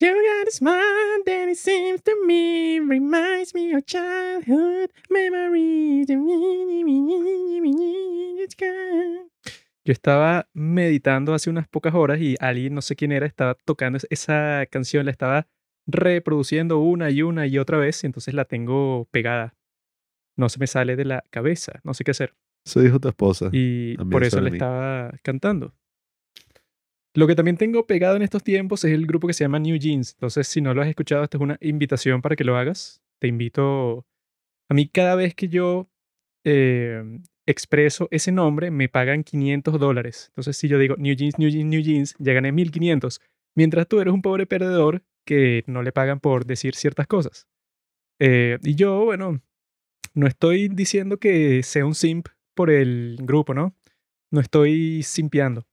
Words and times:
You 0.00 0.10
got 0.12 0.48
a 0.48 0.50
smile 0.50 1.22
that 1.24 1.48
it 1.48 1.56
seems 1.56 2.02
to 2.02 2.12
me 2.26 2.78
reminds 2.80 3.54
me 3.54 3.74
of 3.74 3.84
childhood 3.86 4.90
memories. 5.08 6.08
Yo 9.86 9.92
estaba 9.92 10.48
meditando 10.54 11.34
hace 11.34 11.50
unas 11.50 11.68
pocas 11.68 11.94
horas 11.94 12.18
y 12.20 12.34
alguien, 12.40 12.74
no 12.74 12.82
sé 12.82 12.96
quién 12.96 13.12
era, 13.12 13.26
estaba 13.26 13.54
tocando 13.64 13.98
es- 13.98 14.06
esa 14.10 14.66
canción, 14.70 15.04
la 15.04 15.10
estaba 15.12 15.46
reproduciendo 15.86 16.78
una 16.80 17.10
y 17.10 17.22
una 17.22 17.46
y 17.46 17.58
otra 17.58 17.78
vez, 17.78 18.02
y 18.02 18.06
entonces 18.06 18.34
la 18.34 18.44
tengo 18.46 19.06
pegada. 19.10 19.54
No 20.36 20.48
se 20.48 20.58
me 20.58 20.66
sale 20.66 20.96
de 20.96 21.04
la 21.04 21.22
cabeza, 21.30 21.80
no 21.84 21.94
sé 21.94 22.02
qué 22.04 22.10
hacer. 22.12 22.34
Eso 22.66 22.80
dijo 22.80 22.98
tu 22.98 23.08
esposa. 23.08 23.50
Y 23.52 23.96
por 24.10 24.24
eso 24.24 24.40
le 24.40 24.50
estaba 24.56 25.12
cantando. 25.22 25.74
Lo 27.16 27.28
que 27.28 27.36
también 27.36 27.56
tengo 27.56 27.86
pegado 27.86 28.16
en 28.16 28.22
estos 28.22 28.42
tiempos 28.42 28.84
es 28.84 28.92
el 28.92 29.06
grupo 29.06 29.28
que 29.28 29.34
se 29.34 29.44
llama 29.44 29.60
New 29.60 29.76
Jeans. 29.78 30.14
Entonces, 30.14 30.48
si 30.48 30.60
no 30.60 30.74
lo 30.74 30.82
has 30.82 30.88
escuchado, 30.88 31.22
esta 31.22 31.36
es 31.36 31.42
una 31.42 31.56
invitación 31.60 32.20
para 32.20 32.34
que 32.34 32.42
lo 32.42 32.56
hagas. 32.56 33.02
Te 33.20 33.28
invito. 33.28 34.04
A 34.68 34.74
mí, 34.74 34.88
cada 34.88 35.14
vez 35.14 35.34
que 35.34 35.48
yo 35.48 35.88
eh, 36.44 37.20
expreso 37.46 38.08
ese 38.10 38.32
nombre, 38.32 38.72
me 38.72 38.88
pagan 38.88 39.22
500 39.22 39.78
dólares. 39.78 40.26
Entonces, 40.30 40.56
si 40.56 40.66
yo 40.66 40.78
digo 40.78 40.96
New 40.96 41.14
Jeans, 41.14 41.38
New 41.38 41.50
Jeans, 41.50 41.66
New 41.66 41.82
Jeans, 41.82 42.14
ya 42.18 42.32
gané 42.32 42.50
1500. 42.50 43.20
Mientras 43.56 43.86
tú 43.86 44.00
eres 44.00 44.12
un 44.12 44.22
pobre 44.22 44.46
perdedor 44.46 45.04
que 45.24 45.62
no 45.68 45.82
le 45.82 45.92
pagan 45.92 46.18
por 46.18 46.44
decir 46.46 46.74
ciertas 46.74 47.06
cosas. 47.06 47.46
Eh, 48.18 48.58
y 48.64 48.74
yo, 48.74 49.04
bueno, 49.04 49.40
no 50.14 50.26
estoy 50.26 50.68
diciendo 50.68 51.18
que 51.18 51.62
sea 51.62 51.86
un 51.86 51.94
simp 51.94 52.28
por 52.54 52.70
el 52.70 53.18
grupo, 53.20 53.54
¿no? 53.54 53.76
No 54.32 54.40
estoy 54.40 55.04
simpeando. 55.04 55.64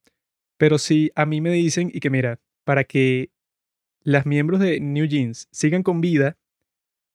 Pero 0.61 0.77
si 0.77 1.11
a 1.15 1.25
mí 1.25 1.41
me 1.41 1.49
dicen 1.49 1.89
y 1.91 1.99
que 2.01 2.11
mira, 2.11 2.39
para 2.65 2.83
que 2.83 3.31
las 4.03 4.27
miembros 4.27 4.59
de 4.59 4.79
New 4.79 5.07
Jeans 5.07 5.47
sigan 5.52 5.81
con 5.81 6.02
vida, 6.02 6.38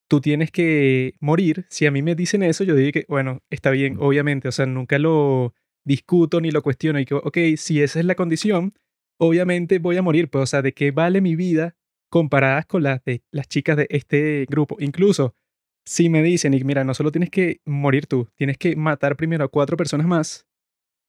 tú 0.08 0.20
tienes 0.20 0.50
que 0.50 1.14
morir. 1.20 1.64
Si 1.68 1.86
a 1.86 1.92
mí 1.92 2.02
me 2.02 2.16
dicen 2.16 2.42
eso, 2.42 2.64
yo 2.64 2.74
digo 2.74 2.90
que, 2.90 3.04
bueno, 3.08 3.44
está 3.48 3.70
bien, 3.70 3.98
obviamente. 4.00 4.48
O 4.48 4.50
sea, 4.50 4.66
nunca 4.66 4.98
lo 4.98 5.54
discuto 5.84 6.40
ni 6.40 6.50
lo 6.50 6.60
cuestiono. 6.60 6.98
Y 6.98 7.04
que, 7.04 7.14
ok, 7.14 7.38
si 7.56 7.80
esa 7.80 8.00
es 8.00 8.04
la 8.04 8.16
condición, 8.16 8.74
obviamente 9.16 9.78
voy 9.78 9.96
a 9.96 10.02
morir. 10.02 10.28
Pues, 10.28 10.42
o 10.42 10.46
sea, 10.46 10.60
¿de 10.60 10.72
qué 10.72 10.90
vale 10.90 11.20
mi 11.20 11.36
vida 11.36 11.76
comparadas 12.08 12.66
con 12.66 12.82
las 12.82 13.04
de 13.04 13.22
las 13.30 13.46
chicas 13.46 13.76
de 13.76 13.86
este 13.90 14.44
grupo? 14.50 14.76
Incluso 14.80 15.36
si 15.84 16.08
me 16.08 16.20
dicen, 16.20 16.52
y 16.52 16.64
mira, 16.64 16.82
no 16.82 16.94
solo 16.94 17.12
tienes 17.12 17.30
que 17.30 17.60
morir 17.64 18.08
tú, 18.08 18.28
tienes 18.34 18.58
que 18.58 18.74
matar 18.74 19.14
primero 19.14 19.44
a 19.44 19.48
cuatro 19.48 19.76
personas 19.76 20.08
más 20.08 20.48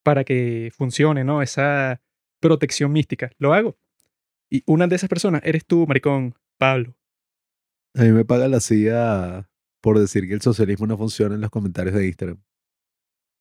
para 0.04 0.24
que 0.24 0.70
funcione, 0.72 1.24
¿no? 1.24 1.42
Esa 1.42 2.00
protección 2.40 2.92
mística. 2.92 3.32
Lo 3.38 3.54
hago. 3.54 3.78
Y 4.50 4.64
una 4.66 4.88
de 4.88 4.96
esas 4.96 5.10
personas 5.10 5.42
eres 5.44 5.66
tú, 5.66 5.86
maricón, 5.88 6.36
Pablo. 6.58 6.96
A 7.96 8.04
mí 8.04 8.12
me 8.12 8.26
paga 8.26 8.48
la 8.48 8.60
CIA 8.60 9.50
por 9.82 10.00
decir 10.00 10.28
que 10.28 10.34
el 10.34 10.42
socialismo 10.42 10.88
no 10.88 10.98
funciona 10.98 11.36
en 11.36 11.42
los 11.42 11.50
comentarios 11.50 11.96
de 11.96 12.08
Instagram. 12.08 12.42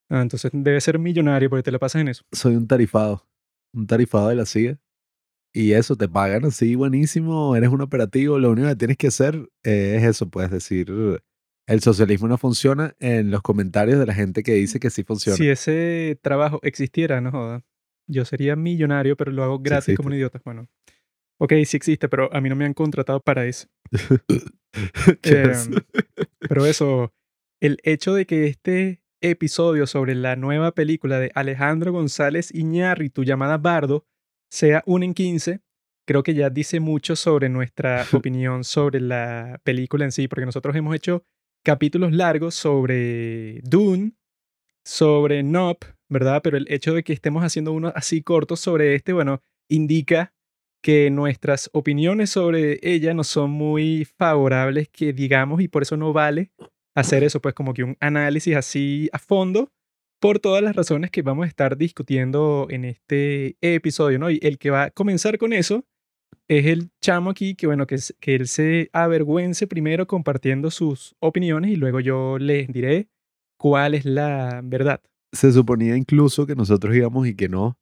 Ah, 0.08 0.22
entonces 0.22 0.50
debe 0.54 0.80
ser 0.80 0.98
millonario 0.98 1.50
porque 1.50 1.62
te 1.62 1.72
la 1.72 1.78
pasas 1.78 2.00
en 2.00 2.08
eso. 2.08 2.24
Soy 2.32 2.56
un 2.56 2.66
tarifado. 2.66 3.26
Un 3.72 3.86
tarifado 3.86 4.28
de 4.28 4.36
la 4.36 4.46
CIA. 4.46 4.78
Y 5.52 5.72
eso, 5.72 5.96
te 5.96 6.08
pagan 6.08 6.44
así 6.44 6.74
buenísimo, 6.74 7.56
eres 7.56 7.70
un 7.70 7.80
operativo, 7.80 8.38
lo 8.38 8.50
único 8.50 8.68
que 8.68 8.76
tienes 8.76 8.98
que 8.98 9.06
hacer 9.06 9.48
eh, 9.64 9.96
es 9.96 10.04
eso, 10.04 10.28
puedes 10.28 10.50
decir, 10.50 10.92
el 11.66 11.80
socialismo 11.80 12.28
no 12.28 12.36
funciona 12.36 12.94
en 13.00 13.30
los 13.30 13.40
comentarios 13.40 13.98
de 13.98 14.04
la 14.04 14.12
gente 14.12 14.42
que 14.42 14.52
dice 14.52 14.78
que 14.78 14.90
sí 14.90 15.02
funciona. 15.02 15.36
Si 15.36 15.48
ese 15.48 16.18
trabajo 16.20 16.60
existiera, 16.62 17.22
no 17.22 17.30
joda. 17.30 17.64
Yo 18.06 18.24
sería 18.24 18.56
millonario, 18.56 19.16
pero 19.16 19.32
lo 19.32 19.42
hago 19.44 19.58
gratis 19.58 19.96
como 19.96 20.08
un 20.08 20.14
idiota. 20.14 20.40
Bueno. 20.44 20.68
Ok, 21.38 21.52
sí 21.64 21.76
existe, 21.76 22.08
pero 22.08 22.32
a 22.34 22.40
mí 22.40 22.48
no 22.48 22.56
me 22.56 22.64
han 22.64 22.72
contratado 22.74 23.20
para 23.20 23.44
eso. 23.46 23.68
¿Qué 25.22 25.42
Em, 25.42 25.50
es? 25.50 25.70
pero 26.40 26.66
eso, 26.66 27.12
el 27.60 27.78
hecho 27.82 28.14
de 28.14 28.26
que 28.26 28.46
este 28.46 29.02
episodio 29.20 29.86
sobre 29.86 30.14
la 30.14 30.36
nueva 30.36 30.72
película 30.72 31.18
de 31.18 31.30
Alejandro 31.34 31.92
González 31.92 32.54
Iñárritu 32.54 33.24
llamada 33.24 33.58
Bardo 33.58 34.06
sea 34.50 34.82
un 34.86 35.02
en 35.02 35.14
15, 35.14 35.60
creo 36.06 36.22
que 36.22 36.34
ya 36.34 36.50
dice 36.50 36.80
mucho 36.80 37.16
sobre 37.16 37.48
nuestra 37.48 38.04
opinión 38.12 38.64
sobre 38.64 39.00
la 39.00 39.60
película 39.64 40.04
en 40.04 40.12
sí, 40.12 40.28
porque 40.28 40.46
nosotros 40.46 40.76
hemos 40.76 40.94
hecho 40.94 41.24
capítulos 41.64 42.12
largos 42.12 42.54
sobre 42.54 43.60
Dune, 43.62 44.12
sobre 44.84 45.42
Nop, 45.42 45.82
¿verdad? 46.08 46.40
Pero 46.42 46.56
el 46.56 46.66
hecho 46.70 46.94
de 46.94 47.02
que 47.02 47.12
estemos 47.12 47.44
haciendo 47.44 47.72
uno 47.72 47.92
así 47.94 48.22
cortos 48.22 48.60
sobre 48.60 48.94
este, 48.94 49.12
bueno, 49.12 49.42
indica 49.68 50.32
que 50.82 51.10
nuestras 51.10 51.68
opiniones 51.72 52.30
sobre 52.30 52.78
ella 52.82 53.12
no 53.14 53.24
son 53.24 53.50
muy 53.50 54.06
favorables, 54.18 54.88
que 54.88 55.12
digamos, 55.12 55.60
y 55.60 55.68
por 55.68 55.82
eso 55.82 55.96
no 55.96 56.12
vale 56.12 56.52
hacer 56.94 57.24
eso, 57.24 57.40
pues 57.40 57.54
como 57.54 57.74
que 57.74 57.84
un 57.84 57.96
análisis 58.00 58.56
así 58.56 59.08
a 59.12 59.18
fondo 59.18 59.72
por 60.20 60.38
todas 60.38 60.62
las 60.62 60.74
razones 60.74 61.10
que 61.10 61.22
vamos 61.22 61.44
a 61.44 61.48
estar 61.48 61.76
discutiendo 61.76 62.68
en 62.70 62.84
este 62.84 63.56
episodio, 63.60 64.18
¿no? 64.18 64.30
Y 64.30 64.38
el 64.42 64.58
que 64.58 64.70
va 64.70 64.84
a 64.84 64.90
comenzar 64.90 65.38
con 65.38 65.52
eso 65.52 65.84
es 66.48 66.66
el 66.66 66.90
chamo 67.02 67.30
aquí, 67.30 67.54
que 67.54 67.66
bueno, 67.66 67.86
que, 67.86 67.96
que 68.20 68.34
él 68.34 68.48
se 68.48 68.88
avergüence 68.92 69.66
primero 69.66 70.06
compartiendo 70.06 70.70
sus 70.70 71.16
opiniones 71.20 71.72
y 71.72 71.76
luego 71.76 72.00
yo 72.00 72.38
les 72.38 72.68
diré 72.68 73.08
cuál 73.58 73.94
es 73.94 74.04
la 74.04 74.60
verdad. 74.64 75.02
Se 75.32 75.52
suponía 75.52 75.96
incluso 75.96 76.46
que 76.46 76.54
nosotros 76.54 76.94
íbamos 76.94 77.26
y 77.26 77.34
que 77.34 77.48
no. 77.48 77.78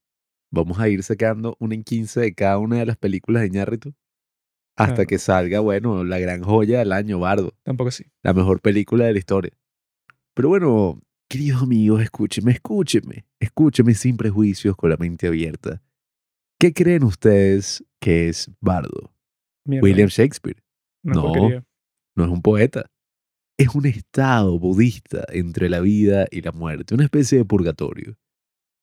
Vamos 0.53 0.79
a 0.79 0.89
ir 0.89 1.03
sacando 1.03 1.57
un 1.59 1.73
en 1.73 1.83
15 1.85 2.21
de 2.21 2.35
cada 2.35 2.59
una 2.59 2.79
de 2.79 2.87
las 2.87 2.97
películas 2.97 3.43
de 3.43 3.51
Ñarritu 3.51 3.95
hasta 4.77 4.95
Claro. 4.95 5.09
que 5.09 5.19
salga, 5.19 5.61
bueno, 5.61 6.03
la 6.05 6.19
gran 6.19 6.43
joya 6.43 6.81
del 6.81 6.93
año, 6.93 7.19
Bardo, 7.21 7.55
Tampoco 7.63 7.89
así. 7.89 8.05
la 8.23 8.33
mejor 8.35 8.61
película 8.61 9.05
de 9.07 9.13
la 9.13 9.19
historia. 9.19 9.53
Pero 10.35 10.49
bueno, 10.49 11.01
queridos 11.29 11.63
amigos, 11.63 12.03
escúchenme, 12.03 12.53
escúchenme, 12.53 13.25
escúchenme 13.41 13.95
sin 13.95 14.17
prejuicios, 14.17 14.77
con 14.77 14.91
la 14.91 14.97
mente 14.97 15.29
abierta. 15.29 15.81
¿Qué 16.59 16.73
creen 16.73 17.05
ustedes 17.05 17.85
que 18.01 18.29
es 18.29 18.51
Bardo? 18.61 19.13
Mierda, 19.65 19.85
William 19.85 20.09
Shakespeare. 20.09 20.63
una 21.05 21.15
no. 21.15 21.23
porquería. 21.23 21.65
no 22.17 22.25
es 22.25 22.31
un 22.31 22.43
poeta. 22.43 22.87
Es 23.57 23.75
un 23.75 23.87
estado 23.87 24.59
budista 24.59 25.25
entre 25.29 25.69
la 25.69 25.81
vida 25.81 26.27
y 26.31 26.41
la 26.41 26.51
muerte, 26.51 26.95
una 26.95 27.05
especie 27.05 27.39
de 27.39 27.45
purgatorio. 27.45 28.17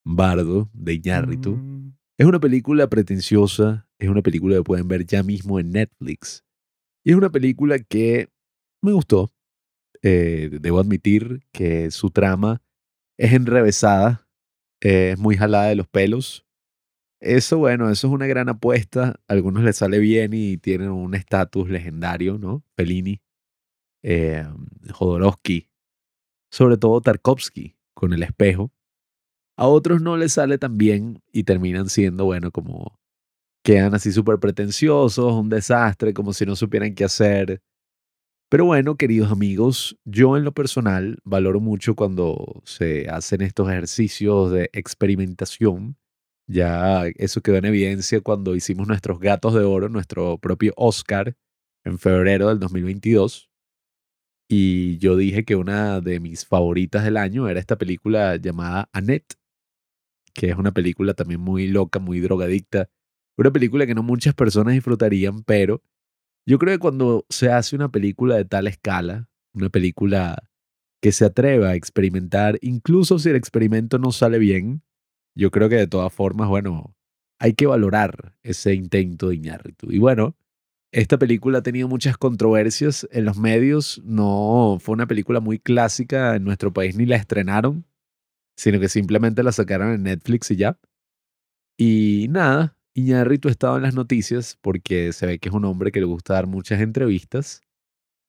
Bardo, 0.05 0.69
de 0.73 0.93
Iñárritu, 0.93 1.55
Mm, 1.57 1.93
es 2.17 2.25
una 2.25 2.39
película 2.39 2.87
pretenciosa, 2.87 3.87
es 3.99 4.09
una 4.09 4.21
película 4.21 4.55
que 4.55 4.63
pueden 4.63 4.87
ver 4.87 5.05
ya 5.05 5.23
mismo 5.23 5.59
en 5.59 5.71
Netflix. 5.71 6.43
Y 7.03 7.11
es 7.11 7.17
una 7.17 7.29
película 7.29 7.79
que 7.79 8.29
me 8.81 8.93
gustó. 8.93 9.31
Eh, 10.03 10.49
debo 10.61 10.79
admitir 10.79 11.41
que 11.51 11.91
su 11.91 12.09
trama 12.09 12.61
es 13.17 13.33
enrevesada, 13.33 14.27
eh, 14.81 15.11
es 15.13 15.19
muy 15.19 15.35
jalada 15.35 15.67
de 15.67 15.75
los 15.75 15.87
pelos. 15.87 16.45
Eso, 17.19 17.59
bueno, 17.59 17.89
eso 17.89 18.07
es 18.07 18.13
una 18.13 18.25
gran 18.27 18.49
apuesta. 18.49 19.19
A 19.27 19.33
algunos 19.33 19.63
les 19.63 19.77
sale 19.77 19.99
bien 19.99 20.33
y 20.33 20.57
tienen 20.57 20.89
un 20.89 21.13
estatus 21.13 21.69
legendario, 21.69 22.37
¿no? 22.39 22.63
Fellini, 22.75 23.21
eh, 24.03 24.45
Jodorowsky, 24.91 25.69
sobre 26.51 26.77
todo 26.77 27.01
Tarkovsky 27.01 27.75
con 27.93 28.13
el 28.13 28.23
espejo. 28.23 28.71
A 29.57 29.67
otros 29.67 30.01
no 30.01 30.17
les 30.17 30.33
sale 30.33 30.57
tan 30.57 30.77
bien 30.77 31.21
y 31.31 31.43
terminan 31.43 31.89
siendo, 31.89 32.25
bueno, 32.25 32.51
como 32.51 32.99
quedan 33.63 33.93
así 33.93 34.11
súper 34.11 34.39
pretenciosos, 34.39 35.33
un 35.33 35.49
desastre, 35.49 36.13
como 36.13 36.33
si 36.33 36.45
no 36.45 36.55
supieran 36.55 36.95
qué 36.95 37.03
hacer. 37.03 37.61
Pero 38.49 38.65
bueno, 38.65 38.95
queridos 38.97 39.31
amigos, 39.31 39.97
yo 40.03 40.35
en 40.35 40.43
lo 40.43 40.51
personal 40.53 41.19
valoro 41.23 41.61
mucho 41.61 41.95
cuando 41.95 42.61
se 42.65 43.07
hacen 43.09 43.41
estos 43.41 43.69
ejercicios 43.69 44.51
de 44.51 44.69
experimentación. 44.73 45.95
Ya 46.47 47.05
eso 47.15 47.41
quedó 47.41 47.57
en 47.57 47.65
evidencia 47.65 48.19
cuando 48.21 48.55
hicimos 48.55 48.87
nuestros 48.87 49.19
gatos 49.19 49.53
de 49.53 49.63
oro, 49.63 49.87
nuestro 49.87 50.37
propio 50.37 50.73
Oscar, 50.75 51.37
en 51.85 51.97
febrero 51.97 52.49
del 52.49 52.59
2022. 52.59 53.50
Y 54.53 54.97
yo 54.97 55.15
dije 55.15 55.45
que 55.45 55.55
una 55.55 56.01
de 56.01 56.19
mis 56.19 56.45
favoritas 56.45 57.05
del 57.05 57.15
año 57.15 57.47
era 57.47 57.57
esta 57.57 57.77
película 57.77 58.35
llamada 58.35 58.89
Annette, 58.91 59.35
que 60.33 60.49
es 60.49 60.57
una 60.57 60.73
película 60.73 61.13
también 61.13 61.39
muy 61.39 61.67
loca, 61.67 61.99
muy 61.99 62.19
drogadicta. 62.19 62.89
Una 63.37 63.51
película 63.51 63.87
que 63.87 63.95
no 63.95 64.03
muchas 64.03 64.33
personas 64.33 64.73
disfrutarían, 64.73 65.43
pero 65.43 65.81
yo 66.45 66.59
creo 66.59 66.73
que 66.73 66.79
cuando 66.79 67.25
se 67.29 67.49
hace 67.49 67.77
una 67.77 67.93
película 67.93 68.35
de 68.35 68.43
tal 68.43 68.67
escala, 68.67 69.29
una 69.53 69.69
película 69.69 70.43
que 71.01 71.13
se 71.13 71.23
atreva 71.23 71.69
a 71.69 71.75
experimentar, 71.75 72.59
incluso 72.61 73.19
si 73.19 73.29
el 73.29 73.37
experimento 73.37 73.99
no 73.99 74.11
sale 74.11 74.37
bien, 74.37 74.83
yo 75.33 75.49
creo 75.49 75.69
que 75.69 75.77
de 75.77 75.87
todas 75.87 76.13
formas, 76.13 76.49
bueno, 76.49 76.93
hay 77.39 77.53
que 77.53 77.67
valorar 77.67 78.35
ese 78.43 78.73
intento 78.73 79.29
de 79.29 79.35
Iñárritu. 79.35 79.93
Y 79.93 79.99
bueno, 79.99 80.35
esta 80.91 81.17
película 81.17 81.59
ha 81.59 81.63
tenido 81.63 81.87
muchas 81.87 82.17
controversias 82.17 83.07
en 83.11 83.25
los 83.25 83.37
medios, 83.37 84.01
no 84.03 84.77
fue 84.81 84.93
una 84.93 85.07
película 85.07 85.39
muy 85.39 85.59
clásica 85.59 86.35
en 86.35 86.43
nuestro 86.43 86.73
país 86.73 86.95
ni 86.97 87.05
la 87.05 87.15
estrenaron, 87.15 87.85
sino 88.57 88.79
que 88.79 88.89
simplemente 88.89 89.43
la 89.43 89.53
sacaron 89.53 89.93
en 89.93 90.03
Netflix 90.03 90.51
y 90.51 90.57
ya. 90.57 90.77
Y 91.77 92.27
nada, 92.29 92.77
Iñárritu 92.93 93.47
estaba 93.49 93.77
en 93.77 93.83
las 93.83 93.95
noticias 93.95 94.57
porque 94.61 95.13
se 95.13 95.25
ve 95.25 95.39
que 95.39 95.49
es 95.49 95.55
un 95.55 95.65
hombre 95.65 95.91
que 95.91 96.01
le 96.01 96.05
gusta 96.05 96.33
dar 96.33 96.47
muchas 96.47 96.81
entrevistas 96.81 97.61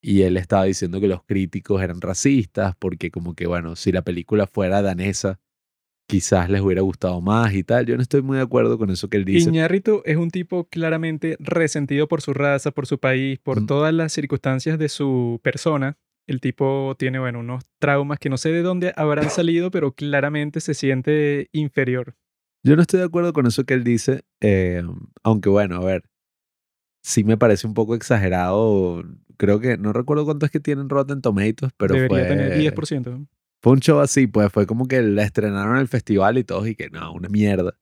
y 0.00 0.22
él 0.22 0.36
estaba 0.36 0.64
diciendo 0.64 1.00
que 1.00 1.08
los 1.08 1.24
críticos 1.24 1.82
eran 1.82 2.00
racistas 2.00 2.74
porque 2.78 3.10
como 3.10 3.34
que, 3.34 3.46
bueno, 3.46 3.76
si 3.76 3.92
la 3.92 4.02
película 4.02 4.46
fuera 4.46 4.82
danesa, 4.82 5.40
quizás 6.12 6.50
les 6.50 6.60
hubiera 6.60 6.82
gustado 6.82 7.20
más 7.22 7.54
y 7.54 7.64
tal. 7.64 7.86
Yo 7.86 7.96
no 7.96 8.02
estoy 8.02 8.20
muy 8.20 8.36
de 8.36 8.42
acuerdo 8.42 8.76
con 8.76 8.90
eso 8.90 9.08
que 9.08 9.16
él 9.16 9.24
dice. 9.24 9.48
Iñárritu 9.48 10.02
es 10.04 10.18
un 10.18 10.30
tipo 10.30 10.64
claramente 10.68 11.36
resentido 11.40 12.06
por 12.06 12.20
su 12.20 12.34
raza, 12.34 12.70
por 12.70 12.86
su 12.86 12.98
país, 12.98 13.38
por 13.38 13.62
Mm. 13.62 13.66
todas 13.66 13.94
las 13.94 14.12
circunstancias 14.12 14.78
de 14.78 14.90
su 14.90 15.40
persona. 15.42 15.96
El 16.26 16.40
tipo 16.42 16.94
tiene, 16.98 17.18
bueno, 17.18 17.40
unos 17.40 17.64
traumas 17.78 18.18
que 18.18 18.28
no 18.28 18.36
sé 18.36 18.50
de 18.52 18.60
dónde 18.60 18.92
habrán 18.94 19.24
salido, 19.30 19.70
pero 19.70 19.92
claramente 19.92 20.60
se 20.60 20.74
siente 20.74 21.48
inferior. 21.52 22.14
Yo 22.62 22.76
no 22.76 22.82
estoy 22.82 23.00
de 23.00 23.06
acuerdo 23.06 23.32
con 23.32 23.46
eso 23.46 23.64
que 23.64 23.72
él 23.74 23.82
dice, 23.82 24.20
eh, 24.42 24.82
aunque 25.24 25.48
bueno, 25.48 25.76
a 25.76 25.80
ver, 25.84 26.02
sí 27.02 27.24
me 27.24 27.38
parece 27.38 27.66
un 27.66 27.72
poco 27.74 27.94
exagerado. 27.94 29.02
Creo 29.38 29.60
que, 29.60 29.78
no 29.78 29.92
recuerdo 29.94 30.26
cuánto 30.26 30.44
es 30.46 30.52
que 30.52 30.60
tienen 30.60 30.88
Rotten 30.90 31.22
Tomatoes, 31.22 31.72
pero 31.78 31.94
Debería 31.94 32.18
fue, 32.18 32.28
tener 32.28 32.52
10%. 32.58 33.26
Fue 33.62 33.74
un 33.74 33.80
show 33.80 34.00
así, 34.00 34.26
pues 34.26 34.52
fue 34.52 34.66
como 34.66 34.88
que 34.88 35.00
la 35.02 35.22
estrenaron 35.22 35.76
en 35.76 35.82
el 35.82 35.88
festival 35.88 36.36
y 36.36 36.44
todos 36.44 36.66
y 36.66 36.74
que 36.74 36.90
no, 36.90 37.12
una 37.12 37.28
mierda. 37.28 37.78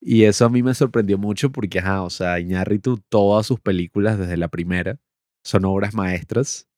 Y 0.00 0.24
eso 0.24 0.46
a 0.46 0.48
mí 0.48 0.62
me 0.62 0.74
sorprendió 0.74 1.18
mucho 1.18 1.52
porque, 1.52 1.80
ajá, 1.80 2.02
o 2.02 2.10
sea, 2.10 2.40
Iñárritu, 2.40 2.98
todas 3.08 3.46
sus 3.46 3.60
películas 3.60 4.18
desde 4.18 4.36
la 4.38 4.48
primera 4.48 4.98
son 5.44 5.64
obras 5.66 5.94
maestras. 5.94 6.68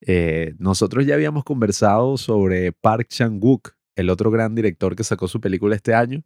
Eh, 0.00 0.54
nosotros 0.58 1.06
ya 1.06 1.14
habíamos 1.14 1.44
conversado 1.44 2.16
sobre 2.18 2.72
Park 2.72 3.08
Chan-wook, 3.08 3.74
el 3.96 4.10
otro 4.10 4.30
gran 4.30 4.54
director 4.54 4.94
que 4.94 5.02
sacó 5.04 5.26
su 5.28 5.40
película 5.40 5.74
este 5.74 5.94
año. 5.94 6.22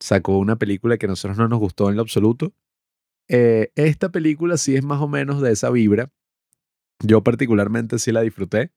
Sacó 0.00 0.38
una 0.38 0.56
película 0.56 0.98
que 0.98 1.06
a 1.06 1.10
nosotros 1.10 1.38
no 1.38 1.46
nos 1.46 1.60
gustó 1.60 1.90
en 1.90 1.96
lo 1.96 2.02
absoluto. 2.02 2.52
Eh, 3.28 3.70
esta 3.76 4.10
película 4.10 4.56
sí 4.56 4.74
es 4.74 4.82
más 4.82 5.00
o 5.00 5.08
menos 5.08 5.40
de 5.40 5.52
esa 5.52 5.70
vibra. 5.70 6.10
Yo 7.00 7.22
particularmente 7.22 7.98
sí 7.98 8.10
la 8.12 8.22
disfruté 8.22 8.72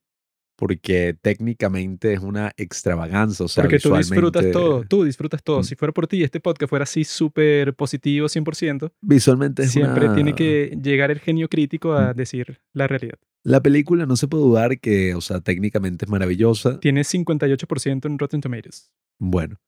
porque 0.55 1.15
técnicamente 1.21 2.13
es 2.13 2.19
una 2.19 2.51
extravaganza. 2.57 3.43
O 3.43 3.47
sea, 3.47 3.63
Porque 3.63 3.79
tú 3.79 3.95
disfrutas 3.95 4.51
todo, 4.51 4.83
tú 4.87 5.03
disfrutas 5.03 5.43
todo. 5.43 5.59
Mm. 5.59 5.63
Si 5.63 5.75
fuera 5.75 5.91
por 5.93 6.07
ti, 6.07 6.23
este 6.23 6.39
podcast 6.39 6.69
fuera 6.69 6.83
así 6.83 7.03
súper 7.03 7.73
positivo, 7.75 8.27
100%, 8.29 8.91
Visualmente 9.01 9.63
es 9.63 9.71
siempre 9.71 10.05
una- 10.05 10.15
tiene 10.15 10.35
que 10.35 10.77
llegar 10.81 11.11
el 11.11 11.19
genio 11.19 11.49
crítico 11.49 11.93
a 11.93 12.13
Mm. 12.13 12.15
decir 12.15 12.59
la 12.73 12.87
realidad. 12.87 13.17
La 13.45 13.61
película 13.61 14.05
no 14.05 14.15
se 14.15 14.27
puede 14.27 14.43
dudar 14.43 14.79
que, 14.79 15.15
o 15.15 15.21
sea, 15.21 15.41
técnicamente 15.41 16.05
es 16.05 16.11
maravillosa. 16.11 16.79
Tiene 16.79 17.03
58% 17.03 18.07
en 18.07 18.17
Rotten 18.17 18.39
Tomatoes. 18.39 18.91
Bueno, 19.19 19.59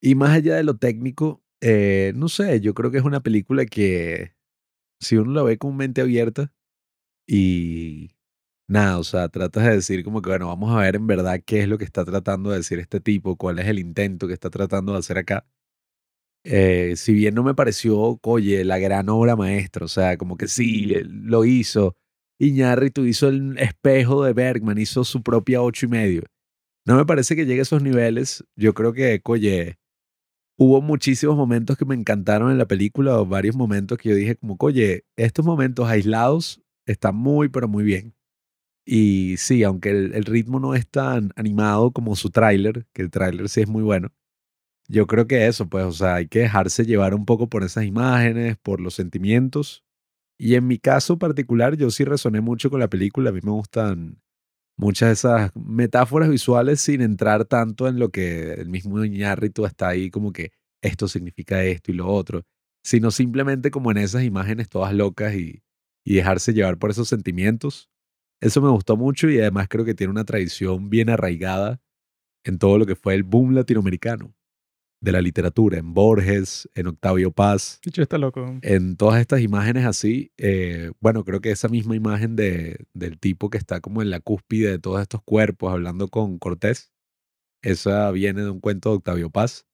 y 0.00 0.14
más 0.16 0.30
allá 0.30 0.56
de 0.56 0.64
lo 0.64 0.76
técnico, 0.76 1.44
eh, 1.60 2.12
no 2.16 2.28
sé, 2.28 2.60
yo 2.60 2.74
creo 2.74 2.90
que 2.90 2.98
es 2.98 3.04
una 3.04 3.22
película 3.22 3.64
que 3.66 4.32
si 5.00 5.16
uno 5.16 5.32
la 5.32 5.42
ve 5.44 5.56
con 5.58 5.76
mente 5.76 6.00
abierta 6.00 6.52
y 7.28 8.10
nada, 8.68 8.98
o 8.98 9.04
sea, 9.04 9.28
tratas 9.28 9.64
de 9.64 9.72
decir 9.76 10.04
como 10.04 10.22
que, 10.22 10.30
bueno, 10.30 10.48
vamos 10.48 10.74
a 10.74 10.80
ver 10.80 10.96
en 10.96 11.06
verdad 11.06 11.40
qué 11.44 11.60
es 11.62 11.68
lo 11.68 11.78
que 11.78 11.84
está 11.84 12.04
tratando 12.04 12.50
de 12.50 12.58
decir 12.58 12.78
este 12.78 13.00
tipo, 13.00 13.36
cuál 13.36 13.58
es 13.58 13.66
el 13.66 13.78
intento 13.78 14.26
que 14.28 14.34
está 14.34 14.50
tratando 14.50 14.92
de 14.92 14.98
hacer 14.98 15.18
acá. 15.18 15.46
Eh, 16.44 16.94
si 16.96 17.12
bien 17.12 17.34
no 17.34 17.42
me 17.44 17.54
pareció, 17.54 18.18
oye, 18.22 18.64
la 18.64 18.78
gran 18.78 19.08
obra 19.08 19.36
maestra, 19.36 19.84
o 19.84 19.88
sea, 19.88 20.16
como 20.16 20.36
que 20.36 20.48
sí, 20.48 20.86
lo 21.04 21.44
hizo. 21.44 21.96
Iñárritu 22.40 23.04
hizo 23.04 23.28
el 23.28 23.56
espejo 23.58 24.24
de 24.24 24.32
Bergman, 24.32 24.78
hizo 24.78 25.04
su 25.04 25.22
propia 25.22 25.62
ocho 25.62 25.86
y 25.86 25.88
medio. 25.88 26.22
No 26.86 26.96
me 26.96 27.06
parece 27.06 27.36
que 27.36 27.46
llegue 27.46 27.60
a 27.60 27.62
esos 27.62 27.82
niveles. 27.82 28.44
Yo 28.56 28.74
creo 28.74 28.92
que, 28.92 29.20
oye, 29.24 29.78
hubo 30.58 30.82
muchísimos 30.82 31.36
momentos 31.36 31.76
que 31.78 31.84
me 31.84 31.94
encantaron 31.94 32.50
en 32.50 32.58
la 32.58 32.66
película, 32.66 33.18
o 33.20 33.26
varios 33.26 33.56
momentos 33.56 33.98
que 33.98 34.10
yo 34.10 34.16
dije 34.16 34.36
como, 34.36 34.56
oye, 34.60 35.04
estos 35.16 35.44
momentos 35.46 35.88
aislados 35.88 36.62
están 36.86 37.16
muy, 37.16 37.48
pero 37.48 37.68
muy 37.68 37.84
bien. 37.84 38.14
Y 38.84 39.36
sí, 39.38 39.62
aunque 39.62 39.90
el, 39.90 40.24
ritmo 40.24 40.58
no 40.60 40.74
es 40.74 40.88
tan 40.88 41.32
animado 41.36 41.92
como 41.92 42.16
su 42.16 42.30
tráiler, 42.30 42.86
que 42.92 43.02
el 43.02 43.10
tráiler 43.10 43.48
sí 43.48 43.60
es 43.62 43.68
muy 43.68 43.82
bueno, 43.82 44.12
yo 44.88 45.06
creo 45.06 45.26
que 45.26 45.46
eso, 45.46 45.68
pues, 45.68 45.84
o 45.84 45.92
sea, 45.92 46.16
hay 46.16 46.28
que 46.28 46.40
dejarse 46.40 46.84
llevar 46.84 47.14
un 47.14 47.24
poco 47.26 47.48
por 47.48 47.64
esas 47.64 47.84
imágenes, 47.84 48.56
por 48.58 48.80
los 48.80 48.94
sentimientos. 48.94 49.84
Y 50.38 50.56
en 50.56 50.66
mi 50.66 50.78
caso 50.78 51.18
particular, 51.18 51.76
yo 51.76 51.90
sí 51.90 52.04
resoné 52.04 52.40
mucho 52.40 52.70
con 52.70 52.80
la 52.80 52.88
película. 52.88 53.30
A 53.30 53.32
mí 53.32 53.40
me 53.42 53.52
gustan 53.52 54.20
muchas 54.76 55.08
de 55.08 55.12
esas 55.14 55.52
metáforas 55.56 56.28
visuales 56.30 56.80
sin 56.80 57.02
entrar 57.02 57.44
tanto 57.44 57.88
en 57.88 57.98
lo 57.98 58.10
que 58.10 58.54
el 58.54 58.68
mismo 58.68 59.04
Iñárritu 59.04 59.66
está 59.66 59.88
ahí 59.88 60.10
como 60.10 60.32
que 60.32 60.52
esto 60.82 61.08
significa 61.08 61.62
esto 61.64 61.92
y 61.92 61.94
lo 61.94 62.08
otro, 62.08 62.44
sino 62.84 63.10
simplemente 63.12 63.70
como 63.70 63.92
en 63.92 63.98
esas 63.98 64.24
imágenes 64.24 64.68
todas 64.68 64.92
locas 64.94 65.34
y, 65.34 65.62
y 66.04 66.16
dejarse 66.16 66.52
llevar 66.52 66.78
por 66.78 66.90
esos 66.90 67.08
sentimientos. 67.08 67.91
Eso 68.42 68.60
me 68.60 68.70
gustó 68.70 68.96
mucho 68.96 69.30
y 69.30 69.38
además 69.38 69.68
creo 69.70 69.84
que 69.84 69.94
tiene 69.94 70.10
una 70.10 70.24
tradición 70.24 70.90
bien 70.90 71.08
arraigada 71.08 71.80
en 72.44 72.58
todo 72.58 72.76
lo 72.76 72.86
que 72.86 72.96
fue 72.96 73.14
el 73.14 73.22
boom 73.22 73.54
latinoamericano 73.54 74.34
de 75.00 75.12
la 75.12 75.20
literatura, 75.20 75.78
en 75.78 75.94
Borges, 75.94 76.68
en 76.74 76.88
Octavio 76.88 77.30
Paz, 77.30 77.80
Dicho 77.84 78.02
está 78.02 78.18
loco. 78.18 78.58
en 78.62 78.96
todas 78.96 79.20
estas 79.20 79.40
imágenes 79.42 79.84
así, 79.84 80.32
eh, 80.38 80.90
bueno, 81.00 81.24
creo 81.24 81.40
que 81.40 81.52
esa 81.52 81.68
misma 81.68 81.94
imagen 81.94 82.34
de, 82.34 82.84
del 82.94 83.18
tipo 83.18 83.48
que 83.48 83.58
está 83.58 83.80
como 83.80 84.02
en 84.02 84.10
la 84.10 84.18
cúspide 84.18 84.70
de 84.70 84.78
todos 84.80 85.00
estos 85.00 85.22
cuerpos 85.22 85.72
hablando 85.72 86.08
con 86.08 86.38
Cortés, 86.38 86.92
esa 87.62 88.10
viene 88.10 88.42
de 88.42 88.50
un 88.50 88.60
cuento 88.60 88.90
de 88.90 88.96
Octavio 88.96 89.30
Paz. 89.30 89.66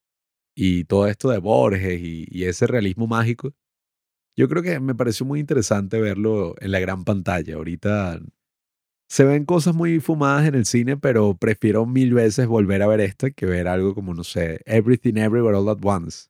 Y 0.54 0.84
todo 0.84 1.06
esto 1.06 1.30
de 1.30 1.38
Borges 1.38 2.00
y, 2.00 2.26
y 2.28 2.44
ese 2.44 2.66
realismo 2.66 3.06
mágico, 3.06 3.54
yo 4.36 4.48
creo 4.48 4.62
que 4.62 4.80
me 4.80 4.94
pareció 4.94 5.24
muy 5.24 5.40
interesante 5.40 6.00
verlo 6.00 6.54
en 6.60 6.72
la 6.72 6.80
gran 6.80 7.04
pantalla. 7.04 7.54
Ahorita 7.54 8.20
se 9.08 9.24
ven 9.24 9.44
cosas 9.44 9.74
muy 9.74 10.00
fumadas 10.00 10.46
en 10.46 10.54
el 10.54 10.64
cine, 10.66 10.96
pero 10.96 11.34
prefiero 11.34 11.86
mil 11.86 12.12
veces 12.14 12.46
volver 12.46 12.82
a 12.82 12.86
ver 12.86 13.00
esta 13.00 13.30
que 13.30 13.46
ver 13.46 13.66
algo 13.68 13.94
como, 13.94 14.12
no 14.14 14.22
sé, 14.24 14.60
Everything 14.66 15.16
Everywhere 15.16 15.56
All 15.56 15.68
at 15.68 15.78
Once. 15.82 16.28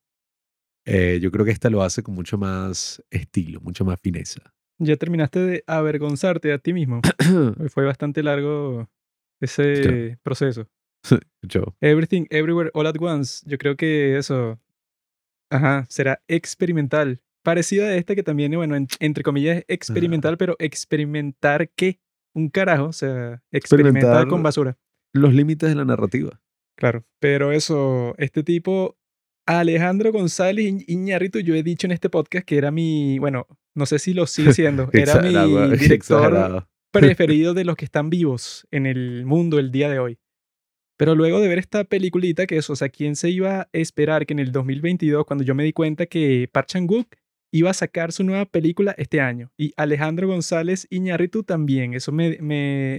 Eh, 0.87 1.19
yo 1.21 1.31
creo 1.31 1.45
que 1.45 1.51
esta 1.51 1.69
lo 1.71 1.83
hace 1.83 2.03
con 2.03 2.15
mucho 2.15 2.39
más 2.39 3.03
estilo, 3.11 3.61
mucho 3.61 3.85
más 3.85 4.01
fineza. 4.01 4.41
Ya 4.79 4.97
terminaste 4.97 5.41
de 5.41 5.65
avergonzarte 5.67 6.53
a 6.53 6.59
ti 6.59 6.73
mismo. 6.73 7.01
Fue 7.69 7.85
bastante 7.85 8.23
largo 8.23 8.89
ese 9.41 10.19
proceso. 10.23 10.67
Yo. 11.43 11.63
Everything, 11.81 12.27
Everywhere, 12.31 12.71
All 12.75 12.87
at 12.87 12.97
Once. 13.01 13.43
Yo 13.45 13.59
creo 13.59 13.77
que 13.77 14.17
eso, 14.17 14.59
ajá, 15.51 15.85
será 15.89 16.23
experimental. 16.29 17.21
Parecida 17.43 17.87
a 17.87 17.97
esta 17.97 18.15
que 18.15 18.23
también, 18.23 18.53
bueno, 18.53 18.77
en- 18.77 18.89
entre 19.01 19.23
comillas, 19.25 19.65
experimental, 19.69 20.37
pero 20.39 20.57
experimentar 20.59 21.69
qué? 21.71 22.01
Un 22.39 22.49
carajo, 22.51 22.85
o 22.87 22.93
sea, 22.93 23.43
experimentar 23.51 24.29
con 24.29 24.43
basura. 24.43 24.77
Los 25.13 25.35
límites 25.35 25.69
de 25.69 25.75
la 25.75 25.85
narrativa. 25.85 26.41
Claro, 26.77 27.05
pero 27.19 27.51
eso, 27.53 28.15
este 28.19 28.43
tipo, 28.45 28.97
Alejandro 29.47 30.13
González 30.13 30.67
Iñ- 30.67 30.85
Iñárritu, 30.87 31.41
yo 31.41 31.55
he 31.55 31.63
dicho 31.63 31.87
en 31.87 31.93
este 31.93 32.09
podcast 32.11 32.47
que 32.47 32.57
era 32.59 32.71
mi, 32.71 33.19
bueno, 33.19 33.47
no 33.75 33.87
sé 33.87 33.99
si 33.99 34.15
lo 34.15 34.27
sigue 34.27 34.53
siendo, 34.53 34.89
era 34.93 35.21
mi 35.21 35.33
director 35.79 36.67
preferido 36.93 37.55
de 37.55 37.65
los 37.65 37.77
que 37.77 37.85
están 37.87 38.11
vivos 38.11 38.67
en 38.71 38.87
el 38.87 39.25
mundo 39.27 39.59
el 39.59 39.73
día 39.73 39.89
de 39.89 39.99
hoy. 39.99 40.19
Pero 40.97 41.15
luego 41.15 41.41
de 41.41 41.49
ver 41.49 41.59
esta 41.59 41.85
peliculita, 41.85 42.47
que 42.47 42.57
es, 42.59 42.69
o 42.71 42.77
sea, 42.77 42.89
¿quién 42.89 43.15
se 43.17 43.31
iba 43.31 43.61
a 43.63 43.69
esperar 43.73 44.27
que 44.27 44.33
en 44.35 44.41
el 44.41 44.53
2022, 44.53 45.25
cuando 45.27 45.45
yo 45.45 45.55
me 45.55 45.65
di 45.65 45.73
cuenta 45.73 46.07
que 46.07 46.49
Park 46.53 46.67
Chan-wook 46.69 47.07
iba 47.53 47.71
a 47.71 47.75
sacar 47.75 48.13
su 48.13 48.25
nueva 48.25 48.45
película 48.47 48.95
este 48.99 49.21
año? 49.21 49.51
Y 49.57 49.73
Alejandro 49.77 50.29
González 50.29 50.87
Iñárritu 50.91 51.43
también. 51.43 51.95
Eso 51.95 52.13
me, 52.13 52.39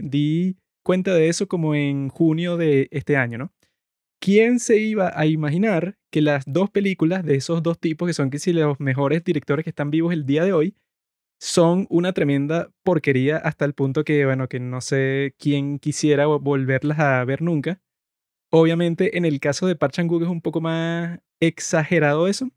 di 0.03 0.57
cuenta 0.83 1.13
de 1.13 1.29
eso 1.29 1.47
como 1.47 1.75
en 1.75 2.09
junio 2.09 2.57
de 2.57 2.87
este 2.91 3.17
año, 3.17 3.37
¿no? 3.37 3.53
¿Quién 4.21 4.59
se 4.59 4.77
iba 4.77 5.11
a 5.17 5.25
imaginar 5.25 5.97
que 6.11 6.21
las 6.21 6.43
dos 6.45 6.69
películas 6.69 7.23
de 7.23 7.35
esos 7.35 7.63
dos 7.63 7.79
tipos, 7.79 8.07
que 8.07 8.13
son 8.13 8.29
que 8.29 8.39
los 8.53 8.79
mejores 8.79 9.23
directores 9.23 9.63
que 9.63 9.69
están 9.69 9.91
vivos 9.91 10.11
el 10.11 10.25
día 10.25 10.43
de 10.43 10.51
hoy, 10.51 10.75
son 11.39 11.87
una 11.89 12.11
tremenda 12.11 12.69
porquería 12.83 13.37
hasta 13.37 13.63
el 13.63 13.73
punto 13.73 14.03
que, 14.03 14.25
bueno, 14.25 14.49
que 14.49 14.59
no 14.59 14.81
sé 14.81 15.35
quién 15.37 15.79
quisiera 15.79 16.27
vo- 16.27 16.41
volverlas 16.41 16.99
a 16.99 17.23
ver 17.23 17.41
nunca. 17.41 17.79
Obviamente, 18.51 19.17
en 19.17 19.25
el 19.25 19.39
caso 19.39 19.67
de 19.67 19.75
Park 19.75 19.93
es 19.97 20.27
un 20.27 20.41
poco 20.41 20.59
más 20.59 21.19
exagerado 21.39 22.27
eso, 22.27 22.49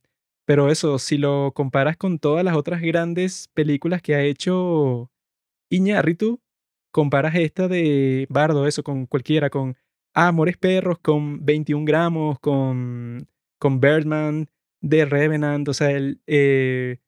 pero 0.53 0.69
eso, 0.71 0.99
si 0.99 1.17
lo 1.17 1.53
comparas 1.55 1.97
con 1.97 2.19
todas 2.19 2.45
las 2.45 2.55
otras 2.57 2.83
grandes 2.83 3.49
películas 3.55 4.03
que 4.03 4.15
ha 4.15 4.23
hecho 4.23 5.11
Iñárritu, 5.71 6.43
comparas 6.91 7.35
esta 7.37 7.69
de 7.69 8.27
Bardo, 8.29 8.67
eso, 8.67 8.83
con 8.83 9.07
cualquiera, 9.07 9.49
con 9.49 9.79
Amores 10.13 10.59
Perros, 10.59 10.99
con 11.01 11.43
21 11.43 11.87
gramos, 11.87 12.39
con, 12.39 13.27
con 13.59 13.81
Birdman, 13.81 14.51
The 14.87 15.07
Revenant, 15.07 15.67
o 15.71 15.73
sea, 15.73 15.91
el, 15.91 16.21
eh, 16.27 16.99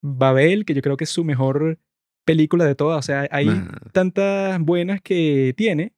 Babel, 0.00 0.64
que 0.64 0.74
yo 0.74 0.80
creo 0.80 0.96
que 0.96 1.02
es 1.02 1.10
su 1.10 1.24
mejor 1.24 1.80
película 2.24 2.64
de 2.64 2.76
todas. 2.76 3.00
O 3.00 3.02
sea, 3.02 3.26
hay 3.32 3.46
Nah. 3.46 3.66
tantas 3.92 4.60
buenas 4.60 5.00
que 5.02 5.54
tiene 5.56 5.92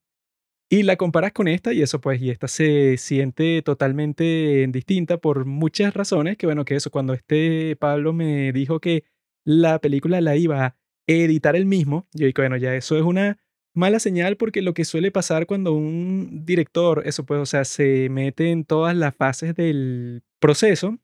Y 0.70 0.82
la 0.82 0.96
comparas 0.96 1.32
con 1.32 1.46
esta 1.46 1.72
y 1.72 1.82
eso 1.82 2.00
pues, 2.00 2.20
y 2.20 2.30
esta 2.30 2.48
se 2.48 2.96
siente 2.96 3.62
totalmente 3.62 4.66
distinta 4.70 5.18
por 5.18 5.44
muchas 5.44 5.94
razones, 5.94 6.36
que 6.36 6.46
bueno, 6.46 6.64
que 6.64 6.74
eso, 6.76 6.90
cuando 6.90 7.12
este 7.12 7.76
Pablo 7.76 8.12
me 8.12 8.52
dijo 8.52 8.80
que 8.80 9.04
la 9.44 9.78
película 9.78 10.20
la 10.20 10.36
iba 10.36 10.64
a 10.64 10.76
editar 11.06 11.54
él 11.54 11.66
mismo, 11.66 12.08
yo 12.12 12.26
digo, 12.26 12.42
bueno, 12.42 12.56
ya 12.56 12.74
eso 12.74 12.96
es 12.96 13.02
una 13.02 13.38
mala 13.74 13.98
señal 13.98 14.36
porque 14.36 14.62
lo 14.62 14.72
que 14.72 14.84
suele 14.84 15.10
pasar 15.10 15.46
cuando 15.46 15.72
un 15.72 16.44
director, 16.46 17.02
eso 17.04 17.24
pues, 17.26 17.40
o 17.40 17.46
sea, 17.46 17.64
se 17.64 18.08
mete 18.08 18.50
en 18.50 18.64
todas 18.64 18.96
las 18.96 19.14
fases 19.14 19.54
del 19.54 20.22
proceso, 20.40 20.98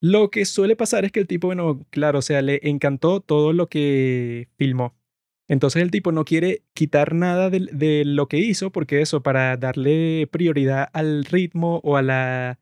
lo 0.00 0.30
que 0.30 0.44
suele 0.44 0.76
pasar 0.76 1.04
es 1.04 1.12
que 1.12 1.20
el 1.20 1.26
tipo, 1.26 1.48
bueno, 1.48 1.86
claro, 1.90 2.20
o 2.20 2.22
sea, 2.22 2.42
le 2.42 2.60
encantó 2.62 3.20
todo 3.20 3.52
lo 3.52 3.68
que 3.68 4.48
filmó. 4.56 4.97
Entonces 5.48 5.82
el 5.82 5.90
tipo 5.90 6.12
no 6.12 6.24
quiere 6.24 6.62
quitar 6.74 7.14
nada 7.14 7.48
de, 7.48 8.04
lo 8.04 8.28
que 8.28 8.36
hizo 8.38 8.70
porque 8.70 9.00
eso, 9.00 9.22
para 9.22 9.56
darle 9.56 10.28
prioridad 10.30 10.88
al 10.92 11.24
ritmo 11.24 11.80
o 11.82 11.96
a 11.96 12.02
la 12.02 12.60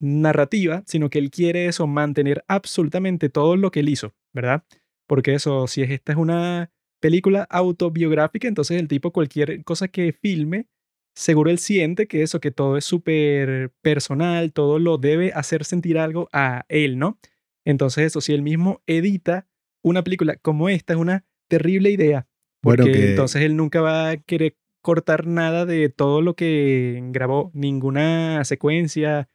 narrativa, 0.00 0.82
sino 0.86 1.10
que 1.10 1.18
él 1.18 1.30
quiere 1.30 1.66
eso, 1.66 1.86
mantener 1.86 2.44
absolutamente 2.48 3.28
todo 3.28 3.56
lo 3.56 3.70
que 3.70 3.80
él 3.80 3.88
hizo, 3.88 4.14
¿verdad? 4.32 4.64
Porque 5.08 5.34
eso, 5.34 5.66
si 5.66 5.82
es, 5.82 5.90
esta 5.90 6.12
es 6.12 6.18
una 6.18 6.70
película 7.00 7.42
autobiográfica, 7.50 8.46
entonces 8.46 8.80
el 8.80 8.88
tipo 8.88 9.12
cualquier 9.12 9.64
cosa 9.64 9.88
que 9.88 10.12
filme, 10.12 10.68
seguro 11.14 11.50
él 11.50 11.58
siente 11.58 12.06
que 12.06 12.22
eso, 12.22 12.40
que 12.40 12.52
todo 12.52 12.76
es 12.76 12.84
súper 12.84 13.72
personal, 13.82 14.52
todo 14.52 14.78
lo 14.78 14.98
debe 14.98 15.32
hacer 15.32 15.64
sentir 15.64 15.98
algo 15.98 16.28
a 16.32 16.64
él, 16.68 16.98
¿no? 16.98 17.18
Entonces 17.64 18.06
eso, 18.06 18.20
si 18.20 18.32
él 18.32 18.42
mismo 18.42 18.82
edita 18.86 19.48
una 19.82 20.04
película 20.04 20.36
como 20.36 20.68
esta, 20.68 20.92
es 20.94 20.98
una 20.98 21.26
terrible 21.50 21.90
idea, 21.90 22.26
porque 22.62 23.10
entonces 23.10 23.42
él 23.42 23.56
nunca 23.56 23.82
va 23.82 24.10
a 24.10 24.16
querer 24.16 24.56
cortar 24.82 25.26
nada 25.26 25.66
de 25.66 25.90
todo 25.90 26.22
lo 26.22 26.34
que 26.34 27.02
grabó, 27.10 27.50
ninguna 27.52 28.42
secuencia, 28.44 29.28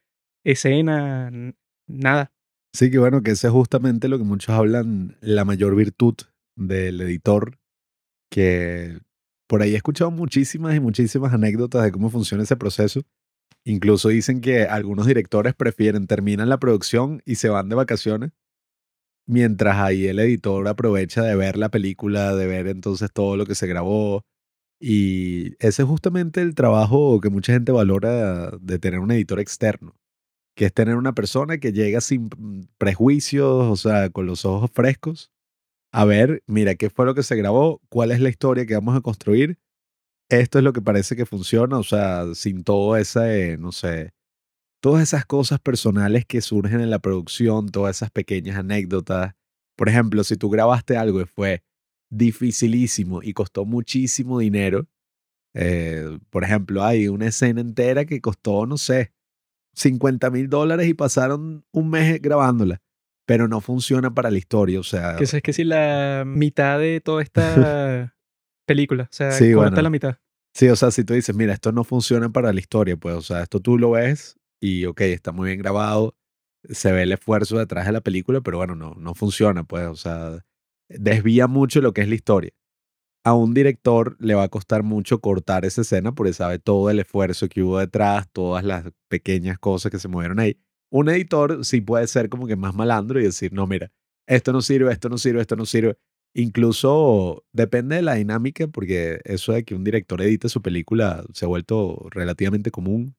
escena, 0.43 1.31
nada. 1.87 2.31
Sí, 2.73 2.89
que 2.89 2.97
bueno, 2.97 3.21
que 3.21 3.31
ese 3.31 3.47
es 3.47 3.53
justamente 3.53 4.07
lo 4.07 4.17
que 4.17 4.23
muchos 4.23 4.49
hablan, 4.49 5.17
la 5.21 5.45
mayor 5.45 5.75
virtud 5.75 6.15
del 6.57 6.99
editor, 7.01 7.59
que 8.31 8.97
por 9.47 9.61
ahí 9.61 9.73
he 9.73 9.77
escuchado 9.77 10.11
muchísimas 10.11 10.75
y 10.75 10.79
muchísimas 10.79 11.33
anécdotas 11.33 11.83
de 11.83 11.91
cómo 11.91 12.09
funciona 12.09 12.43
ese 12.43 12.57
proceso. 12.57 13.01
Incluso 13.63 14.09
dicen 14.09 14.41
que 14.41 14.63
algunos 14.63 15.07
directores 15.07 15.53
prefieren 15.55 16.07
terminan 16.07 16.49
la 16.49 16.59
producción 16.59 17.21
y 17.25 17.35
se 17.35 17.49
van 17.49 17.69
de 17.69 17.75
vacaciones, 17.75 18.31
mientras 19.27 19.77
ahí 19.77 20.07
el 20.07 20.19
editor 20.19 20.67
aprovecha 20.67 21.23
de 21.23 21.35
ver 21.35 21.57
la 21.57 21.69
película, 21.69 22.35
de 22.35 22.47
ver 22.47 22.67
entonces 22.67 23.11
todo 23.13 23.37
lo 23.37 23.45
que 23.45 23.55
se 23.55 23.67
grabó. 23.67 24.23
Y 24.79 25.53
ese 25.59 25.83
es 25.83 25.87
justamente 25.87 26.41
el 26.41 26.55
trabajo 26.55 27.19
que 27.21 27.29
mucha 27.29 27.53
gente 27.53 27.71
valora 27.71 28.51
de 28.59 28.79
tener 28.79 28.99
un 28.99 29.11
editor 29.11 29.39
externo, 29.39 29.95
que 30.55 30.65
es 30.65 30.73
tener 30.73 30.95
una 30.95 31.13
persona 31.13 31.57
que 31.59 31.73
llega 31.73 32.01
sin 32.01 32.29
prejuicios, 32.77 33.47
o 33.47 33.75
sea, 33.77 34.09
con 34.09 34.25
los 34.25 34.45
ojos 34.45 34.69
frescos, 34.73 35.31
a 35.93 36.03
ver, 36.05 36.43
mira, 36.45 36.75
qué 36.75 36.89
fue 36.89 37.05
lo 37.05 37.15
que 37.15 37.23
se 37.23 37.37
grabó, 37.37 37.81
cuál 37.89 38.11
es 38.11 38.19
la 38.19 38.29
historia 38.29 38.65
que 38.65 38.75
vamos 38.75 38.97
a 38.97 39.01
construir. 39.01 39.59
Esto 40.29 40.57
es 40.57 40.63
lo 40.63 40.73
que 40.73 40.81
parece 40.81 41.15
que 41.15 41.25
funciona, 41.25 41.77
o 41.77 41.83
sea, 41.83 42.35
sin 42.35 42.63
todo 42.65 42.97
ese, 42.97 43.57
no 43.57 43.71
sé, 43.71 44.11
todas 44.85 45.01
esas 45.01 45.25
cosas 45.25 45.59
personales 45.59 46.27
que 46.27 46.41
surgen 46.41 46.79
en 46.79 46.91
la 46.91 46.99
producción, 46.99 47.69
todas 47.69 47.95
esas 47.95 48.11
pequeñas 48.11 48.55
anécdotas. 48.55 49.33
Por 49.75 49.89
ejemplo, 49.89 50.23
si 50.23 50.37
tú 50.37 50.51
grabaste 50.51 50.95
algo 50.95 51.21
y 51.21 51.25
fue 51.25 51.63
dificilísimo 52.11 53.23
y 53.23 53.33
costó 53.33 53.65
muchísimo 53.65 54.37
dinero, 54.37 54.85
eh, 55.55 56.19
por 56.29 56.43
ejemplo, 56.43 56.83
hay 56.83 57.07
una 57.07 57.25
escena 57.25 57.61
entera 57.61 58.05
que 58.05 58.21
costó, 58.21 58.67
no 58.67 58.77
sé, 58.77 59.11
50 59.73 60.29
mil 60.29 60.49
dólares 60.49 60.87
y 60.87 60.93
pasaron 60.93 61.65
un 61.71 61.89
mes 61.89 62.21
grabándola 62.21 62.79
pero 63.27 63.47
no 63.47 63.59
funciona 63.59 64.13
para 64.13 64.29
la 64.29 64.37
historia, 64.37 64.79
o 64.79 64.83
sea... 64.83 65.15
Que 65.15 65.23
es 65.23 65.35
que 65.41 65.51
si 65.51 65.63
la 65.63 66.25
mitad 66.27 66.77
de 66.77 67.01
toda 67.01 67.23
esta 67.23 68.15
película, 68.67 69.09
o 69.11 69.15
sea, 69.15 69.31
sí, 69.31 69.51
corta 69.51 69.81
la 69.81 69.89
mitad. 69.89 70.19
Sí, 70.53 70.69
o 70.69 70.75
sea, 70.75 70.91
si 70.91 71.03
tú 71.03 71.15
dices, 71.15 71.35
mira, 71.35 71.53
esto 71.53 71.71
no 71.71 71.83
funciona 71.83 72.29
para 72.29 72.53
la 72.53 72.59
historia, 72.59 72.95
pues, 72.95 73.15
o 73.15 73.21
sea, 73.21 73.41
esto 73.41 73.59
tú 73.59 73.79
lo 73.79 73.89
ves 73.89 74.37
y, 74.65 74.85
ok, 74.85 75.01
está 75.01 75.31
muy 75.31 75.47
bien 75.49 75.59
grabado, 75.59 76.15
se 76.69 76.91
ve 76.91 77.03
el 77.03 77.11
esfuerzo 77.11 77.57
detrás 77.57 77.85
de 77.85 77.91
la 77.91 78.01
película, 78.01 78.41
pero 78.41 78.57
bueno, 78.57 78.75
no, 78.75 78.95
no 78.95 79.13
funciona, 79.13 79.63
pues, 79.63 79.85
o 79.87 79.95
sea, 79.95 80.43
desvía 80.89 81.47
mucho 81.47 81.81
lo 81.81 81.93
que 81.93 82.01
es 82.01 82.09
la 82.09 82.15
historia. 82.15 82.51
A 83.23 83.33
un 83.33 83.53
director 83.53 84.17
le 84.19 84.35
va 84.35 84.43
a 84.43 84.49
costar 84.49 84.83
mucho 84.83 85.19
cortar 85.19 85.65
esa 85.65 85.81
escena 85.81 86.13
porque 86.13 86.33
sabe 86.33 86.59
todo 86.59 86.89
el 86.89 86.99
esfuerzo 86.99 87.47
que 87.49 87.63
hubo 87.63 87.79
detrás, 87.79 88.27
todas 88.31 88.63
las 88.63 88.85
pequeñas 89.07 89.57
cosas 89.59 89.91
que 89.91 89.99
se 89.99 90.07
movieron 90.07 90.39
ahí. 90.39 90.59
Un 90.91 91.09
editor 91.09 91.65
sí 91.65 91.81
puede 91.81 92.07
ser 92.07 92.29
como 92.29 92.47
que 92.47 92.55
más 92.55 92.75
malandro 92.75 93.19
y 93.19 93.23
decir, 93.23 93.51
no, 93.53 93.67
mira, 93.67 93.91
esto 94.27 94.53
no 94.53 94.61
sirve, 94.61 94.91
esto 94.91 95.09
no 95.09 95.17
sirve, 95.17 95.41
esto 95.41 95.55
no 95.55 95.65
sirve. 95.65 95.97
Incluso 96.35 97.45
depende 97.53 97.95
de 97.97 98.01
la 98.03 98.15
dinámica, 98.15 98.67
porque 98.67 99.19
eso 99.25 99.53
de 99.53 99.63
que 99.63 99.75
un 99.75 99.83
director 99.83 100.21
edite 100.21 100.49
su 100.49 100.61
película 100.61 101.23
se 101.33 101.45
ha 101.45 101.47
vuelto 101.47 102.07
relativamente 102.11 102.71
común 102.71 103.15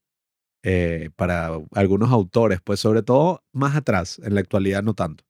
eh, 0.69 1.11
para 1.15 1.53
algunos 1.75 2.11
autores, 2.11 2.61
pues 2.61 2.81
sobre 2.81 3.05
todo 3.05 3.45
más 3.53 3.77
atrás, 3.77 4.21
en 4.25 4.35
la 4.35 4.41
actualidad 4.41 4.83
no 4.83 4.95
tanto, 4.95 5.23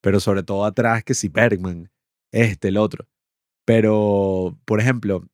pero 0.00 0.18
sobre 0.18 0.42
todo 0.42 0.64
atrás 0.64 1.04
que 1.04 1.12
si 1.12 1.28
Bergman, 1.28 1.90
este, 2.32 2.68
el 2.68 2.78
otro. 2.78 3.06
Pero, 3.66 4.58
por 4.64 4.80
ejemplo, 4.80 5.28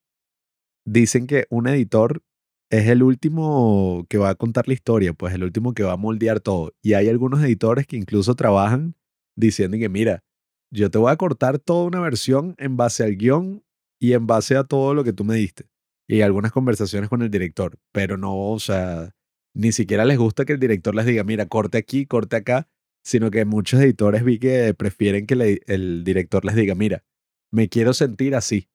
dicen 0.85 1.29
que 1.29 1.47
un 1.51 1.69
editor 1.69 2.21
es 2.69 2.89
el 2.89 3.05
último 3.05 4.07
que 4.09 4.19
va 4.19 4.31
a 4.31 4.35
contar 4.35 4.67
la 4.67 4.75
historia, 4.75 5.13
pues 5.13 5.33
el 5.35 5.45
último 5.45 5.73
que 5.73 5.85
va 5.85 5.93
a 5.93 5.97
moldear 5.97 6.41
todo. 6.41 6.73
Y 6.83 6.95
hay 6.95 7.09
algunos 7.09 7.41
editores 7.45 7.87
que 7.87 7.97
incluso 7.97 8.35
trabajan 8.35 8.97
diciendo 9.37 9.79
que, 9.79 9.89
mira, 9.89 10.25
yo 10.73 10.91
te 10.91 10.99
voy 10.99 11.13
a 11.13 11.17
cortar 11.17 11.61
toda 11.61 11.85
una 11.85 12.01
versión 12.01 12.57
en 12.59 12.77
base 12.77 13.05
al 13.05 13.15
guion 13.15 13.63
y 14.01 14.15
en 14.15 14.27
base 14.27 14.57
a 14.57 14.65
todo 14.65 14.95
lo 14.95 15.05
que 15.05 15.13
tú 15.13 15.23
me 15.23 15.37
diste. 15.37 15.67
Y 16.09 16.23
algunas 16.23 16.51
conversaciones 16.51 17.09
con 17.09 17.23
el 17.23 17.31
director, 17.31 17.79
pero 17.93 18.17
no, 18.17 18.51
o 18.51 18.59
sea, 18.59 19.15
ni 19.55 19.73
siquiera 19.73 20.05
les 20.05 20.19
gusta 20.19 20.45
que 20.45 20.53
el 20.53 20.61
director 20.61 20.95
les 20.95 21.07
diga, 21.07 21.23
mira, 21.25 21.47
corte 21.47 21.79
aquí, 21.79 22.07
corte 22.07 22.37
acá, 22.37 22.69
sino 23.05 23.31
que 23.31 23.45
muchos 23.45 23.81
editores 23.81 24.25
vi 24.25 24.39
que 24.39 24.75
prefieren 24.75 25.27
que 25.27 25.61
el 25.67 26.05
director 26.05 26.45
les 26.45 26.57
diga, 26.57 26.75
mira, 26.75 27.05
me 27.53 27.69
quiero 27.69 27.95
sentir 27.95 28.35
así. 28.35 28.69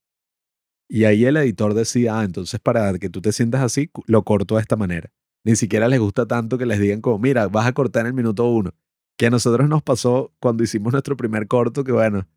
Y 0.87 1.03
ahí 1.03 1.25
el 1.25 1.37
editor 1.37 1.73
decía, 1.73 2.19
ah, 2.19 2.23
entonces 2.23 2.59
para 2.59 2.97
que 2.97 3.09
tú 3.09 3.21
te 3.21 3.33
sientas 3.33 3.61
así, 3.61 3.91
lo 4.07 4.23
corto 4.23 4.55
de 4.55 4.61
esta 4.61 4.77
manera. 4.77 5.11
Ni 5.43 5.55
siquiera 5.55 5.87
les 5.87 5.99
gusta 5.99 6.25
tanto 6.25 6.57
que 6.57 6.65
les 6.65 6.79
digan 6.79 7.01
como, 7.01 7.19
mira, 7.19 7.47
vas 7.47 7.67
a 7.67 7.73
cortar 7.73 8.01
en 8.01 8.07
el 8.07 8.13
minuto 8.13 8.49
uno. 8.49 8.73
Que 9.17 9.27
a 9.27 9.29
nosotros 9.29 9.67
nos 9.67 9.83
pasó 9.83 10.33
cuando 10.39 10.63
hicimos 10.63 10.93
nuestro 10.93 11.17
primer 11.17 11.47
corto, 11.47 11.83
que 11.83 11.91
bueno, 11.91 12.27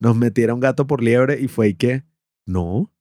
nos 0.00 0.16
metieron 0.16 0.58
gato 0.58 0.86
por 0.86 1.02
liebre 1.02 1.38
y 1.40 1.48
fue 1.48 1.68
y 1.68 1.74
que, 1.74 2.04
no, 2.46 2.92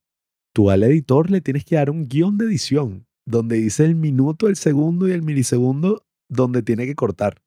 tú 0.53 0.69
al 0.69 0.83
editor 0.83 1.31
le 1.31 1.41
tienes 1.41 1.63
que 1.63 1.75
dar 1.75 1.89
un 1.89 2.07
guion 2.07 2.37
de 2.37 2.45
edición 2.45 3.08
donde 3.29 3.57
dice 3.57 3.85
el 3.85 3.95
minuto, 3.95 4.47
el 4.47 4.55
segundo 4.55 5.07
y 5.07 5.11
el 5.11 5.21
milisegundo 5.21 6.05
donde 6.27 6.63
tiene 6.63 6.85
que 6.85 6.95
cortar. 6.95 7.41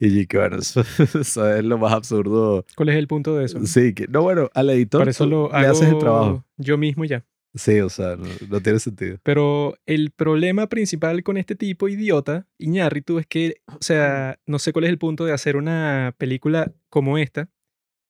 Y 0.00 0.26
que 0.26 0.36
bueno, 0.36 0.56
eso, 0.58 0.80
es 0.82 1.64
lo 1.64 1.78
más 1.78 1.92
absurdo. 1.92 2.64
¿Cuál 2.76 2.88
es 2.88 2.96
el 2.96 3.06
punto 3.06 3.36
de 3.36 3.44
eso? 3.44 3.64
Sí, 3.64 3.94
que 3.94 4.08
no, 4.08 4.22
bueno, 4.22 4.50
al 4.52 4.70
editor 4.70 5.08
eso 5.08 5.26
lo 5.26 5.48
le 5.48 5.66
haces 5.66 5.88
el 5.88 5.98
trabajo. 5.98 6.44
Yo 6.56 6.76
mismo 6.76 7.04
ya. 7.04 7.24
Sí, 7.54 7.80
o 7.80 7.88
sea, 7.88 8.16
no, 8.16 8.60
tiene 8.62 8.78
sentido. 8.78 9.18
Pero 9.22 9.76
el 9.86 10.10
problema 10.10 10.68
principal 10.68 11.22
con 11.22 11.36
este 11.36 11.54
tipo 11.54 11.86
idiota, 11.88 12.48
Iñárritu, 12.58 13.18
es 13.18 13.26
que, 13.26 13.60
o 13.66 13.76
sea, 13.80 14.40
no 14.46 14.58
sé 14.58 14.72
cuál 14.72 14.86
es 14.86 14.90
el 14.90 14.98
punto 14.98 15.24
de 15.26 15.32
hacer 15.32 15.56
una 15.56 16.14
película 16.16 16.72
como 16.88 17.18
esta, 17.18 17.50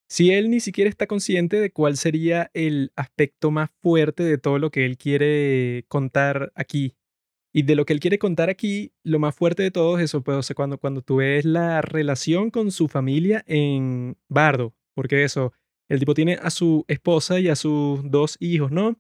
si 0.08 0.30
él 0.30 0.48
ni 0.48 0.60
siquiera 0.60 0.88
está 0.88 1.06
consciente 1.06 1.60
de 1.60 1.72
cuál 1.72 1.96
sería 1.96 2.50
el 2.54 2.92
aspecto 2.94 3.50
más 3.50 3.70
fuerte 3.82 4.22
de 4.22 4.38
todo 4.38 4.58
lo 4.58 4.70
que 4.70 4.86
él 4.86 4.96
quiere 4.96 5.84
contar 5.88 6.52
aquí. 6.54 6.94
Y 7.54 7.62
de 7.62 7.76
lo 7.76 7.84
que 7.84 7.92
él 7.92 8.00
quiere 8.00 8.18
contar 8.18 8.48
aquí, 8.48 8.92
lo 9.04 9.18
más 9.18 9.34
fuerte 9.34 9.62
de 9.62 9.70
todo 9.70 9.98
es 9.98 10.04
eso, 10.04 10.22
pues, 10.22 10.52
cuando, 10.56 10.78
cuando 10.78 11.02
tú 11.02 11.16
ves 11.16 11.44
la 11.44 11.82
relación 11.82 12.50
con 12.50 12.70
su 12.70 12.88
familia 12.88 13.44
en 13.46 14.16
Bardo, 14.28 14.74
porque 14.94 15.24
eso, 15.24 15.52
el 15.88 15.98
tipo 15.98 16.14
tiene 16.14 16.38
a 16.40 16.48
su 16.50 16.84
esposa 16.88 17.40
y 17.40 17.48
a 17.48 17.56
sus 17.56 18.00
dos 18.10 18.36
hijos, 18.40 18.72
¿no? 18.72 18.98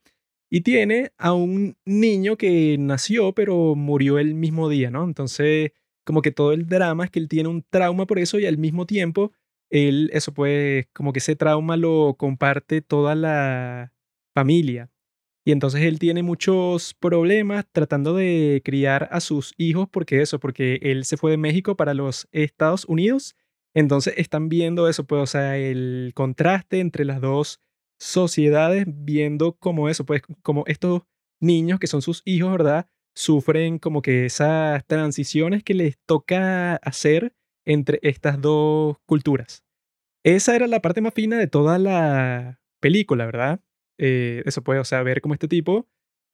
Y 0.50 0.60
tiene 0.60 1.12
a 1.16 1.32
un 1.32 1.78
niño 1.86 2.36
que 2.36 2.76
nació, 2.78 3.32
pero 3.34 3.74
murió 3.74 4.18
el 4.18 4.34
mismo 4.34 4.68
día, 4.68 4.90
¿no? 4.90 5.04
Entonces, 5.04 5.72
como 6.04 6.20
que 6.20 6.30
todo 6.30 6.52
el 6.52 6.66
drama 6.66 7.04
es 7.06 7.10
que 7.10 7.20
él 7.20 7.28
tiene 7.28 7.48
un 7.48 7.64
trauma 7.70 8.06
por 8.06 8.18
eso 8.18 8.38
y 8.38 8.44
al 8.44 8.58
mismo 8.58 8.84
tiempo, 8.86 9.32
él, 9.70 10.10
eso 10.12 10.34
pues, 10.34 10.86
como 10.92 11.14
que 11.14 11.20
ese 11.20 11.36
trauma 11.36 11.78
lo 11.78 12.16
comparte 12.18 12.82
toda 12.82 13.14
la 13.14 13.94
familia. 14.34 14.91
Y 15.44 15.50
entonces 15.52 15.82
él 15.82 15.98
tiene 15.98 16.22
muchos 16.22 16.94
problemas 16.94 17.64
tratando 17.72 18.14
de 18.14 18.62
criar 18.64 19.08
a 19.10 19.20
sus 19.20 19.54
hijos 19.56 19.88
porque 19.90 20.22
eso, 20.22 20.38
porque 20.38 20.78
él 20.82 21.04
se 21.04 21.16
fue 21.16 21.32
de 21.32 21.36
México 21.36 21.76
para 21.76 21.94
los 21.94 22.28
Estados 22.30 22.84
Unidos. 22.84 23.34
Entonces 23.74 24.14
están 24.18 24.48
viendo 24.48 24.88
eso, 24.88 25.04
pues, 25.04 25.22
o 25.22 25.26
sea, 25.26 25.56
el 25.56 26.12
contraste 26.14 26.78
entre 26.78 27.04
las 27.04 27.20
dos 27.20 27.60
sociedades, 27.98 28.84
viendo 28.86 29.56
cómo 29.58 29.88
eso, 29.88 30.04
pues, 30.04 30.22
como 30.42 30.64
estos 30.66 31.02
niños 31.40 31.80
que 31.80 31.86
son 31.88 32.02
sus 32.02 32.22
hijos, 32.24 32.52
¿verdad? 32.52 32.86
Sufren 33.14 33.78
como 33.78 34.00
que 34.00 34.26
esas 34.26 34.86
transiciones 34.86 35.64
que 35.64 35.74
les 35.74 35.98
toca 36.06 36.76
hacer 36.76 37.34
entre 37.64 37.98
estas 38.02 38.40
dos 38.40 38.96
culturas. 39.06 39.64
Esa 40.24 40.54
era 40.54 40.66
la 40.68 40.80
parte 40.80 41.00
más 41.00 41.14
fina 41.14 41.36
de 41.36 41.48
toda 41.48 41.78
la 41.78 42.60
película, 42.80 43.26
¿verdad? 43.26 43.60
Eh, 44.04 44.42
eso 44.46 44.62
puede, 44.62 44.80
o 44.80 44.84
sea, 44.84 45.02
ver 45.04 45.20
como 45.20 45.34
este 45.34 45.46
tipo, 45.46 45.86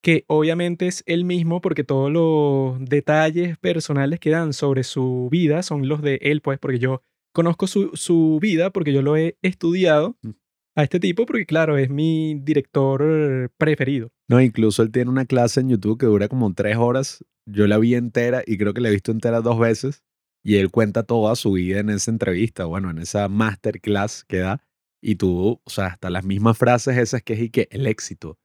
que 0.02 0.25
obviamente 0.26 0.87
es 0.87 1.02
el 1.06 1.25
mismo 1.26 1.60
porque 1.60 1.84
todos 1.84 2.10
los 2.10 2.82
detalles 2.88 3.58
personales 3.58 4.20
que 4.20 4.30
dan 4.30 4.52
sobre 4.54 4.84
su 4.84 5.28
vida 5.30 5.62
son 5.62 5.87
los 5.87 6.00
de 6.00 6.18
él, 6.22 6.40
pues, 6.40 6.58
porque 6.58 6.78
yo 6.78 7.02
conozco 7.34 7.66
su, 7.66 7.90
su 7.94 8.38
vida, 8.40 8.70
porque 8.70 8.92
yo 8.92 9.02
lo 9.02 9.16
he 9.16 9.37
estudiado 9.42 10.16
Mm. 10.22 10.30
a 10.76 10.82
este 10.84 10.98
tipo, 10.98 11.26
porque 11.26 11.44
claro, 11.44 11.76
es 11.76 11.90
mi 11.90 12.40
director 12.40 13.50
preferido. 13.58 14.10
No, 14.30 14.40
incluso 14.40 14.82
él 14.82 14.90
tiene 14.90 15.10
una 15.10 15.26
clase 15.26 15.60
en 15.60 15.68
YouTube 15.68 15.98
que 15.98 16.06
dura 16.06 16.28
como 16.28 16.52
tres 16.54 16.76
horas. 16.76 17.25
Yo 17.46 17.66
la 17.66 17.78
vi 17.78 17.94
entera 17.94 18.42
y 18.46 18.56
creo 18.58 18.72
que 18.75 18.80
la 18.80 18.88
he 18.88 18.92
visto 18.92 19.10
entera 19.12 19.40
dos 19.40 19.58
veces. 19.58 20.04
Y 20.44 20.56
él 20.56 20.70
cuenta 20.70 21.02
toda 21.02 21.34
su 21.34 21.52
vida 21.52 21.80
en 21.80 21.90
esa 21.90 22.10
entrevista, 22.10 22.64
bueno, 22.64 22.90
en 22.90 22.98
esa 22.98 23.28
masterclass 23.28 24.25
que 24.25 24.38
da. 24.38 24.64
Y 25.00 25.17
tú, 25.17 25.61
o 25.62 25.71
sea, 25.71 25.87
hasta 25.87 26.11
las 26.11 26.25
mismas 26.25 26.59
frases 26.59 26.97
esas 26.97 27.23
que 27.23 27.35
es 27.35 27.40
y 27.40 27.50
que 27.50 27.69
el 27.71 27.87
éxito. 27.87 28.38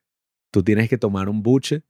Tú 0.52 0.64
tienes 0.64 0.90
que 0.90 0.98
tomar 0.98 1.30
un 1.30 1.42
buche 1.42 1.84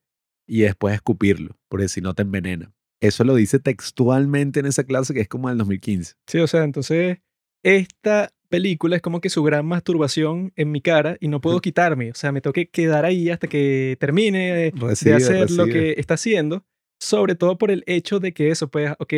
y 0.47 0.61
después 0.61 0.95
escupirlo, 0.95 1.57
porque 1.67 1.89
si 1.89 2.01
no 2.01 2.13
te 2.13 2.21
envenena. 2.21 2.73
Eso 3.01 3.25
lo 3.25 3.35
dice 3.35 3.59
textualmente 3.59 4.61
en 4.61 4.65
esa 4.65 4.85
clase 4.85 5.13
que 5.13 5.21
es 5.21 5.27
como 5.27 5.49
del 5.49 5.57
2015. 5.57 6.15
Sí, 6.27 6.39
o 6.39 6.47
sea, 6.47 6.63
entonces 6.63 7.19
esta 7.61 8.31
película 8.47 8.95
es 8.95 9.01
como 9.01 9.19
que 9.19 9.29
su 9.29 9.43
gran 9.43 9.65
masturbación 9.65 10.53
en 10.55 10.71
mi 10.71 10.79
cara 10.79 11.17
y 11.19 11.27
no 11.27 11.41
puedo 11.41 11.59
quitarme. 11.59 12.11
O 12.11 12.15
sea, 12.15 12.31
me 12.31 12.39
tengo 12.39 12.53
que 12.53 12.69
quedar 12.69 13.03
ahí 13.03 13.29
hasta 13.29 13.47
que 13.47 13.97
termine 13.99 14.53
de, 14.53 14.71
de 14.71 14.79
Recibe, 14.79 15.15
hacer 15.15 15.51
lo 15.51 15.65
recibe. 15.65 15.71
que 15.71 15.99
está 15.99 16.13
haciendo. 16.13 16.65
Sobre 16.99 17.35
todo 17.35 17.57
por 17.57 17.71
el 17.71 17.83
hecho 17.87 18.19
de 18.19 18.33
que 18.33 18.49
eso, 18.49 18.69
pues, 18.69 18.91
ok, 18.99 19.13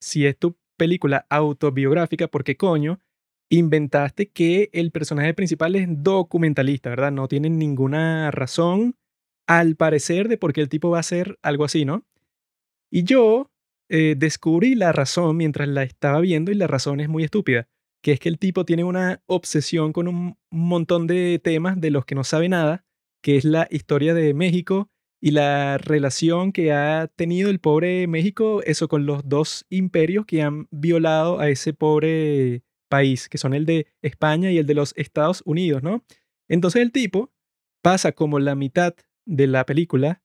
si 0.00 0.26
es 0.26 0.38
tu 0.38 0.56
película 0.76 1.26
autobiográfica, 1.30 2.28
¿por 2.28 2.44
qué 2.44 2.56
coño 2.56 3.00
inventaste 3.50 4.30
que 4.30 4.70
el 4.72 4.90
personaje 4.90 5.34
principal 5.34 5.76
es 5.76 5.86
documentalista, 5.88 6.90
¿verdad? 6.90 7.12
No 7.12 7.28
tiene 7.28 7.50
ninguna 7.50 8.30
razón, 8.30 8.96
al 9.46 9.76
parecer, 9.76 10.28
de 10.28 10.38
por 10.38 10.52
qué 10.52 10.62
el 10.62 10.68
tipo 10.68 10.90
va 10.90 10.98
a 10.98 11.00
hacer 11.00 11.38
algo 11.42 11.64
así, 11.64 11.84
¿no? 11.84 12.06
Y 12.90 13.04
yo 13.04 13.50
eh, 13.88 14.14
descubrí 14.16 14.74
la 14.74 14.92
razón 14.92 15.36
mientras 15.36 15.68
la 15.68 15.82
estaba 15.82 16.20
viendo 16.20 16.50
y 16.50 16.54
la 16.54 16.66
razón 16.66 17.00
es 17.00 17.08
muy 17.08 17.24
estúpida, 17.24 17.68
que 18.02 18.12
es 18.12 18.20
que 18.20 18.28
el 18.28 18.38
tipo 18.38 18.64
tiene 18.64 18.84
una 18.84 19.22
obsesión 19.26 19.92
con 19.92 20.08
un 20.08 20.36
montón 20.50 21.06
de 21.06 21.40
temas 21.42 21.80
de 21.80 21.90
los 21.90 22.04
que 22.04 22.14
no 22.14 22.24
sabe 22.24 22.48
nada, 22.48 22.84
que 23.22 23.36
es 23.36 23.44
la 23.44 23.68
historia 23.70 24.14
de 24.14 24.34
México 24.34 24.90
y 25.20 25.30
la 25.30 25.78
relación 25.78 26.52
que 26.52 26.72
ha 26.72 27.08
tenido 27.08 27.50
el 27.50 27.60
pobre 27.60 28.06
México, 28.06 28.62
eso 28.64 28.88
con 28.88 29.06
los 29.06 29.26
dos 29.28 29.64
imperios 29.70 30.26
que 30.26 30.42
han 30.42 30.68
violado 30.70 31.40
a 31.40 31.48
ese 31.48 31.72
pobre 31.72 32.63
país, 32.88 33.28
que 33.28 33.38
son 33.38 33.54
el 33.54 33.66
de 33.66 33.86
España 34.02 34.50
y 34.50 34.58
el 34.58 34.66
de 34.66 34.74
los 34.74 34.94
Estados 34.96 35.42
Unidos, 35.44 35.82
¿no? 35.82 36.04
Entonces 36.48 36.82
el 36.82 36.92
tipo 36.92 37.32
pasa 37.82 38.12
como 38.12 38.38
la 38.38 38.54
mitad 38.54 38.94
de 39.26 39.46
la 39.46 39.66
película 39.66 40.22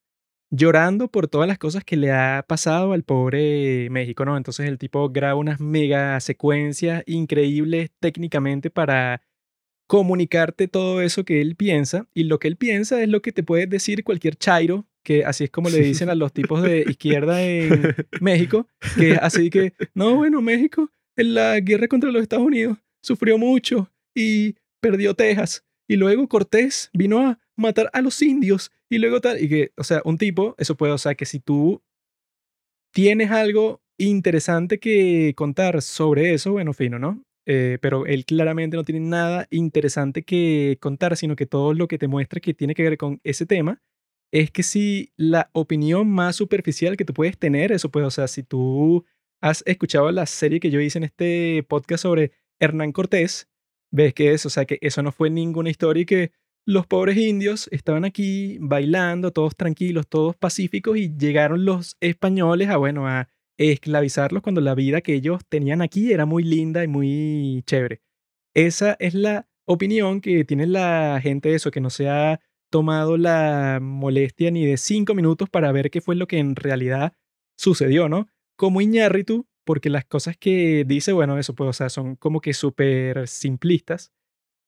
llorando 0.51 1.09
por 1.09 1.27
todas 1.27 1.47
las 1.47 1.59
cosas 1.59 1.83
que 1.83 1.97
le 1.97 2.11
ha 2.11 2.43
pasado 2.47 2.93
al 2.93 3.03
pobre 3.03 3.87
México, 3.91 4.25
¿no? 4.25 4.35
Entonces 4.35 4.67
el 4.67 4.77
tipo 4.77 5.09
graba 5.09 5.35
unas 5.35 5.59
mega 5.59 6.19
secuencias 6.19 7.03
increíbles 7.05 7.91
técnicamente 7.99 8.69
para 8.69 9.21
comunicarte 9.87 10.67
todo 10.67 11.01
eso 11.01 11.23
que 11.25 11.41
él 11.41 11.55
piensa 11.55 12.07
y 12.13 12.23
lo 12.23 12.39
que 12.39 12.47
él 12.47 12.57
piensa 12.57 13.01
es 13.01 13.09
lo 13.09 13.21
que 13.21 13.31
te 13.31 13.43
puede 13.43 13.67
decir 13.67 14.03
cualquier 14.03 14.35
chairo, 14.35 14.87
que 15.03 15.25
así 15.25 15.45
es 15.45 15.51
como 15.51 15.69
le 15.69 15.79
dicen 15.79 16.09
a 16.09 16.15
los 16.15 16.33
tipos 16.33 16.61
de 16.61 16.85
izquierda 16.87 17.43
en 17.43 17.95
México, 18.21 18.67
que 18.97 19.13
así 19.15 19.49
que, 19.49 19.73
no, 19.93 20.15
bueno, 20.15 20.41
México 20.41 20.91
en 21.19 21.33
la 21.33 21.59
guerra 21.59 21.87
contra 21.87 22.11
los 22.11 22.21
Estados 22.21 22.45
Unidos 22.45 22.77
sufrió 23.03 23.37
mucho 23.37 23.91
y 24.15 24.55
perdió 24.81 25.13
Texas 25.13 25.65
y 25.87 25.97
luego 25.97 26.27
Cortés 26.27 26.89
vino 26.93 27.19
a 27.19 27.39
matar 27.57 27.89
a 27.93 28.01
los 28.01 28.21
indios 28.21 28.71
y 28.89 28.99
luego 28.99 29.19
tal, 29.21 29.41
y 29.41 29.49
que, 29.49 29.71
o 29.75 29.83
sea, 29.83 30.01
un 30.05 30.17
tipo, 30.17 30.55
eso 30.57 30.75
puede, 30.75 30.93
o 30.93 30.97
sea, 30.97 31.15
que 31.15 31.25
si 31.25 31.39
tú 31.39 31.81
tienes 32.93 33.31
algo 33.31 33.81
interesante 33.97 34.79
que 34.79 35.33
contar 35.35 35.81
sobre 35.81 36.33
eso, 36.33 36.53
bueno, 36.53 36.73
fino, 36.73 36.99
¿no? 36.99 37.21
Eh, 37.45 37.79
pero 37.81 38.05
él 38.05 38.25
claramente 38.25 38.77
no 38.77 38.83
tiene 38.83 39.01
nada 39.01 39.47
interesante 39.49 40.23
que 40.23 40.77
contar, 40.79 41.17
sino 41.17 41.35
que 41.35 41.45
todo 41.45 41.73
lo 41.73 41.87
que 41.87 41.97
te 41.97 42.07
muestra 42.07 42.39
que 42.39 42.53
tiene 42.53 42.75
que 42.75 42.83
ver 42.83 42.97
con 42.97 43.19
ese 43.23 43.45
tema 43.45 43.81
es 44.31 44.51
que 44.51 44.63
si 44.63 45.11
la 45.17 45.49
opinión 45.53 46.09
más 46.09 46.35
superficial 46.35 46.95
que 46.95 47.05
tú 47.05 47.13
puedes 47.13 47.37
tener, 47.37 47.71
eso 47.71 47.89
puede, 47.89 48.05
o 48.05 48.11
sea, 48.11 48.27
si 48.27 48.43
tú 48.43 49.05
has 49.41 49.63
escuchado 49.65 50.11
la 50.11 50.25
serie 50.25 50.59
que 50.59 50.71
yo 50.71 50.79
hice 50.79 50.97
en 50.97 51.05
este 51.05 51.63
podcast 51.67 52.03
sobre 52.03 52.31
Hernán 52.59 52.91
Cortés, 52.91 53.47
ves 53.91 54.13
que 54.13 54.33
eso, 54.33 54.47
o 54.47 54.51
sea, 54.51 54.65
que 54.65 54.77
eso 54.81 55.01
no 55.01 55.11
fue 55.11 55.29
ninguna 55.29 55.69
historia 55.69 56.01
y 56.01 56.05
que 56.05 56.31
los 56.65 56.85
pobres 56.85 57.17
indios 57.17 57.67
estaban 57.71 58.05
aquí 58.05 58.57
bailando, 58.59 59.31
todos 59.31 59.55
tranquilos, 59.55 60.07
todos 60.07 60.35
pacíficos, 60.35 60.97
y 60.97 61.15
llegaron 61.17 61.65
los 61.65 61.97
españoles 61.99 62.69
a, 62.69 62.77
bueno, 62.77 63.07
a 63.07 63.29
esclavizarlos 63.57 64.43
cuando 64.43 64.61
la 64.61 64.75
vida 64.75 65.01
que 65.01 65.13
ellos 65.13 65.41
tenían 65.49 65.81
aquí 65.81 66.13
era 66.13 66.25
muy 66.25 66.43
linda 66.43 66.83
y 66.83 66.87
muy 66.87 67.63
chévere. 67.65 68.01
Esa 68.53 68.95
es 68.99 69.13
la 69.13 69.47
opinión 69.65 70.21
que 70.21 70.43
tiene 70.45 70.67
la 70.67 71.19
gente 71.21 71.49
de 71.49 71.55
eso, 71.55 71.71
que 71.71 71.81
no 71.81 71.89
se 71.89 72.09
ha 72.09 72.39
tomado 72.69 73.17
la 73.17 73.79
molestia 73.81 74.51
ni 74.51 74.65
de 74.65 74.77
cinco 74.77 75.15
minutos 75.15 75.49
para 75.49 75.71
ver 75.71 75.89
qué 75.89 76.01
fue 76.01 76.15
lo 76.15 76.27
que 76.27 76.37
en 76.37 76.55
realidad 76.55 77.13
sucedió, 77.57 78.09
¿no? 78.09 78.29
Como 78.59 78.81
Iñárritu, 78.81 79.47
porque 79.63 79.89
las 79.89 80.03
cosas 80.03 80.35
que 80.35 80.83
dice, 80.85 81.13
bueno, 81.13 81.39
eso 81.39 81.55
pues, 81.55 81.69
o 81.69 81.73
sea, 81.73 81.87
son 81.87 82.17
como 82.17 82.41
que 82.41 82.53
súper 82.53 83.25
simplistas. 83.29 84.11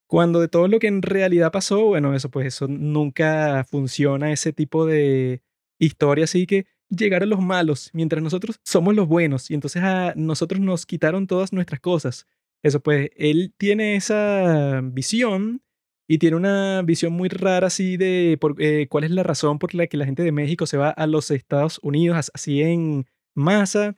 Cuando 0.08 0.40
de 0.40 0.48
todo 0.48 0.70
lo 0.70 0.80
que 0.80 0.88
en 0.88 1.02
realidad 1.02 1.52
pasó, 1.52 1.88
bueno, 1.88 2.16
eso 2.16 2.32
pues 2.32 2.48
eso 2.48 2.70
nunca 2.70 3.66
funciona, 3.66 4.32
ese 4.32 4.54
tipo 4.54 4.86
de 4.86 5.42
historia, 5.78 6.24
así 6.24 6.48
que 6.48 6.68
llegaron 6.90 7.30
los 7.30 7.42
malos, 7.42 7.90
mientras 7.92 8.24
nosotros 8.24 8.62
somos 8.64 8.96
los 8.96 9.10
buenos, 9.10 9.52
y 9.52 9.56
entonces 9.56 9.84
a 9.84 10.14
nosotros 10.16 10.62
nos 10.62 10.86
quitaron 10.86 11.28
todas 11.28 11.52
nuestras 11.52 11.82
cosas. 11.82 12.28
Eso 12.64 12.80
pues, 12.80 13.10
él 13.18 13.54
tiene 13.58 13.98
esa 13.98 14.80
visión 14.84 15.64
y 16.08 16.18
tiene 16.20 16.38
una 16.38 16.82
visión 16.84 17.12
muy 17.12 17.28
rara 17.28 17.68
así 17.68 17.98
de 17.98 18.38
por, 18.40 18.56
eh, 18.62 18.88
cuál 18.90 19.04
es 19.04 19.12
la 19.12 19.24
razón 19.24 19.60
por 19.60 19.76
la 19.76 19.88
que 19.88 19.98
la 19.98 20.06
gente 20.06 20.24
de 20.24 20.32
México 20.32 20.66
se 20.66 20.78
va 20.78 20.92
a 20.92 21.08
los 21.08 21.30
Estados 21.30 21.80
Unidos 21.84 22.32
así 22.34 22.62
en 22.62 23.06
masa. 23.36 23.96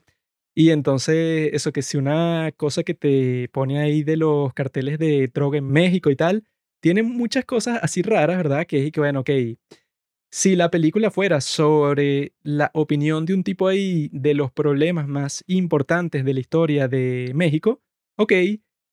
Y 0.56 0.69
entonces, 0.72 1.52
eso 1.54 1.72
que 1.74 1.82
si 1.82 1.98
una 1.98 2.52
cosa 2.58 2.84
que 2.84 2.93
te 2.93 3.50
pone 3.50 3.80
ahí 3.80 4.04
de 4.04 4.17
los 4.17 4.54
carteles 4.54 5.00
de 5.00 5.28
droga 5.28 5.58
en 5.58 5.67
México 5.67 6.12
y 6.12 6.15
tal, 6.15 6.46
tiene 6.82 7.04
muchas 7.04 7.46
cosas 7.46 7.80
así 7.82 8.02
raras, 8.04 8.38
¿verdad? 8.38 8.65
Que 8.67 8.86
es 8.86 8.91
que, 8.91 9.00
bueno, 9.00 9.22
ok, 9.22 9.32
si 10.32 10.56
la 10.56 10.72
película 10.72 11.12
fuera 11.12 11.41
sobre 11.41 12.34
la 12.41 12.72
opinión 12.74 13.26
de 13.26 13.36
un 13.36 13.43
tipo 13.43 13.67
ahí 13.67 14.10
de 14.12 14.34
los 14.34 14.52
problemas 14.52 15.08
más 15.08 15.43
importantes 15.46 16.26
de 16.26 16.34
la 16.34 16.39
historia 16.39 16.88
de 16.88 17.32
México, 17.36 17.82
ok, 18.17 18.34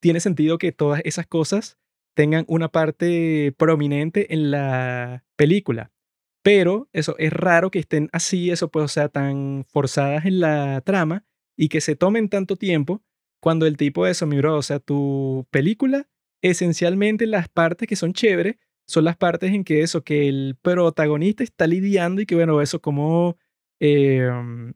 tiene 0.00 0.20
sentido 0.20 0.58
que 0.58 0.72
todas 0.72 1.00
esas 1.04 1.26
cosas 1.26 1.78
tengan 2.14 2.44
una 2.46 2.68
parte 2.68 3.54
prominente 3.56 4.34
en 4.34 4.50
la 4.50 5.24
película. 5.36 5.90
Pero 6.52 6.88
eso 6.92 7.14
es 7.18 7.32
raro 7.32 7.70
que 7.70 7.78
estén 7.78 8.08
así, 8.10 8.50
eso 8.50 8.72
pues, 8.72 8.84
o 8.84 8.88
sea, 8.88 9.08
tan 9.08 9.64
forzadas 9.68 10.24
en 10.26 10.40
la 10.40 10.80
trama 10.80 11.24
y 11.56 11.68
que 11.68 11.80
se 11.80 11.94
tomen 11.94 12.28
tanto 12.28 12.56
tiempo 12.56 13.04
cuando 13.40 13.66
el 13.66 13.76
tipo 13.76 14.04
de 14.04 14.10
eso, 14.10 14.26
mi 14.26 14.38
bro, 14.38 14.56
o 14.56 14.62
sea, 14.62 14.80
tu 14.80 15.46
película, 15.52 16.08
esencialmente 16.42 17.28
las 17.28 17.48
partes 17.48 17.86
que 17.88 17.94
son 17.94 18.14
chéveres 18.14 18.56
son 18.88 19.04
las 19.04 19.16
partes 19.16 19.52
en 19.52 19.62
que 19.62 19.82
eso, 19.82 20.02
que 20.02 20.28
el 20.28 20.56
protagonista 20.60 21.44
está 21.44 21.68
lidiando 21.68 22.20
y 22.20 22.26
que 22.26 22.34
bueno, 22.34 22.60
eso, 22.60 22.80
cómo 22.80 23.36
eh, 23.78 24.28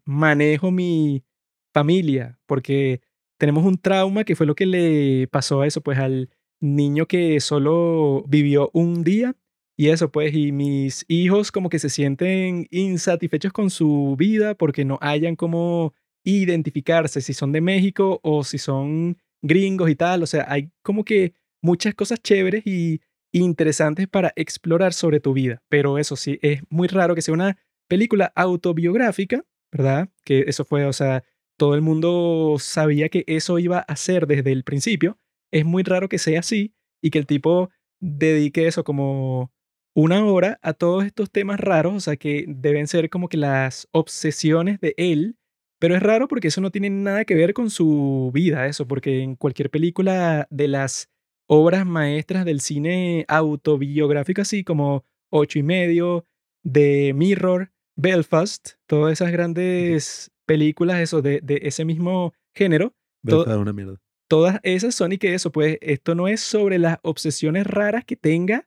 manejo 0.05 0.71
mi 0.71 1.25
familia, 1.73 2.39
porque 2.47 3.01
tenemos 3.37 3.65
un 3.65 3.79
trauma 3.79 4.23
que 4.23 4.37
fue 4.37 4.47
lo 4.47 4.55
que 4.55 4.67
le 4.67 5.27
pasó 5.27 5.63
a 5.63 5.67
eso, 5.67 5.81
pues 5.81 5.99
al 5.99 6.31
niño 6.61 7.07
que 7.07 7.41
solo 7.41 8.23
vivió 8.29 8.71
un 8.75 9.03
día 9.03 9.35
y 9.77 9.89
eso, 9.89 10.11
pues, 10.11 10.35
y 10.35 10.53
mis 10.53 11.05
hijos 11.09 11.51
como 11.51 11.69
que 11.69 11.79
se 11.79 11.89
sienten 11.89 12.67
insatisfechos 12.71 13.53
con 13.53 13.71
su 13.71 14.15
vida 14.17 14.55
porque 14.55 14.85
no 14.85 14.99
hayan 15.01 15.35
como 15.35 15.95
identificarse 16.25 17.21
si 17.21 17.35
son 17.35 17.53
de 17.53 17.61
México 17.61 18.21
o 18.23 18.45
si 18.45 18.59
son 18.59 19.19
gringos 19.43 19.91
y 19.91 19.97
tal. 19.97 20.23
O 20.23 20.27
sea, 20.27 20.47
hay 20.49 20.71
como 20.83 21.05
que 21.05 21.35
muchas 21.61 21.95
cosas 21.95 22.21
chéveres 22.23 22.67
y 22.67 23.01
interesantes 23.33 24.07
para 24.07 24.33
explorar 24.37 24.93
sobre 24.93 25.19
tu 25.19 25.33
vida. 25.33 25.63
Pero 25.69 25.99
eso 25.99 26.15
sí, 26.15 26.39
es 26.41 26.63
muy 26.71 26.87
raro 26.87 27.17
que 27.17 27.23
sea 27.23 27.35
una 27.35 27.59
película 27.89 28.33
autobiográfica, 28.37 29.45
¿verdad? 29.73 30.09
Que 30.25 30.45
eso 30.47 30.65
fue, 30.65 30.87
o 30.87 30.93
sea, 30.93 31.25
todo 31.59 31.75
el 31.75 31.83
mundo 31.83 32.57
sabía 32.61 33.09
que 33.09 33.25
eso 33.27 33.59
iba 33.59 33.81
a 33.81 33.97
ser 33.97 34.27
desde 34.29 34.53
el 34.53 34.63
principio. 34.63 35.19
Es 35.53 35.65
muy 35.65 35.83
raro 35.83 36.09
que 36.09 36.19
sea 36.19 36.41
así 36.41 36.75
y 37.03 37.11
que 37.11 37.19
el 37.19 37.27
tipo 37.27 37.71
dedique 38.01 38.67
eso 38.67 38.85
como 38.85 39.54
una 39.95 40.25
hora 40.27 40.59
a 40.63 40.73
todos 40.73 41.05
estos 41.05 41.31
temas 41.31 41.61
raros, 41.61 41.95
o 41.95 42.01
sea, 42.01 42.17
que 42.17 42.45
deben 42.49 42.89
ser 42.89 43.09
como 43.09 43.29
que 43.29 43.37
las 43.37 43.89
obsesiones 43.93 44.81
de 44.81 44.95
él, 44.97 45.37
pero 45.79 45.95
es 45.95 46.03
raro 46.03 46.29
porque 46.29 46.49
eso 46.49 46.61
no 46.61 46.71
tiene 46.71 46.91
nada 46.91 47.25
que 47.25 47.35
ver 47.35 47.55
con 47.55 47.71
su 47.71 48.31
vida, 48.35 48.67
eso, 48.67 48.87
porque 48.87 49.23
en 49.23 49.37
cualquier 49.37 49.71
película 49.71 50.49
de 50.51 50.69
las 50.69 51.09
obras 51.47 51.87
maestras 51.87 52.45
del 52.45 52.61
cine 52.61 53.25
autobiográfico, 53.29 54.43
así 54.43 54.65
como 54.65 55.05
Ocho 55.31 55.59
y 55.59 55.63
Medio, 55.63 56.27
The 56.71 57.13
Mirror, 57.15 57.71
Belfast, 57.97 58.73
todas 58.87 59.13
esas 59.13 59.31
grandes 59.31 60.33
películas, 60.47 61.01
eso, 61.01 61.23
de, 61.23 61.41
de 61.41 61.61
ese 61.63 61.85
mismo 61.85 62.35
género. 62.53 62.95
Belfast 63.23 63.59
una 63.59 63.73
mierda. 63.73 64.01
Todas 64.29 64.59
esas 64.63 64.95
son 64.95 65.13
y 65.13 65.19
que 65.19 65.35
eso, 65.35 65.53
pues 65.53 65.79
esto 65.81 66.15
no 66.15 66.29
es 66.29 66.41
sobre 66.41 66.79
las 66.79 66.99
obsesiones 67.03 67.67
raras 67.67 68.05
que 68.05 68.17
tenga 68.17 68.67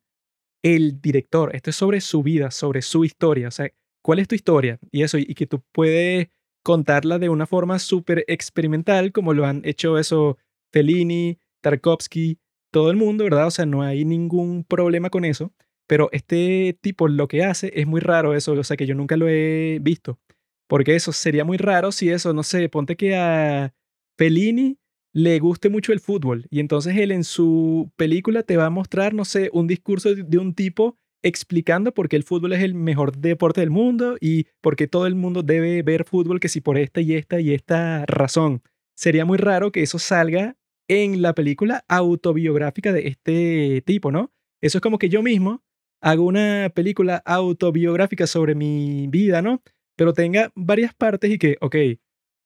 el 0.63 1.01
director, 1.01 1.55
esto 1.55 1.69
es 1.69 1.75
sobre 1.75 2.01
su 2.01 2.23
vida, 2.23 2.51
sobre 2.51 2.81
su 2.81 3.05
historia, 3.05 3.47
o 3.47 3.51
sea, 3.51 3.69
¿cuál 4.03 4.19
es 4.19 4.27
tu 4.27 4.35
historia? 4.35 4.79
Y 4.91 5.03
eso, 5.03 5.17
y 5.17 5.33
que 5.35 5.47
tú 5.47 5.63
puedes 5.71 6.29
contarla 6.63 7.19
de 7.19 7.29
una 7.29 7.45
forma 7.45 7.79
súper 7.79 8.25
experimental, 8.27 9.11
como 9.11 9.33
lo 9.33 9.45
han 9.45 9.61
hecho 9.63 9.97
eso 9.97 10.37
Fellini, 10.73 11.39
Tarkovsky, 11.61 12.39
todo 12.71 12.91
el 12.91 12.97
mundo, 12.97 13.23
¿verdad? 13.23 13.47
O 13.47 13.51
sea, 13.51 13.65
no 13.65 13.81
hay 13.81 14.03
ningún 14.03 14.63
problema 14.63 15.09
con 15.09 15.25
eso, 15.25 15.53
pero 15.87 16.09
este 16.11 16.77
tipo 16.81 17.07
lo 17.07 17.27
que 17.27 17.43
hace 17.43 17.71
es 17.73 17.87
muy 17.87 18.01
raro 18.01 18.35
eso, 18.35 18.53
o 18.53 18.63
sea, 18.63 18.77
que 18.77 18.85
yo 18.85 18.95
nunca 18.95 19.15
lo 19.15 19.29
he 19.29 19.79
visto, 19.81 20.19
porque 20.67 20.95
eso 20.95 21.13
sería 21.13 21.45
muy 21.45 21.57
raro 21.57 21.91
si 21.91 22.09
eso, 22.09 22.33
no 22.33 22.43
sé, 22.43 22.67
ponte 22.69 22.97
que 22.97 23.15
a 23.15 23.73
Fellini 24.17 24.77
le 25.13 25.39
guste 25.39 25.69
mucho 25.69 25.93
el 25.93 25.99
fútbol 25.99 26.45
y 26.49 26.59
entonces 26.59 26.95
él 26.97 27.11
en 27.11 27.23
su 27.23 27.91
película 27.95 28.43
te 28.43 28.57
va 28.57 28.65
a 28.65 28.69
mostrar, 28.69 29.13
no 29.13 29.25
sé, 29.25 29.49
un 29.53 29.67
discurso 29.67 30.13
de 30.13 30.37
un 30.37 30.53
tipo 30.53 30.97
explicando 31.23 31.93
por 31.93 32.09
qué 32.09 32.15
el 32.15 32.23
fútbol 32.23 32.53
es 32.53 32.61
el 32.61 32.73
mejor 32.73 33.17
deporte 33.17 33.61
del 33.61 33.69
mundo 33.69 34.17
y 34.21 34.45
por 34.61 34.75
qué 34.75 34.87
todo 34.87 35.07
el 35.07 35.15
mundo 35.15 35.43
debe 35.43 35.81
ver 35.83 36.05
fútbol 36.05 36.39
que 36.39 36.49
si 36.49 36.61
por 36.61 36.77
esta 36.77 37.01
y 37.01 37.15
esta 37.15 37.39
y 37.39 37.53
esta 37.53 38.05
razón. 38.05 38.61
Sería 38.95 39.25
muy 39.25 39.37
raro 39.37 39.71
que 39.71 39.81
eso 39.81 39.99
salga 39.99 40.55
en 40.87 41.21
la 41.21 41.33
película 41.33 41.83
autobiográfica 41.87 42.93
de 42.93 43.07
este 43.07 43.81
tipo, 43.85 44.11
¿no? 44.11 44.31
Eso 44.61 44.77
es 44.77 44.81
como 44.81 44.97
que 44.97 45.09
yo 45.09 45.21
mismo 45.21 45.63
hago 46.01 46.25
una 46.25 46.71
película 46.73 47.21
autobiográfica 47.25 48.27
sobre 48.27 48.55
mi 48.55 49.07
vida, 49.07 49.41
¿no? 49.41 49.61
Pero 49.95 50.13
tenga 50.13 50.51
varias 50.55 50.93
partes 50.93 51.31
y 51.31 51.37
que, 51.37 51.57
ok, 51.59 51.75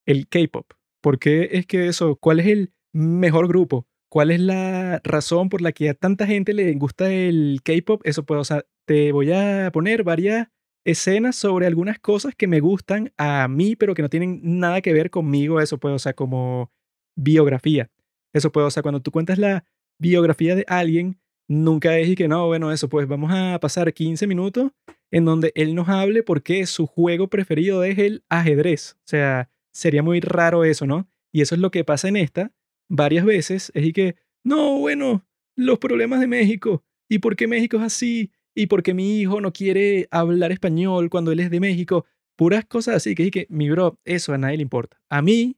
el 0.05 0.27
K-Pop, 0.27 0.73
¿Por 1.01 1.19
qué 1.19 1.49
es 1.51 1.65
que 1.65 1.87
eso? 1.87 2.15
¿Cuál 2.15 2.39
es 2.39 2.47
el 2.47 2.73
mejor 2.93 3.47
grupo? 3.47 3.87
¿Cuál 4.09 4.31
es 4.31 4.39
la 4.39 5.01
razón 5.03 5.49
por 5.49 5.61
la 5.61 5.71
que 5.71 5.89
a 5.89 5.93
tanta 5.93 6.27
gente 6.27 6.53
le 6.53 6.73
gusta 6.73 7.11
el 7.11 7.61
K-pop? 7.63 8.01
Eso 8.03 8.25
puedo, 8.25 8.41
o 8.41 8.43
sea, 8.43 8.65
te 8.85 9.11
voy 9.11 9.31
a 9.31 9.71
poner 9.71 10.03
varias 10.03 10.49
escenas 10.83 11.35
sobre 11.35 11.67
algunas 11.67 11.99
cosas 11.99 12.35
que 12.35 12.47
me 12.47 12.59
gustan 12.59 13.13
a 13.17 13.47
mí, 13.47 13.75
pero 13.75 13.93
que 13.93 14.01
no 14.01 14.09
tienen 14.09 14.41
nada 14.43 14.81
que 14.81 14.93
ver 14.93 15.09
conmigo. 15.09 15.61
Eso 15.61 15.79
puedo, 15.79 15.95
o 15.95 15.99
sea, 15.99 16.13
como 16.13 16.71
biografía. 17.15 17.89
Eso 18.33 18.51
puedo, 18.51 18.67
o 18.67 18.71
sea, 18.71 18.83
cuando 18.83 19.01
tú 19.01 19.11
cuentas 19.11 19.37
la 19.37 19.63
biografía 19.99 20.55
de 20.55 20.65
alguien, 20.67 21.19
nunca 21.47 21.97
es 21.97 22.15
que 22.15 22.27
no, 22.27 22.47
bueno, 22.47 22.71
eso, 22.71 22.89
pues 22.89 23.07
vamos 23.07 23.31
a 23.33 23.59
pasar 23.59 23.93
15 23.93 24.25
minutos 24.27 24.71
en 25.11 25.25
donde 25.25 25.51
él 25.55 25.75
nos 25.75 25.89
hable 25.89 26.23
porque 26.23 26.65
su 26.65 26.87
juego 26.87 27.27
preferido 27.27 27.83
es 27.83 27.97
el 27.99 28.23
ajedrez. 28.29 28.97
O 28.99 29.07
sea, 29.07 29.50
sería 29.73 30.03
muy 30.03 30.19
raro 30.19 30.63
eso, 30.63 30.85
¿no? 30.85 31.07
Y 31.31 31.41
eso 31.41 31.55
es 31.55 31.61
lo 31.61 31.71
que 31.71 31.83
pasa 31.83 32.07
en 32.07 32.17
esta 32.17 32.51
varias 32.89 33.23
veces, 33.23 33.71
es 33.73 33.85
y 33.85 33.93
que, 33.93 34.15
no, 34.43 34.77
bueno, 34.77 35.25
los 35.55 35.79
problemas 35.79 36.19
de 36.19 36.27
México, 36.27 36.83
y 37.09 37.19
por 37.19 37.35
qué 37.37 37.47
México 37.47 37.77
es 37.77 37.83
así, 37.83 38.31
y 38.53 38.67
por 38.67 38.83
qué 38.83 38.93
mi 38.93 39.19
hijo 39.19 39.39
no 39.39 39.53
quiere 39.53 40.07
hablar 40.11 40.51
español 40.51 41.09
cuando 41.09 41.31
él 41.31 41.39
es 41.39 41.49
de 41.49 41.61
México, 41.61 42.05
puras 42.35 42.65
cosas 42.65 42.95
así, 42.95 43.15
que 43.15 43.23
es 43.23 43.31
que, 43.31 43.47
mi 43.49 43.69
bro, 43.69 43.97
eso 44.03 44.33
a 44.33 44.37
nadie 44.37 44.57
le 44.57 44.63
importa. 44.63 44.99
A 45.09 45.21
mí, 45.21 45.57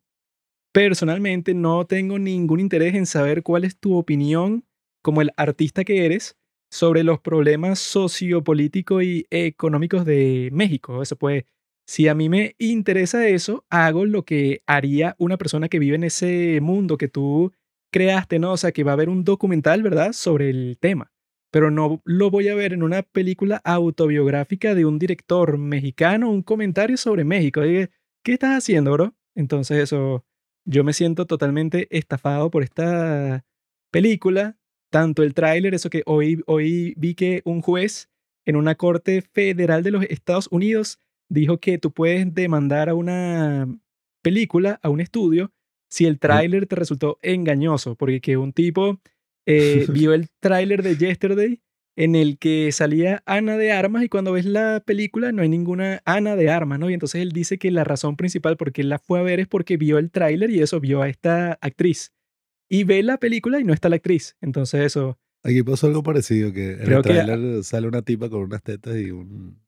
personalmente, 0.71 1.56
no 1.56 1.86
tengo 1.86 2.19
ningún 2.19 2.60
interés 2.60 2.93
en 2.93 3.08
saber 3.08 3.41
cuál 3.41 3.63
es 3.63 3.78
tu 3.78 3.95
opinión 3.95 4.65
como 5.02 5.21
el 5.21 5.32
artista 5.36 5.84
que 5.84 6.06
eres 6.06 6.38
sobre 6.71 7.04
los 7.04 7.19
problemas 7.19 7.80
sociopolíticos 7.80 9.04
y 9.04 9.26
económicos 9.30 10.06
de 10.06 10.49
México. 10.52 11.02
Eso 11.02 11.15
puede 11.15 11.45
si 11.86 12.08
a 12.08 12.15
mí 12.15 12.30
me 12.30 12.56
interesa 12.60 13.28
eso, 13.28 13.65
hago 13.69 14.06
lo 14.06 14.24
que 14.24 14.62
haría 14.65 15.15
una 15.17 15.38
persona 15.38 15.69
que 15.69 15.80
vive 15.80 15.96
en 15.96 16.06
ese 16.06 16.60
mundo 16.62 16.98
que 16.98 17.08
tú 17.08 17.54
creaste, 17.91 18.39
¿no? 18.39 18.54
O 18.54 18.58
sea, 18.58 18.72
que 18.72 18.84
va 18.84 18.91
a 18.91 18.93
haber 18.93 19.10
un 19.10 19.24
documental, 19.24 19.84
¿verdad?, 19.84 20.13
sobre 20.13 20.50
el 20.50 20.78
tema. 20.80 21.12
Pero 21.52 21.69
no 21.69 22.02
lo 22.06 22.32
voy 22.32 22.48
a 22.48 22.56
ver 22.56 22.74
en 22.74 22.82
una 22.82 23.04
película 23.04 23.62
autobiográfica 23.63 24.74
de 24.74 24.86
un 24.86 24.98
director 24.98 25.58
mexicano, 25.58 26.32
un 26.32 26.41
comentario 26.41 26.98
sobre 26.98 27.24
México. 27.24 27.62
Dije, 27.62 27.91
¿qué 28.24 28.34
estás 28.34 28.58
haciendo, 28.58 28.91
bro? 28.93 29.15
Entonces 29.36 29.78
eso, 29.78 30.26
yo 30.65 30.84
me 30.84 30.93
siento 30.93 31.28
totalmente 31.28 31.88
estafado 31.96 32.50
por 32.50 32.63
esta 32.63 33.46
película. 33.91 34.58
Tanto 34.89 35.22
el 35.24 35.34
tráiler, 35.34 35.74
eso 35.76 35.89
que 35.89 36.04
hoy, 36.06 36.41
hoy 36.48 36.93
vi 36.98 37.13
que 37.13 37.41
un 37.46 37.62
juez 37.62 38.10
en 38.46 38.56
una 38.56 38.76
corte 38.76 39.22
federal 39.22 39.84
de 39.84 39.91
los 39.91 40.04
Estados 40.06 40.48
Unidos 40.52 41.00
dijo 41.34 41.60
que 41.60 41.78
tú 41.78 41.91
puedes 41.91 42.34
demandar 42.34 42.89
a 42.89 42.96
una 42.96 43.67
película, 44.22 44.80
a 44.84 44.89
un 44.89 45.02
estudio, 45.02 45.52
si 45.89 46.06
el 46.06 46.19
tráiler 46.19 46.67
te 46.67 46.76
resultó 46.76 47.19
engañoso, 47.22 47.96
porque 47.96 48.22
que 48.22 48.38
un 48.38 48.54
tipo 48.54 49.00
eh, 49.46 49.86
vio 49.91 50.13
el 50.13 50.30
tráiler 50.39 50.84
de 50.84 50.96
Yesterday 50.96 51.62
en 51.96 52.15
el 52.15 52.39
que 52.39 52.72
salía 52.72 53.22
Ana 53.26 53.58
de 53.58 53.72
Armas 53.72 54.04
y 54.04 54.10
cuando 54.10 54.32
ves 54.32 54.46
la 54.46 54.82
película 54.84 55.32
no 55.32 55.43
hay 55.43 55.50
ninguna 55.50 56.02
Ana 56.06 56.36
de 56.36 56.50
Armas, 56.50 56.80
¿no? 56.80 56.89
Y 56.89 56.93
entonces 56.93 57.22
él 57.22 57.32
dice 57.32 57.58
que 57.58 57.69
la 57.69 57.84
razón 57.84 58.15
principal 58.15 58.58
por 58.58 58.72
qué 58.72 58.82
él 58.82 58.89
la 58.89 58.98
fue 58.98 59.19
a 59.19 59.24
ver 59.24 59.39
es 59.39 59.48
porque 59.48 59.78
vio 59.78 60.00
el 60.00 60.10
tráiler 60.10 60.50
y 60.50 60.62
eso 60.62 60.80
vio 60.80 61.02
a 61.02 61.10
esta 61.10 61.60
actriz. 61.62 62.12
Y 62.69 62.86
ve 62.86 63.04
la 63.04 63.17
película 63.17 63.60
y 63.60 63.63
no 63.63 63.74
está 63.74 63.89
la 63.89 63.98
actriz. 63.98 64.36
Entonces 64.41 64.82
eso... 64.82 65.19
Aquí 65.43 65.62
pasó 65.62 65.88
algo 65.88 66.02
parecido, 66.02 66.54
que 66.54 66.74
en 66.74 66.91
el 66.91 67.02
tráiler 67.02 67.63
sale 67.63 67.88
una 67.88 68.02
tipa 68.02 68.30
con 68.30 68.41
unas 68.41 68.63
tetas 68.63 68.96
y 68.96 69.12
un 69.12 69.62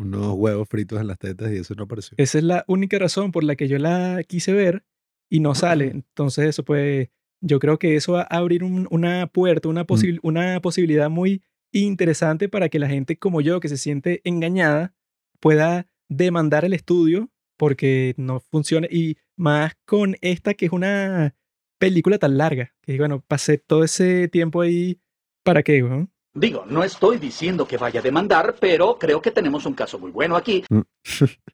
unos 0.00 0.34
huevos 0.34 0.68
fritos 0.68 1.00
en 1.00 1.06
las 1.06 1.18
tetas 1.18 1.52
y 1.52 1.56
eso 1.56 1.74
no 1.74 1.84
apareció. 1.84 2.14
Esa 2.18 2.38
es 2.38 2.44
la 2.44 2.64
única 2.66 2.98
razón 2.98 3.32
por 3.32 3.44
la 3.44 3.56
que 3.56 3.68
yo 3.68 3.78
la 3.78 4.22
quise 4.26 4.52
ver 4.52 4.84
y 5.28 5.40
no 5.40 5.54
sale. 5.54 5.86
Entonces 5.86 6.46
eso 6.46 6.64
pues, 6.64 7.08
yo 7.40 7.58
creo 7.58 7.78
que 7.78 7.96
eso 7.96 8.12
va 8.12 8.22
a 8.22 8.38
abrir 8.38 8.64
una 8.64 9.26
puerta, 9.28 9.68
una, 9.68 9.84
mm. 9.84 10.18
una 10.22 10.60
posibilidad 10.60 11.10
muy 11.10 11.42
interesante 11.72 12.48
para 12.48 12.68
que 12.68 12.78
la 12.78 12.88
gente 12.88 13.18
como 13.18 13.40
yo 13.40 13.60
que 13.60 13.68
se 13.68 13.76
siente 13.76 14.20
engañada 14.24 14.94
pueda 15.38 15.86
demandar 16.08 16.64
el 16.64 16.72
estudio 16.72 17.30
porque 17.56 18.14
no 18.16 18.40
funciona 18.40 18.88
y 18.90 19.18
más 19.36 19.74
con 19.84 20.16
esta 20.20 20.54
que 20.54 20.66
es 20.66 20.72
una 20.72 21.36
película 21.78 22.18
tan 22.18 22.38
larga 22.38 22.74
que 22.82 22.98
bueno 22.98 23.22
pasé 23.26 23.58
todo 23.58 23.84
ese 23.84 24.26
tiempo 24.26 24.60
ahí 24.62 25.00
para 25.44 25.62
qué 25.62 25.80
¿no? 25.80 26.10
Digo, 26.32 26.64
no 26.66 26.84
estoy 26.84 27.18
diciendo 27.18 27.66
que 27.66 27.76
vaya 27.76 28.00
a 28.00 28.02
demandar, 28.02 28.56
pero 28.60 28.98
creo 28.98 29.20
que 29.20 29.32
tenemos 29.32 29.66
un 29.66 29.74
caso 29.74 29.98
muy 29.98 30.10
bueno 30.10 30.36
aquí. 30.36 30.64
Mm. 30.70 30.80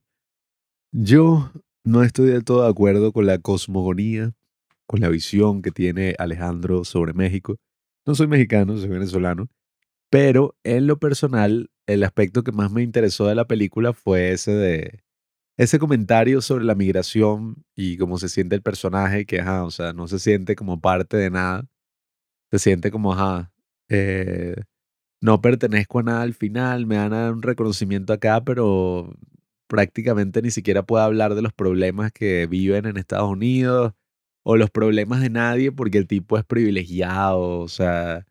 Yo 0.92 1.50
no 1.84 2.02
estoy 2.02 2.28
del 2.28 2.44
todo 2.44 2.62
de 2.62 2.70
acuerdo 2.70 3.12
con 3.12 3.26
la 3.26 3.38
cosmogonía, 3.38 4.32
con 4.86 5.00
la 5.00 5.08
visión 5.08 5.62
que 5.62 5.70
tiene 5.70 6.14
Alejandro 6.18 6.84
sobre 6.84 7.14
México. 7.14 7.56
No 8.06 8.14
soy 8.14 8.26
mexicano, 8.26 8.76
soy 8.76 8.88
venezolano, 8.88 9.48
pero 10.10 10.56
en 10.62 10.86
lo 10.86 10.98
personal, 10.98 11.70
el 11.86 12.04
aspecto 12.04 12.42
que 12.42 12.52
más 12.52 12.70
me 12.70 12.82
interesó 12.82 13.26
de 13.26 13.34
la 13.34 13.46
película 13.46 13.92
fue 13.92 14.32
ese 14.32 14.52
de 14.52 15.04
ese 15.56 15.78
comentario 15.78 16.42
sobre 16.42 16.64
la 16.64 16.74
migración 16.74 17.64
y 17.74 17.96
cómo 17.96 18.18
se 18.18 18.28
siente 18.28 18.54
el 18.54 18.62
personaje, 18.62 19.24
que 19.24 19.40
ajá, 19.40 19.64
o 19.64 19.70
sea, 19.70 19.92
no 19.92 20.06
se 20.06 20.18
siente 20.18 20.54
como 20.54 20.80
parte 20.80 21.16
de 21.16 21.30
nada, 21.30 21.66
se 22.50 22.58
siente 22.58 22.90
como 22.90 23.14
ajá, 23.14 23.52
eh, 23.88 24.56
no 25.20 25.40
pertenezco 25.40 26.00
a 26.00 26.02
nada 26.02 26.22
al 26.22 26.34
final, 26.34 26.86
me 26.86 26.96
dar 26.96 27.32
un 27.32 27.42
reconocimiento 27.42 28.12
acá, 28.12 28.44
pero 28.44 29.14
prácticamente 29.68 30.42
ni 30.42 30.50
siquiera 30.50 30.84
puedo 30.84 31.02
hablar 31.02 31.34
de 31.34 31.42
los 31.42 31.52
problemas 31.52 32.12
que 32.12 32.46
viven 32.46 32.86
en 32.86 32.96
Estados 32.96 33.30
Unidos 33.30 33.92
o 34.44 34.56
los 34.56 34.70
problemas 34.70 35.20
de 35.20 35.30
nadie 35.30 35.72
porque 35.72 35.98
el 35.98 36.06
tipo 36.06 36.38
es 36.38 36.44
privilegiado, 36.44 37.60
o 37.60 37.68
sea, 37.68 38.26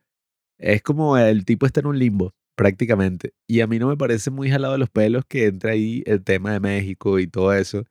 es 0.60 0.82
como 0.82 1.18
el 1.18 1.46
tipo 1.46 1.66
está 1.66 1.82
en 1.82 1.88
un 1.88 2.00
limbo 2.00 2.34
prácticamente. 2.56 3.34
Y 3.48 3.62
a 3.62 3.68
mí 3.68 3.80
no 3.80 3.88
me 3.90 3.98
parece 3.98 4.32
muy 4.32 4.50
jalado 4.50 4.74
de 4.74 4.80
los 4.80 4.90
pelos 4.90 5.26
que 5.28 5.48
entre 5.48 5.72
ahí 5.72 6.04
el 6.06 6.24
tema 6.24 6.54
de 6.54 6.60
México 6.62 7.20
y 7.20 7.28
todo 7.28 7.54
eso, 7.54 7.84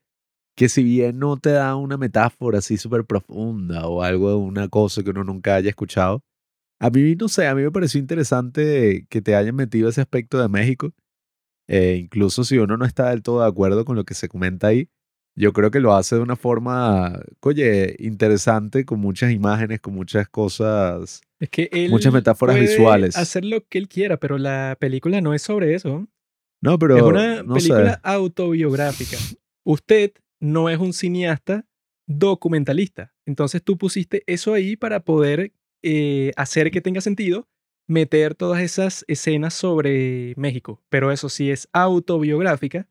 que 0.56 0.68
si 0.68 0.82
bien 0.84 1.18
no 1.18 1.36
te 1.36 1.50
da 1.50 1.76
una 1.76 1.96
metáfora 1.98 2.58
así 2.58 2.78
súper 2.78 3.04
profunda 3.04 3.86
o 3.88 4.02
algo 4.02 4.30
de 4.30 4.36
una 4.36 4.68
cosa 4.68 5.02
que 5.02 5.10
uno 5.10 5.24
nunca 5.24 5.56
haya 5.56 5.70
escuchado, 5.70 6.22
a 6.86 6.90
mí, 6.90 7.14
no 7.14 7.28
sé, 7.28 7.46
a 7.46 7.54
mí 7.54 7.62
me 7.62 7.70
pareció 7.70 7.98
interesante 7.98 9.06
que 9.08 9.22
te 9.22 9.34
hayan 9.34 9.54
metido 9.56 9.88
ese 9.88 10.02
aspecto 10.02 10.38
de 10.40 10.48
México. 10.48 10.92
Eh, 11.66 11.96
incluso 11.98 12.44
si 12.44 12.58
uno 12.58 12.76
no 12.76 12.84
está 12.84 13.08
del 13.08 13.22
todo 13.22 13.40
de 13.40 13.48
acuerdo 13.48 13.86
con 13.86 13.96
lo 13.96 14.04
que 14.04 14.12
se 14.12 14.28
comenta 14.28 14.66
ahí, 14.66 14.90
yo 15.34 15.52
creo 15.54 15.70
que 15.70 15.80
lo 15.80 15.94
hace 15.94 16.16
de 16.16 16.20
una 16.20 16.36
forma, 16.36 17.20
oye, 17.40 17.96
interesante, 17.98 18.84
con 18.84 19.00
muchas 19.00 19.32
imágenes, 19.32 19.80
con 19.80 19.94
muchas 19.94 20.28
cosas, 20.28 21.22
Es 21.40 21.48
que 21.48 21.70
él 21.72 21.90
muchas 21.90 22.12
metáforas 22.12 22.56
puede 22.56 22.68
visuales. 22.68 23.16
hacer 23.16 23.44
lo 23.46 23.64
que 23.66 23.78
él 23.78 23.88
quiera, 23.88 24.18
pero 24.18 24.36
la 24.36 24.76
película 24.78 25.20
no 25.22 25.32
es 25.32 25.40
sobre 25.42 25.74
eso. 25.74 26.06
No, 26.62 26.78
pero 26.78 26.96
es 26.96 27.02
una 27.02 27.42
no 27.42 27.54
película 27.54 27.94
sé. 27.94 28.00
autobiográfica. 28.02 29.16
Usted 29.64 30.12
no 30.38 30.68
es 30.68 30.78
un 30.78 30.92
cineasta 30.92 31.66
documentalista. 32.06 33.14
Entonces 33.26 33.62
tú 33.62 33.78
pusiste 33.78 34.22
eso 34.26 34.52
ahí 34.52 34.76
para 34.76 35.00
poder 35.00 35.52
eh, 35.84 36.32
hacer 36.36 36.70
que 36.70 36.80
tenga 36.80 37.00
sentido 37.00 37.46
meter 37.86 38.34
todas 38.34 38.62
esas 38.62 39.04
escenas 39.08 39.52
sobre 39.54 40.32
México. 40.36 40.82
Pero 40.88 41.12
eso 41.12 41.28
sí 41.28 41.50
es 41.50 41.68
autobiográfica. 41.74 42.88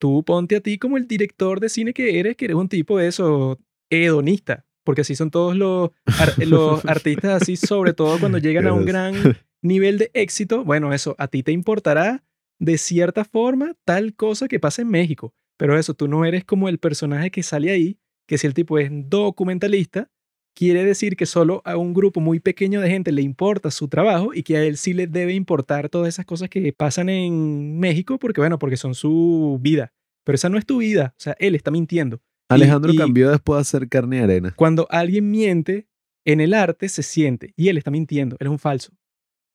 Tú 0.00 0.24
ponte 0.24 0.56
a 0.56 0.60
ti 0.60 0.78
como 0.78 0.96
el 0.96 1.06
director 1.06 1.60
de 1.60 1.68
cine 1.68 1.92
que 1.92 2.18
eres, 2.18 2.36
que 2.36 2.46
eres 2.46 2.56
un 2.56 2.68
tipo 2.68 2.96
de 2.98 3.08
eso 3.08 3.58
hedonista. 3.90 4.64
Porque 4.84 5.02
así 5.02 5.14
son 5.14 5.30
todos 5.30 5.54
los, 5.56 5.90
ar- 6.06 6.46
los 6.46 6.84
artistas 6.86 7.42
así, 7.42 7.56
sobre 7.56 7.92
todo 7.92 8.18
cuando 8.18 8.38
llegan 8.38 8.66
a 8.66 8.72
un 8.72 8.86
gran 8.86 9.14
nivel 9.62 9.98
de 9.98 10.10
éxito. 10.14 10.64
Bueno, 10.64 10.94
eso, 10.94 11.14
a 11.18 11.28
ti 11.28 11.42
te 11.42 11.52
importará 11.52 12.24
de 12.58 12.78
cierta 12.78 13.24
forma 13.26 13.74
tal 13.84 14.14
cosa 14.14 14.48
que 14.48 14.58
pasa 14.58 14.80
en 14.82 14.88
México. 14.88 15.34
Pero 15.58 15.78
eso, 15.78 15.92
tú 15.92 16.08
no 16.08 16.24
eres 16.24 16.44
como 16.46 16.70
el 16.70 16.78
personaje 16.78 17.30
que 17.30 17.42
sale 17.42 17.70
ahí, 17.70 17.98
que 18.26 18.38
si 18.38 18.46
el 18.46 18.54
tipo 18.54 18.78
es 18.78 18.90
documentalista, 18.90 20.10
quiere 20.54 20.84
decir 20.84 21.16
que 21.16 21.26
solo 21.26 21.62
a 21.64 21.76
un 21.76 21.94
grupo 21.94 22.20
muy 22.20 22.40
pequeño 22.40 22.80
de 22.80 22.90
gente 22.90 23.12
le 23.12 23.22
importa 23.22 23.70
su 23.70 23.88
trabajo 23.88 24.34
y 24.34 24.42
que 24.42 24.56
a 24.56 24.64
él 24.64 24.76
sí 24.76 24.92
le 24.92 25.06
debe 25.06 25.34
importar 25.34 25.88
todas 25.88 26.08
esas 26.08 26.26
cosas 26.26 26.48
que 26.48 26.72
pasan 26.72 27.08
en 27.08 27.78
México 27.78 28.18
porque, 28.18 28.40
bueno, 28.40 28.58
porque 28.58 28.76
son 28.76 28.94
su 28.94 29.58
vida. 29.60 29.92
Pero 30.24 30.36
esa 30.36 30.48
no 30.48 30.58
es 30.58 30.66
tu 30.66 30.78
vida, 30.78 31.14
o 31.16 31.20
sea, 31.20 31.34
él 31.38 31.54
está 31.54 31.70
mintiendo. 31.70 32.20
Alejandro 32.48 32.92
y- 32.92 32.96
cambió 32.96 33.30
después 33.30 33.56
de 33.56 33.60
hacer 33.62 33.88
carne 33.88 34.18
y 34.18 34.20
arena. 34.20 34.52
Cuando 34.56 34.86
alguien 34.90 35.30
miente, 35.30 35.86
en 36.26 36.40
el 36.40 36.52
arte 36.52 36.88
se 36.88 37.02
siente 37.02 37.54
y 37.56 37.68
él 37.68 37.78
está 37.78 37.90
mintiendo, 37.90 38.36
él 38.38 38.46
es 38.46 38.50
un 38.50 38.58
falso. 38.58 38.92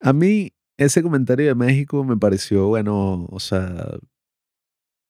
A 0.02 0.12
mí, 0.14 0.54
ese 0.78 1.04
comentario 1.04 1.46
de 1.48 1.56
México 1.56 2.04
me 2.04 2.18
pareció, 2.18 2.68
bueno, 2.68 3.28
o 3.30 3.40
sea, 3.40 3.98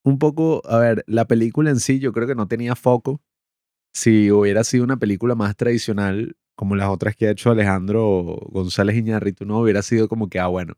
un 0.04 0.20
poco, 0.20 0.62
a 0.66 0.78
ver, 0.80 1.04
la 1.08 1.26
película 1.26 1.70
en 1.70 1.80
sí 1.80 2.00
yo 2.00 2.12
creo 2.14 2.28
que 2.28 2.36
no 2.36 2.48
tenía 2.48 2.76
foco. 2.76 3.22
Si 3.96 4.30
hubiera 4.30 4.66
sido 4.66 4.84
una 4.84 4.98
película 4.98 5.36
más 5.36 5.56
tradicional, 5.56 6.36
como 6.54 6.76
las 6.76 6.90
otras 6.90 7.16
que 7.16 7.28
ha 7.28 7.32
hecho 7.32 7.50
Alejandro 7.50 8.38
González 8.50 8.98
Iñárritu, 8.98 9.46
no 9.46 9.60
hubiera 9.60 9.82
sido 9.82 10.10
como 10.10 10.28
que, 10.28 10.38
ah, 10.38 10.48
bueno, 10.48 10.74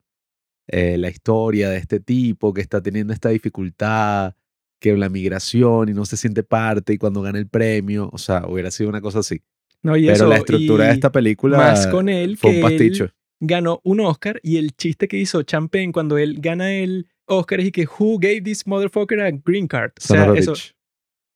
eh, 0.67 0.99
la 0.99 1.09
historia 1.09 1.71
de 1.71 1.77
este 1.77 1.99
tipo 1.99 2.53
que 2.53 2.61
está 2.61 2.79
teniendo 2.79 3.13
esta 3.13 3.29
dificultad, 3.29 4.35
que 4.79 4.95
la 4.95 5.09
migración 5.09 5.89
y 5.89 5.93
no 5.93 6.05
se 6.05 6.15
siente 6.15 6.43
parte 6.43 6.93
y 6.93 6.99
cuando 6.99 7.23
gana 7.23 7.39
el 7.39 7.47
premio, 7.47 8.07
o 8.13 8.19
sea, 8.19 8.45
hubiera 8.47 8.69
sido 8.69 8.89
una 8.89 9.01
cosa 9.01 9.19
así. 9.19 9.41
No, 9.81 9.97
y 9.97 10.03
Pero 10.03 10.13
eso, 10.13 10.27
la 10.27 10.37
estructura 10.37 10.85
de 10.85 10.93
esta 10.93 11.11
película 11.11 11.57
más 11.57 11.87
con 11.87 12.09
él 12.09 12.37
fue 12.37 12.51
que 12.51 12.57
un 12.57 12.61
pasticho. 12.61 13.05
él 13.05 13.13
ganó 13.39 13.81
un 13.83 13.99
Oscar 14.01 14.39
y 14.43 14.57
el 14.57 14.75
chiste 14.75 15.07
que 15.07 15.17
hizo 15.17 15.41
Champagne 15.41 15.91
cuando 15.91 16.19
él 16.19 16.37
gana 16.39 16.71
el 16.71 17.07
Oscar 17.25 17.61
es 17.61 17.67
y 17.67 17.71
que 17.71 17.87
who 17.87 18.19
gave 18.19 18.41
this 18.41 18.67
motherfucker 18.67 19.21
a 19.21 19.31
green 19.31 19.67
card. 19.67 19.93
O 19.97 20.01
sea, 20.01 20.33
eso. 20.35 20.53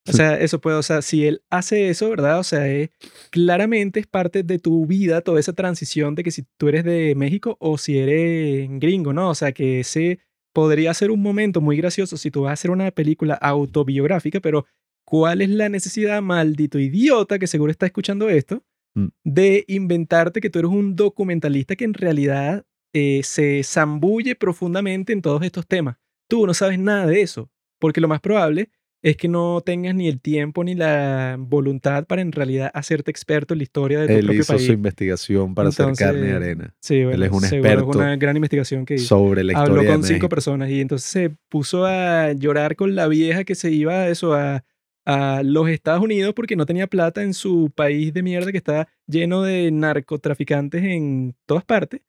O 0.08 0.12
sea, 0.12 0.38
eso 0.40 0.60
puede, 0.60 0.76
o 0.76 0.82
sea, 0.82 1.00
si 1.02 1.26
él 1.26 1.42
hace 1.50 1.88
eso, 1.88 2.10
¿verdad? 2.10 2.38
O 2.38 2.42
sea, 2.44 2.68
es- 2.68 2.90
claramente 3.30 4.00
es 4.00 4.06
parte 4.06 4.42
de 4.42 4.58
tu 4.58 4.86
vida 4.86 5.20
toda 5.20 5.38
esa 5.40 5.52
transición 5.52 6.14
de 6.14 6.22
que 6.24 6.30
si 6.30 6.44
tú 6.58 6.68
eres 6.68 6.84
de 6.84 7.14
México 7.14 7.56
o 7.60 7.78
si 7.78 7.98
eres 7.98 8.68
gringo, 8.80 9.12
¿no? 9.12 9.30
O 9.30 9.34
sea, 9.34 9.52
que 9.52 9.80
ese 9.80 10.18
podría 10.52 10.92
ser 10.94 11.10
un 11.10 11.22
momento 11.22 11.60
muy 11.60 11.76
gracioso 11.76 12.16
si 12.16 12.30
tú 12.30 12.42
vas 12.42 12.50
a 12.50 12.54
hacer 12.54 12.70
una 12.70 12.90
película 12.90 13.34
autobiográfica, 13.34 14.40
pero 14.40 14.66
¿cuál 15.06 15.40
es 15.40 15.50
la 15.50 15.68
necesidad, 15.68 16.20
maldito 16.22 16.78
idiota, 16.78 17.38
que 17.38 17.46
seguro 17.46 17.70
está 17.70 17.86
escuchando 17.86 18.28
esto, 18.28 18.62
Mm. 18.94 19.06
de 19.24 19.64
inventarte 19.68 20.42
que 20.42 20.50
tú 20.50 20.58
eres 20.58 20.70
un 20.70 20.94
documentalista 20.96 21.76
que 21.76 21.84
en 21.84 21.94
realidad 21.94 22.66
eh, 22.94 23.22
se 23.24 23.62
zambulle 23.64 24.34
profundamente 24.36 25.14
en 25.14 25.22
todos 25.22 25.42
estos 25.42 25.66
temas? 25.66 25.96
Tú 26.28 26.46
no 26.46 26.52
sabes 26.52 26.78
nada 26.78 27.06
de 27.06 27.22
eso, 27.22 27.50
porque 27.80 28.02
lo 28.02 28.08
más 28.08 28.20
probable 28.20 28.68
es 29.02 29.16
que 29.16 29.26
no 29.28 29.60
tengas 29.66 29.94
ni 29.96 30.06
el 30.08 30.20
tiempo 30.20 30.62
ni 30.62 30.74
la 30.76 31.36
voluntad 31.38 32.06
para 32.06 32.22
en 32.22 32.30
realidad 32.30 32.70
hacerte 32.72 33.10
experto 33.10 33.52
en 33.54 33.58
la 33.58 33.64
historia 33.64 34.00
de 34.00 34.06
tu 34.06 34.12
Él 34.12 34.24
propio 34.26 34.40
hizo 34.42 34.52
país. 34.52 34.66
su 34.66 34.72
investigación 34.72 35.54
para 35.54 35.70
hacer 35.70 35.86
carne 35.96 36.20
y 36.20 36.22
Entonces, 36.30 36.36
arena 36.36 36.74
Sí, 36.80 37.04
bueno, 37.04 37.24
es 37.24 37.30
un 37.32 37.44
experto 37.44 37.90
Es 37.90 37.96
una 37.96 38.16
gran 38.16 38.36
investigación 38.36 38.86
que 38.86 38.94
hizo. 38.94 39.06
sobre 39.06 39.42
la 39.42 39.52
historia 39.54 39.70
Habló 39.72 39.82
de 39.82 39.88
con 39.88 40.02
cinco 40.04 40.12
México. 40.12 40.28
personas 40.28 40.70
y 40.70 40.80
entonces 40.80 41.10
se 41.10 41.30
puso 41.48 41.84
a 41.84 42.32
llorar 42.32 42.76
con 42.76 42.94
la 42.94 43.08
vieja 43.08 43.42
que 43.44 43.54
se 43.56 43.72
iba 43.72 43.92
a 43.94 44.08
eso 44.08 44.34
a, 44.34 44.64
a 45.04 45.42
los 45.44 45.68
Estados 45.68 46.02
Unidos 46.02 46.32
porque 46.34 46.54
no 46.54 46.64
tenía 46.64 46.86
plata 46.86 47.24
en 47.24 47.34
su 47.34 47.72
país 47.74 48.14
de 48.14 48.22
mierda 48.22 48.52
que 48.52 48.58
está 48.58 48.86
lleno 49.08 49.42
de 49.42 49.70
narcotraficantes 49.72 50.82
en 50.84 51.34
todas 51.46 51.64
partes. 51.64 52.02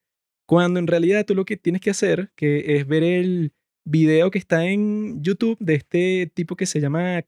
Cuando 0.45 0.79
en 0.79 0.87
realidad 0.87 1.25
tú 1.25 1.33
lo 1.35 1.45
que 1.45 1.57
tienes 1.57 1.81
que 1.81 1.89
hacer, 1.89 2.29
que 2.35 2.75
es 2.77 2.85
ver 2.85 3.01
el 3.03 3.51
video 3.85 4.31
que 4.31 4.39
está 4.39 4.65
en 4.65 5.21
YouTube 5.23 5.57
de 5.59 5.75
este 5.75 6.31
tipo 6.33 6.55
que 6.55 6.65
se 6.65 6.79
llama 6.79 7.23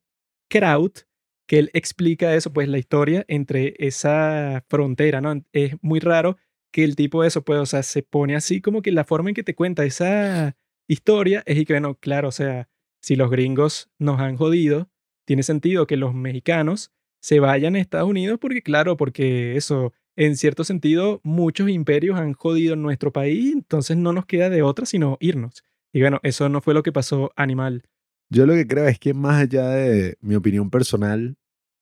Kraut, 0.50 1.02
que 1.48 1.60
él 1.60 1.72
explica 1.74 2.36
eso, 2.36 2.52
pues 2.54 2.68
la 2.68 2.78
historia 2.78 3.26
entre 3.28 3.76
esa 3.78 4.63
frontera, 4.68 5.22
¿no? 5.22 5.44
Es 5.54 5.76
muy 5.82 6.00
raro 6.00 6.38
que 6.72 6.84
el 6.84 6.96
tipo 6.96 7.22
de 7.22 7.30
eso, 7.30 7.44
pues, 7.44 7.60
o 7.60 7.65
sea, 7.65 7.84
se 7.84 8.04
pone 8.04 8.36
así 8.36 8.62
como 8.62 8.82
que 8.82 8.91
la 8.91 9.06
forma 9.06 9.30
en 9.30 9.36
que 9.36 9.44
te 9.44 9.56
cuenta 9.56 9.86
esa 9.86 10.58
historia 10.88 11.44
es 11.46 11.58
y 11.58 11.65
que, 11.65 11.74
bueno, 11.74 11.96
claro, 11.96 12.30
o 12.30 12.32
sea, 12.32 12.68
si 13.02 13.15
los 13.15 13.30
gringos 13.30 13.89
nos 14.00 14.20
han 14.20 14.36
jodido, 14.38 14.89
tiene 15.26 15.44
sentido 15.44 15.88
que 15.88 15.98
los 15.98 16.13
mexicanos 16.13 16.91
se 17.22 17.39
vayan 17.39 17.76
a 17.76 17.80
Estados 17.80 18.10
Unidos 18.10 18.39
porque, 18.41 18.62
claro, 18.62 18.98
porque 18.98 19.56
eso, 19.56 19.94
en 20.15 20.38
cierto 20.38 20.63
sentido, 20.63 21.22
muchos 21.24 21.70
imperios 21.70 22.20
han 22.20 22.34
jodido 22.34 22.76
nuestro 22.76 23.12
país, 23.13 23.54
entonces 23.54 23.98
no 23.98 24.13
nos 24.13 24.26
queda 24.26 24.50
de 24.50 24.62
otra 24.62 24.86
sino 24.86 25.18
irnos. 25.20 25.63
Y 25.96 26.02
bueno, 26.02 26.20
eso 26.24 26.50
no 26.50 26.60
fue 26.60 26.74
lo 26.74 26.84
que 26.84 26.92
pasó 26.92 27.32
animal. 27.38 27.84
Yo 28.30 28.46
lo 28.46 28.54
que 28.54 28.68
creo 28.68 28.86
es 28.86 29.00
que 29.00 29.14
más 29.14 29.44
allá 29.44 29.70
de 29.70 30.18
mi 30.20 30.36
opinión 30.36 30.70
personal 30.70 31.38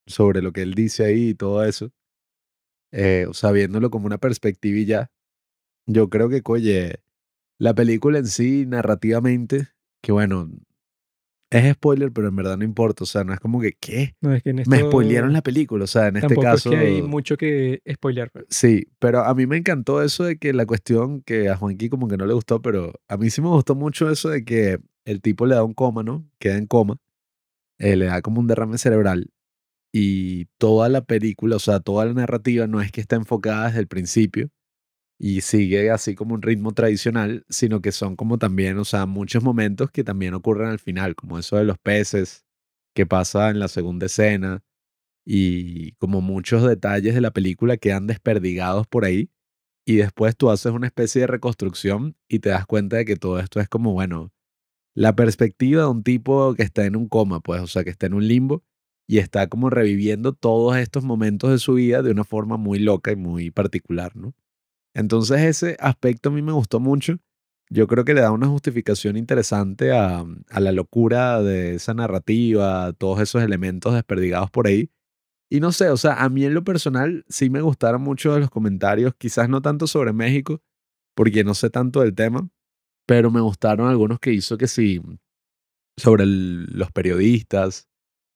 sobre 0.06 0.44
lo 0.44 0.54
que 0.54 0.62
él 0.62 0.76
dice 0.76 1.04
ahí 1.04 1.30
y 1.30 1.34
todo 1.34 1.66
eso, 1.66 1.92
eh, 2.92 3.26
o 3.28 3.34
sea, 3.34 3.52
viéndolo 3.52 3.90
como 3.90 4.06
una 4.06 4.20
perspectiva 4.20 5.10
yo 5.88 6.12
creo 6.12 6.30
que, 6.30 6.44
oye, 6.46 7.02
la 7.58 7.74
película 7.74 8.20
en 8.20 8.28
sí, 8.28 8.68
narrativamente, 8.68 9.70
que 10.04 10.12
bueno, 10.12 10.48
es 11.54 11.74
spoiler, 11.74 12.12
pero 12.12 12.28
en 12.28 12.36
verdad 12.36 12.58
no 12.58 12.64
importa, 12.64 13.04
o 13.04 13.08
sea, 13.08 13.24
no 13.24 13.34
es 13.34 13.40
como 13.40 13.62
que, 13.62 13.74
¿qué? 13.80 14.16
No, 14.22 14.34
es 14.34 14.42
que 14.42 14.50
en 14.50 14.58
Me 14.58 14.62
esto 14.62 14.90
spoilearon 14.90 15.34
la 15.34 15.42
película, 15.42 15.84
o 15.84 15.88
sea, 15.88 16.08
en 16.08 16.18
este 16.18 16.36
caso... 16.36 16.72
es 16.72 16.80
que 16.80 16.86
hay 16.86 17.02
mucho 17.02 17.38
que 17.38 17.82
spoilear. 17.92 18.32
pues. 18.32 18.46
Sí, 18.50 18.88
pero 19.00 19.24
a 19.24 19.34
mí 19.36 19.46
me 19.46 19.58
encantó 19.58 20.02
eso 20.02 20.24
de 20.24 20.38
que 20.38 20.54
la 20.54 20.66
cuestión 20.66 21.22
que 21.22 21.50
a 21.50 21.56
Juanqui 21.56 21.90
como 21.90 22.08
que 22.08 22.18
no 22.18 22.26
le 22.26 22.34
gustó, 22.34 22.62
pero 22.62 22.94
a 23.08 23.18
mí 23.18 23.30
sí 23.30 23.42
me 23.42 23.50
gustó 23.50 23.76
mucho 23.76 24.10
eso 24.10 24.30
de 24.30 24.44
que 24.44 24.80
el 25.06 25.22
tipo 25.22 25.46
le 25.46 25.56
da 25.56 25.64
un 25.64 25.74
coma, 25.74 26.04
¿no? 26.04 26.28
Queda 26.40 26.58
en 26.58 26.66
coma, 26.66 26.98
eh, 27.78 27.96
le 27.96 28.06
da 28.06 28.22
como 28.22 28.40
un 28.40 28.48
derrame 28.48 28.78
cerebral 28.78 29.32
y 29.94 30.46
toda 30.58 30.90
la 30.90 31.02
película, 31.04 31.58
o 31.58 31.60
sea, 31.60 31.80
toda 31.80 32.06
la 32.06 32.14
narrativa 32.14 32.66
no 32.66 32.82
es 32.82 32.92
que 32.92 33.00
está 33.00 33.16
enfocada 33.16 33.68
desde 33.68 33.80
el 33.80 33.88
principio 33.88 34.50
y 35.20 35.42
sigue 35.42 35.92
así 35.92 36.16
como 36.16 36.36
un 36.36 36.42
ritmo 36.42 36.74
tradicional, 36.74 37.46
sino 37.50 37.82
que 37.82 37.92
son 37.92 38.16
como 38.16 38.38
también, 38.38 38.78
o 38.78 38.86
sea, 38.86 39.06
muchos 39.06 39.44
momentos 39.44 39.92
que 39.92 40.04
también 40.04 40.34
ocurren 40.34 40.70
al 40.70 40.80
final, 40.80 41.16
como 41.16 41.40
eso 41.40 41.58
de 41.58 41.64
los 41.66 41.78
peces 41.80 42.46
que 42.96 43.06
pasa 43.06 43.50
en 43.50 43.60
la 43.60 43.68
segunda 43.68 44.08
escena 44.08 44.64
y 45.26 45.94
como 45.94 46.22
muchos 46.22 46.64
detalles 46.68 47.16
de 47.16 47.22
la 47.22 47.32
película 47.32 47.78
quedan 47.78 48.08
desperdigados 48.08 48.88
por 48.88 49.06
ahí 49.06 49.32
y 49.86 49.98
después 49.98 50.38
tú 50.38 50.50
haces 50.52 50.72
una 50.72 50.88
especie 50.88 51.22
de 51.22 51.28
reconstrucción 51.28 52.16
y 52.30 52.40
te 52.40 52.50
das 52.50 52.66
cuenta 52.66 52.98
de 52.98 53.06
que 53.06 53.16
todo 53.18 53.40
esto 53.40 53.60
es 53.60 53.70
como, 53.70 53.94
bueno, 53.94 54.32
la 54.96 55.16
perspectiva 55.16 55.84
de 55.84 55.90
un 55.90 56.04
tipo 56.04 56.56
que 56.56 56.64
está 56.64 56.86
en 56.86 56.96
un 56.96 57.10
coma, 57.10 57.42
pues, 57.42 57.62
o 57.62 57.68
sea, 57.68 57.84
que 57.84 57.90
está 57.92 58.08
en 58.08 58.14
un 58.16 58.28
limbo 58.28 58.64
y 59.08 59.20
está 59.20 59.48
como 59.48 59.70
reviviendo 59.70 60.34
todos 60.34 60.78
estos 60.78 61.04
momentos 61.04 61.52
de 61.52 61.60
su 61.60 61.76
vida 61.76 62.02
de 62.04 62.12
una 62.12 62.24
forma 62.24 62.58
muy 62.58 62.80
loca 62.80 63.12
y 63.12 63.16
muy 63.16 63.52
particular, 63.52 64.16
¿no? 64.16 64.34
Entonces 64.94 65.42
ese 65.42 65.78
aspecto 65.80 66.30
a 66.30 66.32
mí 66.32 66.42
me 66.42 66.52
gustó 66.52 66.80
mucho. 66.80 67.18
Yo 67.70 67.88
creo 67.88 68.06
que 68.06 68.14
le 68.14 68.22
da 68.22 68.32
una 68.32 68.48
justificación 68.48 69.18
interesante 69.18 69.92
a, 69.92 70.24
a 70.50 70.60
la 70.60 70.72
locura 70.72 71.42
de 71.42 71.76
esa 71.76 71.94
narrativa, 71.94 72.86
a 72.86 72.94
todos 72.94 73.20
esos 73.22 73.42
elementos 73.42 73.94
desperdigados 73.94 74.52
por 74.52 74.68
ahí. 74.68 74.90
Y 75.50 75.60
no 75.60 75.72
sé, 75.72 75.90
o 75.90 75.98
sea, 75.98 76.24
a 76.24 76.30
mí 76.30 76.46
en 76.46 76.54
lo 76.54 76.64
personal 76.64 77.26
sí 77.30 77.50
me 77.50 77.62
gustaron 77.62 78.02
mucho 78.02 78.34
de 78.34 78.40
los 78.42 78.50
comentarios, 78.50 79.14
quizás 79.18 79.50
no 79.50 79.62
tanto 79.62 79.88
sobre 79.88 80.14
México, 80.14 80.62
porque 81.16 81.44
no 81.44 81.54
sé 81.54 81.70
tanto 81.70 82.02
del 82.02 82.14
tema, 82.16 82.48
pero 83.08 83.32
me 83.32 83.42
gustaron 83.42 83.88
algunos 83.88 84.20
que 84.20 84.34
hizo 84.34 84.58
que 84.58 84.68
sí, 84.68 85.02
sobre 85.98 86.24
el- 86.24 86.66
los 86.66 86.92
periodistas 86.92 87.88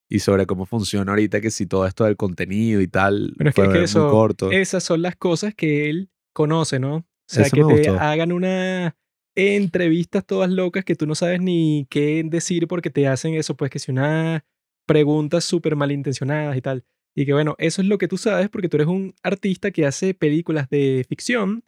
y 0.08 0.20
sobre 0.20 0.46
cómo 0.46 0.64
funciona 0.64 1.12
ahorita, 1.12 1.40
que 1.40 1.50
si 1.50 1.66
todo 1.66 1.86
esto 1.86 2.04
del 2.04 2.16
contenido 2.16 2.80
y 2.80 2.88
tal, 2.88 3.34
Pero 3.36 3.50
es 3.50 3.54
que, 3.54 3.62
es 3.84 3.90
eso, 3.90 4.08
corto. 4.08 4.50
esas 4.52 4.82
son 4.84 5.02
las 5.02 5.16
cosas 5.16 5.54
que 5.54 5.90
él 5.90 6.10
conoce, 6.38 6.78
¿no? 6.78 6.94
O 6.96 7.04
sea, 7.26 7.42
Eso 7.46 7.56
que 7.56 7.64
te 7.64 7.90
gustó. 7.90 7.98
hagan 7.98 8.30
unas 8.30 8.94
entrevistas 9.34 10.24
todas 10.24 10.48
locas 10.48 10.84
que 10.84 10.94
tú 10.94 11.04
no 11.04 11.16
sabes 11.16 11.40
ni 11.40 11.86
qué 11.90 12.22
decir 12.24 12.68
porque 12.68 12.90
te 12.90 13.08
hacen 13.08 13.34
eso, 13.34 13.56
pues 13.56 13.72
que 13.72 13.80
si 13.80 13.90
una 13.90 14.44
preguntas 14.86 15.44
súper 15.44 15.74
malintencionadas 15.74 16.56
y 16.56 16.60
tal. 16.60 16.84
Y 17.16 17.26
que 17.26 17.32
bueno, 17.32 17.56
eso 17.58 17.82
es 17.82 17.88
lo 17.88 17.98
que 17.98 18.06
tú 18.06 18.16
sabes 18.16 18.48
porque 18.48 18.68
tú 18.68 18.76
eres 18.76 18.86
un 18.86 19.14
artista 19.24 19.72
que 19.72 19.84
hace 19.84 20.14
películas 20.14 20.70
de 20.70 21.04
ficción 21.08 21.64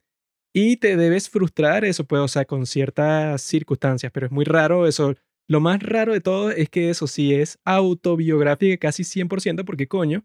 y 0.55 0.77
te 0.77 0.97
debes 0.97 1.29
frustrar 1.29 1.85
eso, 1.85 2.05
pues, 2.05 2.23
o 2.23 2.29
sea, 2.29 2.45
con 2.45 2.65
ciertas 2.67 3.43
circunstancias, 3.43 4.13
pero 4.13 4.27
es 4.27 4.33
muy 4.33 4.45
raro 4.45 4.87
eso. 4.87 5.17
Lo 5.49 5.59
más 5.61 5.83
raro 5.83 6.13
de 6.13 6.21
todo 6.21 6.53
es 6.53 6.69
que 6.71 6.91
eso 6.91 7.09
sí 7.09 7.35
es 7.35 7.59
autobiográfica 7.65 8.77
casi 8.79 9.03
100% 9.03 9.65
porque 9.65 9.89
coño, 9.89 10.25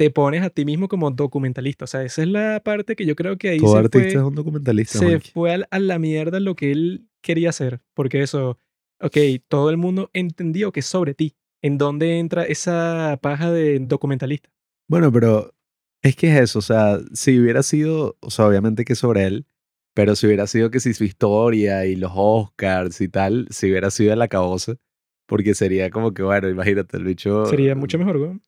te 0.00 0.08
pones 0.08 0.42
a 0.42 0.48
ti 0.48 0.64
mismo 0.64 0.88
como 0.88 1.10
documentalista. 1.10 1.84
O 1.84 1.86
sea, 1.86 2.02
esa 2.02 2.22
es 2.22 2.28
la 2.28 2.62
parte 2.64 2.96
que 2.96 3.04
yo 3.04 3.14
creo 3.14 3.36
que 3.36 3.50
ahí 3.50 3.58
Todo 3.58 3.72
se 3.72 3.78
artista 3.80 3.98
fue, 3.98 4.08
es 4.08 4.16
un 4.16 4.34
documentalista. 4.34 4.98
se 4.98 5.20
fue 5.20 5.62
a, 5.70 5.78
la 5.78 5.98
mierda 5.98 6.40
lo 6.40 6.56
que 6.56 6.72
él 6.72 7.10
quería 7.20 7.50
hacer. 7.50 7.82
Porque 7.92 8.22
eso, 8.22 8.56
ok, 8.98 9.18
todo 9.46 9.68
el 9.68 9.76
mundo 9.76 10.08
entendió 10.14 10.72
que 10.72 10.80
es 10.80 10.86
sobre 10.86 11.12
ti. 11.12 11.36
¿En 11.60 11.76
dónde 11.76 12.18
entra 12.18 12.44
esa 12.44 13.18
paja 13.20 13.52
de 13.52 13.78
documentalista? 13.78 14.48
Bueno, 14.88 15.12
pero 15.12 15.54
es 16.00 16.16
que 16.16 16.28
es 16.28 16.44
eso, 16.44 16.60
o 16.60 16.62
sea, 16.62 16.98
si 17.12 17.38
hubiera 17.38 17.62
sido, 17.62 18.16
o 18.20 18.30
sea, 18.30 18.46
obviamente 18.46 18.86
que 18.86 18.94
sobre 18.94 19.24
él, 19.24 19.46
pero 19.92 20.16
si 20.16 20.26
hubiera 20.26 20.46
sido 20.46 20.70
que 20.70 20.80
si 20.80 20.94
su 20.94 21.04
historia 21.04 21.84
y 21.84 21.94
los 21.94 22.12
Oscars 22.14 23.02
y 23.02 23.08
tal, 23.08 23.48
si 23.50 23.68
hubiera 23.68 23.90
sido 23.90 24.14
el 24.14 24.22
acabose, 24.22 24.78
porque 25.26 25.54
sería 25.54 25.90
como 25.90 26.14
que, 26.14 26.22
bueno, 26.22 26.48
imagínate, 26.48 26.96
el 26.96 27.04
bicho... 27.04 27.44
Sería 27.44 27.74
mucho 27.74 27.98
mejor, 27.98 28.16
güey. 28.16 28.40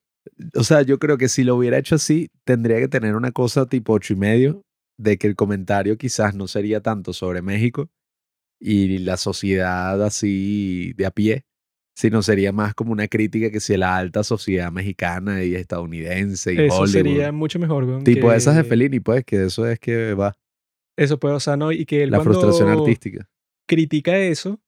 O 0.55 0.63
sea, 0.63 0.81
yo 0.83 0.99
creo 0.99 1.17
que 1.17 1.27
si 1.29 1.43
lo 1.43 1.55
hubiera 1.55 1.77
hecho 1.77 1.95
así, 1.95 2.29
tendría 2.45 2.79
que 2.79 2.87
tener 2.87 3.15
una 3.15 3.31
cosa 3.31 3.65
tipo 3.67 3.93
ocho 3.93 4.13
y 4.13 4.15
medio, 4.17 4.61
de 4.97 5.17
que 5.17 5.27
el 5.27 5.35
comentario 5.35 5.97
quizás 5.97 6.35
no 6.35 6.47
sería 6.47 6.81
tanto 6.81 7.13
sobre 7.13 7.41
México 7.41 7.89
y 8.59 8.99
la 8.99 9.17
sociedad 9.17 10.01
así 10.03 10.93
de 10.95 11.05
a 11.05 11.11
pie, 11.11 11.45
sino 11.97 12.21
sería 12.21 12.51
más 12.51 12.73
como 12.73 12.91
una 12.91 13.07
crítica 13.07 13.51
que 13.51 13.59
si 13.59 13.75
la 13.75 13.97
alta 13.97 14.23
sociedad 14.23 14.71
mexicana 14.71 15.43
y 15.43 15.55
estadounidense 15.55 16.53
y 16.53 16.57
Eso 16.57 16.75
Hollywood. 16.75 16.87
sería 16.91 17.31
mucho 17.31 17.59
mejor, 17.59 17.85
güey. 17.85 18.03
Tipo 18.03 18.29
que- 18.29 18.35
esas 18.35 18.55
de 18.55 18.63
Fellini, 18.63 18.99
pues, 18.99 19.25
que 19.25 19.43
eso 19.45 19.67
es 19.67 19.79
que 19.79 20.13
va. 20.13 20.33
Eso 20.97 21.19
puede, 21.19 21.35
o 21.35 21.39
sea, 21.39 21.57
¿no? 21.57 21.71
Y 21.71 21.85
que 21.85 22.03
él 22.03 22.11
La 22.11 22.17
cuando 22.19 22.39
frustración 22.39 22.69
artística. 22.69 23.27
critica 23.67 24.17
eso, 24.17 24.61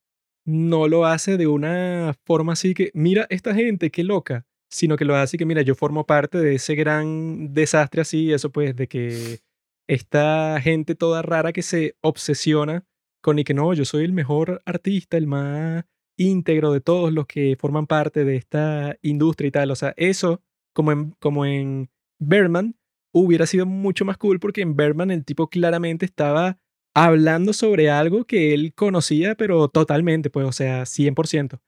no 0.45 0.87
lo 0.87 1.05
hace 1.05 1.37
de 1.37 1.47
una 1.47 2.15
forma 2.25 2.53
así 2.53 2.73
que, 2.73 2.91
mira 2.93 3.27
esta 3.29 3.53
gente, 3.55 3.91
qué 3.91 4.03
loca, 4.03 4.45
sino 4.75 4.97
que 4.97 5.05
lo 5.05 5.15
hace 5.15 5.37
que, 5.37 5.45
mira, 5.45 5.61
yo 5.61 5.73
formo 5.73 6.05
parte 6.05 6.37
de 6.37 6.55
ese 6.55 6.75
gran 6.75 7.53
desastre 7.53 8.01
así, 8.01 8.33
eso 8.33 8.51
pues, 8.51 8.75
de 8.75 8.87
que 8.87 9.39
esta 9.87 10.59
gente 10.61 10.95
toda 10.95 11.21
rara 11.21 11.53
que 11.53 11.61
se 11.61 11.95
obsesiona 12.01 12.85
con 13.21 13.39
y 13.39 13.45
que 13.45 13.53
no, 13.53 13.73
yo 13.73 13.85
soy 13.85 14.03
el 14.03 14.11
mejor 14.11 14.61
artista, 14.65 15.15
el 15.15 15.27
más 15.27 15.85
íntegro 16.17 16.73
de 16.73 16.81
todos 16.81 17.13
los 17.13 17.25
que 17.25 17.55
forman 17.57 17.87
parte 17.87 18.25
de 18.25 18.35
esta 18.35 18.97
industria 19.01 19.47
y 19.47 19.51
tal. 19.51 19.71
O 19.71 19.75
sea, 19.75 19.93
eso, 19.95 20.41
como 20.73 20.91
en, 20.91 21.11
como 21.19 21.45
en 21.45 21.89
Berman, 22.19 22.75
hubiera 23.13 23.45
sido 23.45 23.65
mucho 23.65 24.03
más 24.03 24.17
cool 24.17 24.41
porque 24.41 24.61
en 24.61 24.75
Berman 24.75 25.09
el 25.09 25.23
tipo 25.23 25.47
claramente 25.47 26.05
estaba 26.05 26.59
hablando 26.93 27.53
sobre 27.53 27.89
algo 27.89 28.25
que 28.25 28.53
él 28.53 28.73
conocía, 28.73 29.35
pero 29.35 29.69
totalmente, 29.69 30.29
pues, 30.29 30.45
o 30.45 30.51
sea, 30.51 30.85
100%. 30.85 31.61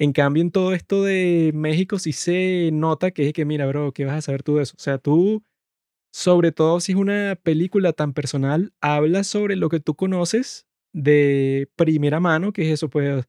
En 0.00 0.12
cambio, 0.12 0.42
en 0.42 0.50
todo 0.50 0.74
esto 0.74 1.04
de 1.04 1.52
México 1.54 1.98
sí 2.00 2.12
se 2.12 2.70
nota 2.72 3.12
que 3.12 3.28
es 3.28 3.32
que, 3.32 3.44
mira, 3.44 3.64
bro, 3.66 3.92
¿qué 3.92 4.04
vas 4.04 4.16
a 4.16 4.22
saber 4.22 4.42
tú 4.42 4.56
de 4.56 4.64
eso? 4.64 4.74
O 4.76 4.80
sea, 4.82 4.98
tú, 4.98 5.44
sobre 6.12 6.52
todo 6.52 6.80
si 6.80 6.92
es 6.92 6.98
una 6.98 7.36
película 7.42 7.92
tan 7.92 8.14
personal, 8.14 8.72
hablas 8.80 9.26
sobre 9.28 9.56
lo 9.56 9.68
que 9.70 9.80
tú 9.80 9.96
conoces 9.96 10.66
de 10.94 11.68
primera 11.76 12.20
mano, 12.20 12.52
que 12.52 12.62
es 12.62 12.70
eso, 12.74 12.90
pues, 12.90 13.24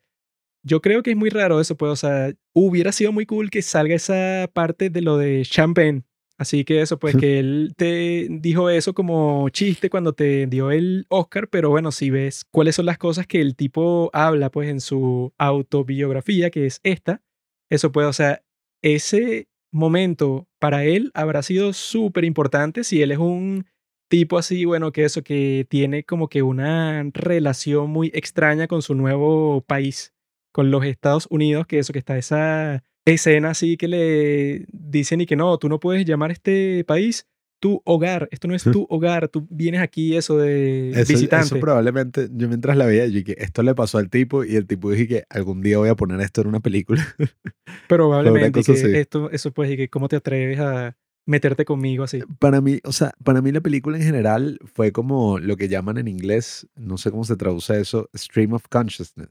yo 0.63 0.81
creo 0.81 1.03
que 1.03 1.11
es 1.11 1.17
muy 1.17 1.29
raro 1.31 1.61
eso, 1.61 1.77
pues, 1.77 1.91
o 1.93 1.95
sea, 1.97 2.33
hubiera 2.53 2.91
sido 2.93 3.11
muy 3.13 3.25
cool 3.25 3.49
que 3.51 3.61
salga 3.63 3.95
esa 3.95 4.49
parte 4.53 4.89
de 4.89 5.01
lo 5.01 5.17
de 5.17 5.43
Champagne. 5.45 6.03
Así 6.37 6.65
que 6.65 6.81
eso, 6.81 6.99
pues 6.99 7.15
que 7.15 7.39
él 7.39 7.73
te 7.77 8.27
dijo 8.29 8.69
eso 8.69 8.93
como 8.93 9.47
chiste 9.49 9.89
cuando 9.89 10.13
te 10.13 10.47
dio 10.47 10.69
el 10.69 11.05
Oscar, 11.07 11.47
pero 11.49 11.69
bueno, 11.69 11.93
si 11.93 12.09
ves 12.09 12.43
cuáles 12.51 12.75
son 12.75 12.85
las 12.87 12.97
cosas 12.97 13.25
que 13.25 13.39
el 13.39 13.55
tipo 13.55 14.09
habla, 14.11 14.49
pues 14.51 14.69
en 14.69 14.81
su 14.81 15.33
autobiografía, 15.37 16.49
que 16.49 16.65
es 16.65 16.81
esta, 16.83 17.21
eso 17.69 17.93
puede, 17.93 18.07
o 18.07 18.13
sea, 18.13 18.43
ese 18.81 19.47
momento 19.71 20.47
para 20.59 20.83
él 20.83 21.11
habrá 21.13 21.41
sido 21.41 21.71
súper 21.71 22.25
importante 22.25 22.83
si 22.83 23.01
él 23.01 23.11
es 23.11 23.17
un 23.17 23.65
tipo 24.09 24.37
así, 24.37 24.65
bueno, 24.65 24.91
que 24.91 25.05
eso, 25.05 25.23
que 25.23 25.65
tiene 25.69 26.03
como 26.03 26.27
que 26.27 26.41
una 26.41 27.03
relación 27.13 27.89
muy 27.89 28.11
extraña 28.13 28.67
con 28.67 28.81
su 28.81 28.93
nuevo 28.93 29.61
país, 29.61 30.13
con 30.51 30.69
los 30.69 30.85
Estados 30.85 31.27
Unidos, 31.29 31.65
que 31.65 31.79
eso, 31.79 31.93
que 31.93 31.99
está 31.99 32.17
esa 32.17 32.83
escena 33.05 33.51
así 33.51 33.77
que 33.77 33.87
le 33.87 34.65
dicen 34.71 35.21
y 35.21 35.25
que 35.25 35.35
no, 35.35 35.57
tú 35.57 35.69
no 35.69 35.79
puedes 35.79 36.05
llamar 36.05 36.31
a 36.31 36.33
este 36.33 36.83
país 36.85 37.27
tu 37.59 37.81
hogar, 37.85 38.27
esto 38.31 38.47
no 38.47 38.55
es 38.55 38.63
tu 38.63 38.85
hogar, 38.89 39.29
tú 39.29 39.47
vienes 39.49 39.81
aquí 39.81 40.15
eso 40.15 40.37
de 40.37 40.91
Eso, 40.91 41.13
visitante. 41.13 41.45
eso 41.45 41.59
probablemente, 41.59 42.27
yo 42.31 42.47
mientras 42.47 42.77
la 42.77 42.85
veía, 42.85 43.05
yo 43.07 43.13
dije, 43.13 43.41
esto 43.43 43.63
le 43.63 43.73
pasó 43.73 43.97
al 43.97 44.09
tipo 44.09 44.43
y 44.43 44.55
el 44.55 44.67
tipo 44.67 44.91
dije 44.91 45.07
que 45.07 45.23
algún 45.29 45.61
día 45.61 45.77
voy 45.77 45.89
a 45.89 45.95
poner 45.95 46.19
esto 46.21 46.41
en 46.41 46.47
una 46.47 46.59
película. 46.59 47.03
Probablemente 47.87 48.61
que 48.63 48.71
así. 48.71 48.95
esto, 48.95 49.31
eso 49.31 49.51
pues, 49.51 49.71
y 49.71 49.77
que 49.77 49.89
cómo 49.89 50.07
te 50.07 50.17
atreves 50.17 50.59
a 50.59 50.97
meterte 51.25 51.65
conmigo 51.65 52.03
así. 52.03 52.21
Para 52.39 52.61
mí, 52.61 52.79
o 52.83 52.91
sea, 52.91 53.13
para 53.23 53.41
mí 53.41 53.51
la 53.51 53.61
película 53.61 53.97
en 53.97 54.03
general 54.03 54.59
fue 54.63 54.91
como 54.91 55.39
lo 55.39 55.57
que 55.57 55.67
llaman 55.67 55.97
en 55.97 56.07
inglés, 56.07 56.67
no 56.75 56.97
sé 56.97 57.09
cómo 57.09 57.23
se 57.23 57.35
traduce 57.35 57.79
eso, 57.79 58.09
stream 58.15 58.53
of 58.53 58.67
consciousness. 58.69 59.29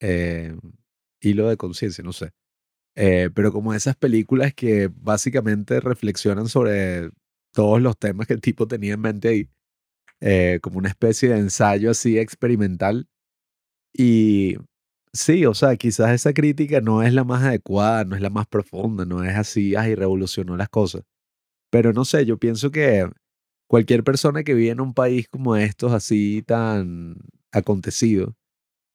Eh, 0.00 0.56
hilo 1.20 1.48
de 1.48 1.56
conciencia, 1.56 2.02
no 2.02 2.12
sé. 2.12 2.30
Eh, 2.96 3.30
pero 3.34 3.52
como 3.52 3.74
esas 3.74 3.96
películas 3.96 4.52
que 4.54 4.90
básicamente 4.94 5.80
reflexionan 5.80 6.48
sobre 6.48 7.10
todos 7.52 7.80
los 7.80 7.98
temas 7.98 8.26
que 8.26 8.34
el 8.34 8.40
tipo 8.40 8.66
tenía 8.66 8.94
en 8.94 9.00
mente 9.00 9.28
ahí, 9.28 9.48
eh, 10.20 10.60
como 10.62 10.78
una 10.78 10.88
especie 10.88 11.30
de 11.30 11.38
ensayo 11.38 11.90
así 11.90 12.18
experimental. 12.18 13.08
Y 13.94 14.56
sí, 15.12 15.46
o 15.46 15.54
sea, 15.54 15.76
quizás 15.76 16.10
esa 16.12 16.32
crítica 16.34 16.80
no 16.80 17.02
es 17.02 17.14
la 17.14 17.24
más 17.24 17.42
adecuada, 17.44 18.04
no 18.04 18.16
es 18.16 18.22
la 18.22 18.30
más 18.30 18.46
profunda, 18.46 19.04
no 19.04 19.24
es 19.24 19.36
así, 19.36 19.76
ay, 19.76 19.94
revolucionó 19.94 20.56
las 20.56 20.68
cosas. 20.68 21.02
Pero 21.70 21.92
no 21.92 22.04
sé, 22.04 22.26
yo 22.26 22.38
pienso 22.38 22.70
que 22.70 23.08
cualquier 23.68 24.04
persona 24.04 24.44
que 24.44 24.54
vive 24.54 24.70
en 24.72 24.80
un 24.80 24.94
país 24.94 25.28
como 25.30 25.56
estos, 25.56 25.92
así 25.92 26.42
tan 26.42 27.16
acontecido, 27.52 28.34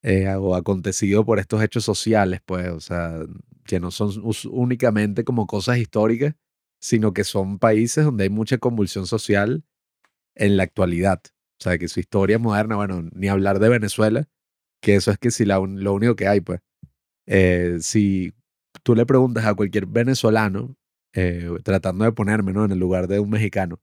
eh, 0.04 0.30
o 0.36 0.56
acontecido 0.56 1.26
por 1.26 1.40
estos 1.40 1.62
hechos 1.64 1.84
sociales, 1.84 2.42
pues, 2.46 2.70
o 2.70 2.80
sea, 2.80 3.20
que 3.66 3.80
no 3.80 3.92
son 3.92 4.12
únicamente 4.52 5.24
como 5.24 5.48
cosas 5.48 5.78
históricas, 5.78 6.36
sino 6.80 7.14
que 7.14 7.24
son 7.24 7.60
países 7.60 8.06
donde 8.06 8.26
hay 8.26 8.30
mucha 8.30 8.58
convulsión 8.58 9.08
social 9.08 9.64
en 10.36 10.58
la 10.58 10.64
actualidad. 10.64 11.22
O 11.60 11.64
sea, 11.64 11.78
que 11.78 11.88
su 11.88 12.00
historia 12.00 12.40
moderna, 12.40 12.76
bueno, 12.76 13.10
ni 13.14 13.28
hablar 13.28 13.60
de 13.60 13.70
Venezuela, 13.70 14.28
que 14.82 14.96
eso 14.96 15.12
es 15.12 15.18
que 15.18 15.32
si 15.32 15.46
la, 15.46 15.60
lo 15.60 15.94
único 15.94 16.16
que 16.16 16.28
hay, 16.28 16.42
pues. 16.42 16.62
Eh, 17.26 17.78
si 17.82 18.34
tú 18.84 18.96
le 18.96 19.06
preguntas 19.06 19.46
a 19.46 19.54
cualquier 19.56 19.86
venezolano, 19.86 20.76
eh, 21.14 21.50
tratando 21.64 22.06
de 22.06 22.12
ponerme 22.12 22.54
¿no? 22.54 22.64
en 22.66 22.72
el 22.72 22.80
lugar 22.80 23.08
de 23.08 23.20
un 23.20 23.30
mexicano, 23.30 23.82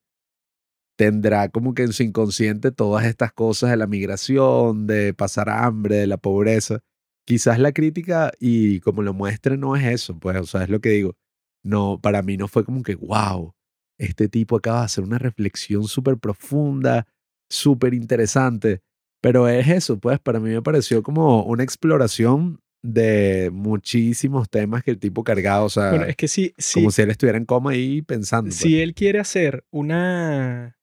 tendrá 0.97 1.49
como 1.49 1.75
que 1.75 1.83
en 1.83 1.93
su 1.93 2.03
inconsciente 2.03 2.71
todas 2.71 3.05
estas 3.07 3.33
cosas 3.33 3.71
de 3.71 3.77
la 3.77 3.87
migración, 3.87 4.87
de 4.87 5.15
pasar 5.15 5.49
hambre, 5.49 5.97
de 5.97 6.07
la 6.07 6.17
pobreza. 6.17 6.81
Quizás 7.27 7.59
la 7.59 7.73
crítica 7.73 8.33
y 8.39 8.81
como 8.81 9.03
lo 9.03 9.15
muestre 9.15 9.57
no 9.57 9.77
es 9.77 9.85
eso, 9.85 10.19
pues, 10.19 10.37
o 10.37 10.47
sea, 10.47 10.63
es 10.65 10.69
lo 10.69 10.81
que 10.81 10.91
digo. 10.91 11.17
No, 11.63 11.99
para 12.01 12.23
mí 12.23 12.37
no 12.37 12.49
fue 12.49 12.65
como 12.65 12.83
que, 12.83 12.95
wow, 12.95 13.55
este 13.99 14.29
tipo 14.29 14.57
acaba 14.57 14.81
de 14.81 14.85
hacer 14.87 15.05
una 15.05 15.19
reflexión 15.19 15.85
súper 15.85 16.19
profunda, 16.19 17.07
súper 17.49 17.95
interesante. 17.95 18.83
Pero 19.23 19.49
es 19.49 19.67
eso, 19.69 19.99
pues, 19.99 20.21
para 20.21 20.39
mí 20.39 20.51
me 20.51 20.61
pareció 20.61 21.03
como 21.03 21.45
una 21.45 21.63
exploración 21.63 22.61
de 22.83 23.49
muchísimos 23.51 24.51
temas 24.51 24.85
que 24.85 24.91
el 24.91 24.99
tipo 24.99 25.25
cargaba, 25.25 25.65
o 25.65 25.71
sea, 25.71 25.89
Bueno, 25.89 26.05
es 26.05 26.17
que 26.17 26.29
sí, 26.29 26.53
sí, 26.59 26.81
como 26.81 26.91
si 26.91 27.01
él 27.01 27.11
estuviera 27.11 27.39
en 27.39 27.47
coma 27.47 27.71
ahí 27.71 28.03
pensando. 28.03 28.51
pues. 28.51 28.57
si 28.57 28.79
él 28.83 28.95
quiere 28.95 29.21
hacer 29.21 29.65
una 29.71 30.77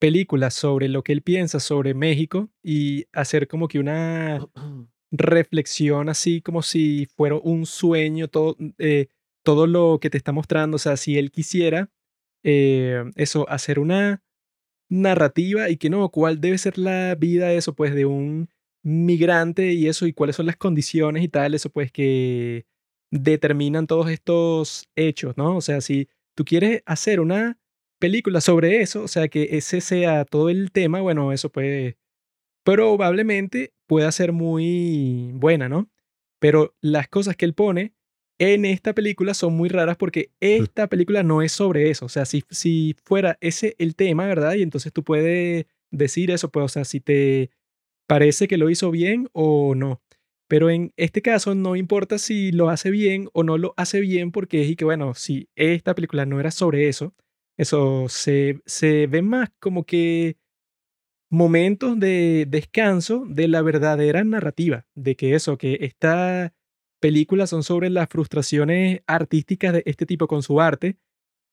película 0.00 0.50
sobre 0.50 0.88
lo 0.88 1.04
que 1.04 1.12
él 1.12 1.22
piensa 1.22 1.60
sobre 1.60 1.94
México 1.94 2.50
y 2.62 3.06
hacer 3.12 3.46
como 3.46 3.68
que 3.68 3.78
una 3.78 4.40
reflexión 5.12 6.08
así 6.08 6.40
como 6.40 6.62
si 6.62 7.06
fuera 7.06 7.36
un 7.36 7.66
sueño, 7.66 8.26
todo, 8.26 8.56
eh, 8.78 9.08
todo 9.44 9.68
lo 9.68 9.98
que 10.00 10.10
te 10.10 10.18
está 10.18 10.32
mostrando, 10.32 10.76
o 10.76 10.78
sea, 10.78 10.96
si 10.96 11.18
él 11.18 11.30
quisiera 11.30 11.90
eh, 12.42 13.04
eso, 13.16 13.48
hacer 13.48 13.78
una 13.78 14.24
narrativa 14.90 15.70
y 15.70 15.76
que 15.76 15.90
no, 15.90 16.08
cuál 16.10 16.40
debe 16.40 16.58
ser 16.58 16.78
la 16.78 17.14
vida, 17.14 17.52
eso 17.52 17.74
pues 17.74 17.94
de 17.94 18.06
un 18.06 18.48
migrante 18.82 19.72
y 19.74 19.86
eso, 19.86 20.06
y 20.06 20.14
cuáles 20.14 20.36
son 20.36 20.46
las 20.46 20.56
condiciones 20.56 21.22
y 21.22 21.28
tal, 21.28 21.54
eso 21.54 21.70
pues 21.70 21.92
que 21.92 22.66
determinan 23.12 23.86
todos 23.86 24.10
estos 24.10 24.88
hechos, 24.96 25.36
¿no? 25.36 25.56
O 25.56 25.60
sea, 25.60 25.80
si 25.82 26.08
tú 26.34 26.44
quieres 26.44 26.82
hacer 26.86 27.20
una 27.20 27.59
película 28.00 28.40
sobre 28.40 28.80
eso, 28.82 29.04
o 29.04 29.08
sea, 29.08 29.28
que 29.28 29.50
ese 29.52 29.80
sea 29.80 30.24
todo 30.24 30.48
el 30.50 30.72
tema, 30.72 31.00
bueno, 31.00 31.32
eso 31.32 31.50
puede, 31.50 31.98
probablemente 32.64 33.72
pueda 33.86 34.10
ser 34.10 34.32
muy 34.32 35.30
buena, 35.34 35.68
¿no? 35.68 35.88
Pero 36.40 36.74
las 36.80 37.08
cosas 37.08 37.36
que 37.36 37.44
él 37.44 37.54
pone 37.54 37.94
en 38.40 38.64
esta 38.64 38.94
película 38.94 39.34
son 39.34 39.54
muy 39.54 39.68
raras 39.68 39.98
porque 39.98 40.32
esta 40.40 40.88
película 40.88 41.22
no 41.22 41.42
es 41.42 41.52
sobre 41.52 41.90
eso. 41.90 42.06
O 42.06 42.08
sea, 42.08 42.24
si, 42.24 42.42
si 42.50 42.96
fuera 43.04 43.36
ese 43.42 43.76
el 43.78 43.94
tema, 43.94 44.26
¿verdad? 44.26 44.54
Y 44.54 44.62
entonces 44.62 44.92
tú 44.92 45.04
puedes 45.04 45.66
decir 45.90 46.30
eso, 46.30 46.50
pues, 46.50 46.64
o 46.64 46.68
sea, 46.68 46.84
si 46.84 47.00
te 47.00 47.50
parece 48.08 48.48
que 48.48 48.56
lo 48.56 48.70
hizo 48.70 48.90
bien 48.90 49.28
o 49.32 49.74
no. 49.74 50.00
Pero 50.48 50.70
en 50.70 50.92
este 50.96 51.22
caso 51.22 51.54
no 51.54 51.76
importa 51.76 52.18
si 52.18 52.50
lo 52.50 52.70
hace 52.70 52.90
bien 52.90 53.28
o 53.34 53.44
no 53.44 53.58
lo 53.58 53.74
hace 53.76 54.00
bien 54.00 54.32
porque 54.32 54.62
es 54.62 54.70
y 54.70 54.76
que, 54.76 54.86
bueno, 54.86 55.14
si 55.14 55.48
esta 55.54 55.94
película 55.94 56.26
no 56.26 56.40
era 56.40 56.50
sobre 56.50 56.88
eso, 56.88 57.14
eso 57.60 58.08
se, 58.08 58.60
se 58.66 59.06
ve 59.06 59.22
más 59.22 59.50
como 59.60 59.84
que 59.84 60.36
momentos 61.30 61.98
de 61.98 62.46
descanso 62.48 63.24
de 63.28 63.48
la 63.48 63.62
verdadera 63.62 64.24
narrativa, 64.24 64.86
de 64.94 65.14
que 65.16 65.34
eso, 65.34 65.58
que 65.58 65.78
esta 65.82 66.54
película 67.00 67.46
son 67.46 67.62
sobre 67.62 67.90
las 67.90 68.08
frustraciones 68.08 69.02
artísticas 69.06 69.72
de 69.72 69.82
este 69.86 70.06
tipo 70.06 70.26
con 70.26 70.42
su 70.42 70.60
arte, 70.60 70.98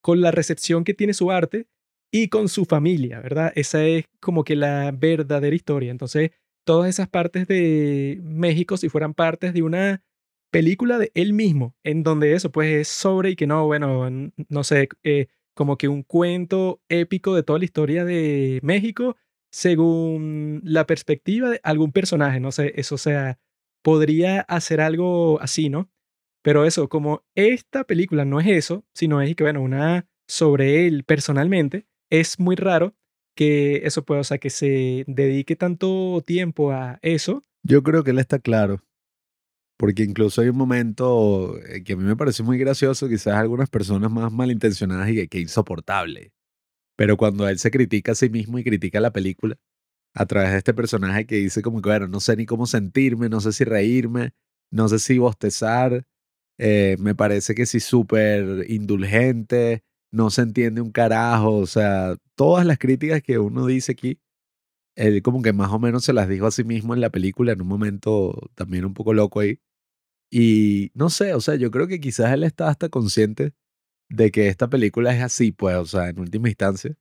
con 0.02 0.22
la 0.22 0.32
recepción 0.32 0.84
que 0.84 0.94
tiene 0.94 1.14
su 1.14 1.32
arte 1.32 1.68
y 2.12 2.30
con 2.30 2.50
su 2.50 2.66
familia, 2.66 3.20
¿verdad? 3.20 3.52
Esa 3.56 3.84
es 3.86 4.06
como 4.20 4.44
que 4.44 4.56
la 4.56 4.92
verdadera 4.92 5.56
historia. 5.56 5.92
Entonces, 5.92 6.32
todas 6.66 6.90
esas 6.90 7.08
partes 7.10 7.48
de 7.48 8.20
México, 8.24 8.78
si 8.78 8.90
fueran 8.90 9.14
partes 9.14 9.54
de 9.54 9.62
una 9.62 10.04
película 10.52 10.98
de 10.98 11.12
él 11.14 11.34
mismo, 11.34 11.76
en 11.84 12.04
donde 12.04 12.34
eso 12.34 12.52
pues 12.52 12.74
es 12.74 12.88
sobre 12.88 13.32
y 13.32 13.36
que 13.36 13.48
no, 13.48 13.66
bueno, 13.66 14.10
no 14.50 14.64
sé, 14.64 14.90
eh, 15.04 15.28
como 15.58 15.78
que 15.78 15.88
un 15.90 16.04
cuento 16.04 16.80
épico 16.88 17.36
de 17.36 17.44
toda 17.44 17.60
la 17.60 17.66
historia 17.66 18.06
de 18.06 18.60
México 18.62 19.18
según 19.52 20.62
la 20.64 20.86
perspectiva 20.86 21.50
de 21.50 21.60
algún 21.64 21.92
personaje, 21.92 22.40
no 22.40 22.52
sé, 22.52 22.74
eso 22.76 22.98
sea, 22.98 23.40
podría 23.82 24.42
hacer 24.42 24.82
algo 24.82 25.42
así, 25.42 25.70
¿no? 25.70 25.90
Pero 26.44 26.64
eso, 26.64 26.88
como 26.90 27.26
esta 27.34 27.84
película 27.84 28.24
no 28.24 28.40
es 28.40 28.48
eso, 28.48 28.86
sino 28.94 29.22
es 29.22 29.36
que, 29.36 29.44
bueno, 29.44 29.62
una 29.62 30.08
sobre 30.28 30.86
él 30.86 31.04
personalmente, 31.04 31.88
es 32.12 32.40
muy 32.40 32.56
raro 32.56 32.96
que 33.36 33.78
eso 33.78 34.06
pueda, 34.06 34.22
o 34.22 34.24
sea, 34.24 34.38
que 34.38 34.52
se 34.52 35.04
dedique 35.08 35.56
tanto 35.56 36.22
tiempo 36.26 36.72
a 36.72 37.00
eso. 37.02 37.42
Yo 37.64 37.82
creo 37.82 38.04
que 38.04 38.12
él 38.12 38.20
está 38.20 38.40
claro. 38.40 38.84
Porque 39.78 40.04
incluso 40.04 40.42
hay 40.42 40.50
un 40.50 40.58
momento 40.58 41.58
eh, 41.68 41.84
que 41.84 41.94
a 41.94 41.98
mí 41.98 42.04
me 42.04 42.16
pareció 42.16 42.44
muy 42.46 42.58
gracioso, 42.58 43.08
quizás 43.08 43.36
algunas 43.36 43.70
personas 43.70 44.12
más 44.12 44.32
malintencionadas 44.32 45.10
y 45.10 45.16
que, 45.16 45.28
que 45.28 45.40
insoportable. 45.40 46.34
Pero 46.98 47.18
cuando 47.18 47.48
él 47.48 47.60
se 47.60 47.72
critica 47.72 48.14
a 48.14 48.16
sí 48.16 48.30
mismo 48.30 48.60
y 48.60 48.64
critica 48.64 49.00
la 49.00 49.12
película 49.14 49.58
a 50.16 50.26
través 50.26 50.52
de 50.52 50.58
este 50.58 50.74
personaje 50.74 51.28
que 51.28 51.36
dice 51.36 51.62
como 51.62 51.82
que, 51.82 51.90
bueno, 51.90 52.08
no 52.08 52.20
sé 52.20 52.36
ni 52.36 52.46
cómo 52.46 52.66
sentirme, 52.66 53.30
no 53.30 53.40
sé 53.42 53.54
si 53.54 53.64
reírme, 53.64 54.34
no 54.72 54.90
sé 54.90 55.00
si 55.00 55.20
bostezar, 55.20 56.08
eh, 56.58 56.98
me 57.00 57.16
parece 57.16 57.54
que 57.56 57.68
sí 57.68 57.80
súper 57.80 58.66
indulgente, 58.70 59.84
no 60.12 60.30
se 60.32 60.42
entiende 60.42 60.82
un 60.82 60.92
carajo, 60.92 61.58
o 61.58 61.68
sea, 61.68 62.16
todas 62.36 62.66
las 62.66 62.80
críticas 62.80 63.22
que 63.22 63.38
uno 63.40 63.68
dice 63.68 63.92
aquí, 63.92 64.20
él 64.96 65.22
como 65.22 65.42
que 65.44 65.54
más 65.54 65.72
o 65.72 65.80
menos 65.80 66.04
se 66.06 66.14
las 66.14 66.28
dijo 66.28 66.48
a 66.48 66.52
sí 66.52 66.64
mismo 66.64 66.96
en 66.96 67.02
la 67.02 67.12
película 67.12 67.52
en 67.52 67.62
un 67.62 67.68
momento 67.68 68.50
también 68.56 68.86
un 68.86 68.96
poco 68.96 69.14
loco 69.14 69.42
ahí. 69.42 69.60
Y 70.30 70.92
no 70.94 71.10
sé, 71.10 71.34
o 71.34 71.42
sea, 71.42 71.56
yo 71.56 71.72
creo 71.72 71.88
que 71.88 72.00
quizás 72.00 72.34
él 72.34 72.44
está 72.44 72.70
hasta 72.70 72.90
consciente 72.90 73.54
de 74.10 74.32
que 74.32 74.48
esta 74.48 74.70
película 74.70 75.16
es 75.16 75.22
así, 75.22 75.52
pues, 75.52 75.76
o 75.76 75.86
sea, 75.86 76.10
en 76.10 76.20
última 76.20 76.50
instancia. 76.50 76.96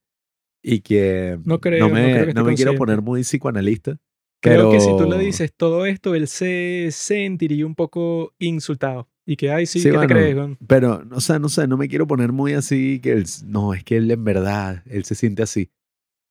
Y 0.63 0.81
que 0.81 1.39
no, 1.45 1.61
creo, 1.61 1.89
no 1.89 1.95
me, 1.95 2.33
no 2.33 2.45
me 2.45 2.55
quiero 2.55 2.75
poner 2.75 3.03
muy 3.03 3.23
psicoanalista. 3.23 3.99
Creo 4.41 4.71
pero... 4.71 4.73
que 4.73 4.81
si 4.81 4.97
tú 4.97 5.09
le 5.09 5.19
dices 5.19 5.53
todo 5.57 5.87
esto, 5.87 6.15
él 6.15 6.29
se 6.29 6.89
sentiría 6.93 7.67
un 7.67 7.75
poco 7.75 8.35
insultado. 8.39 9.09
Y 9.25 9.37
que, 9.37 9.51
ay, 9.51 9.67
sí, 9.67 9.83
¿qué 9.83 9.91
bueno, 9.91 10.07
te 10.07 10.15
crees? 10.15 10.37
Gon? 10.37 10.57
Pero, 10.69 11.03
o 11.11 11.21
sea, 11.21 11.41
no 11.41 11.49
sé, 11.49 11.67
no 11.67 11.77
me 11.77 11.89
quiero 11.89 12.07
poner 12.07 12.31
muy 12.31 12.53
así 12.53 13.01
que 13.01 13.13
él, 13.13 13.27
no, 13.45 13.75
es 13.75 13.83
que 13.83 13.97
él 13.97 14.09
en 14.11 14.23
verdad, 14.23 14.85
él 14.87 15.05
se 15.05 15.17
siente 15.17 15.43
así. 15.43 15.71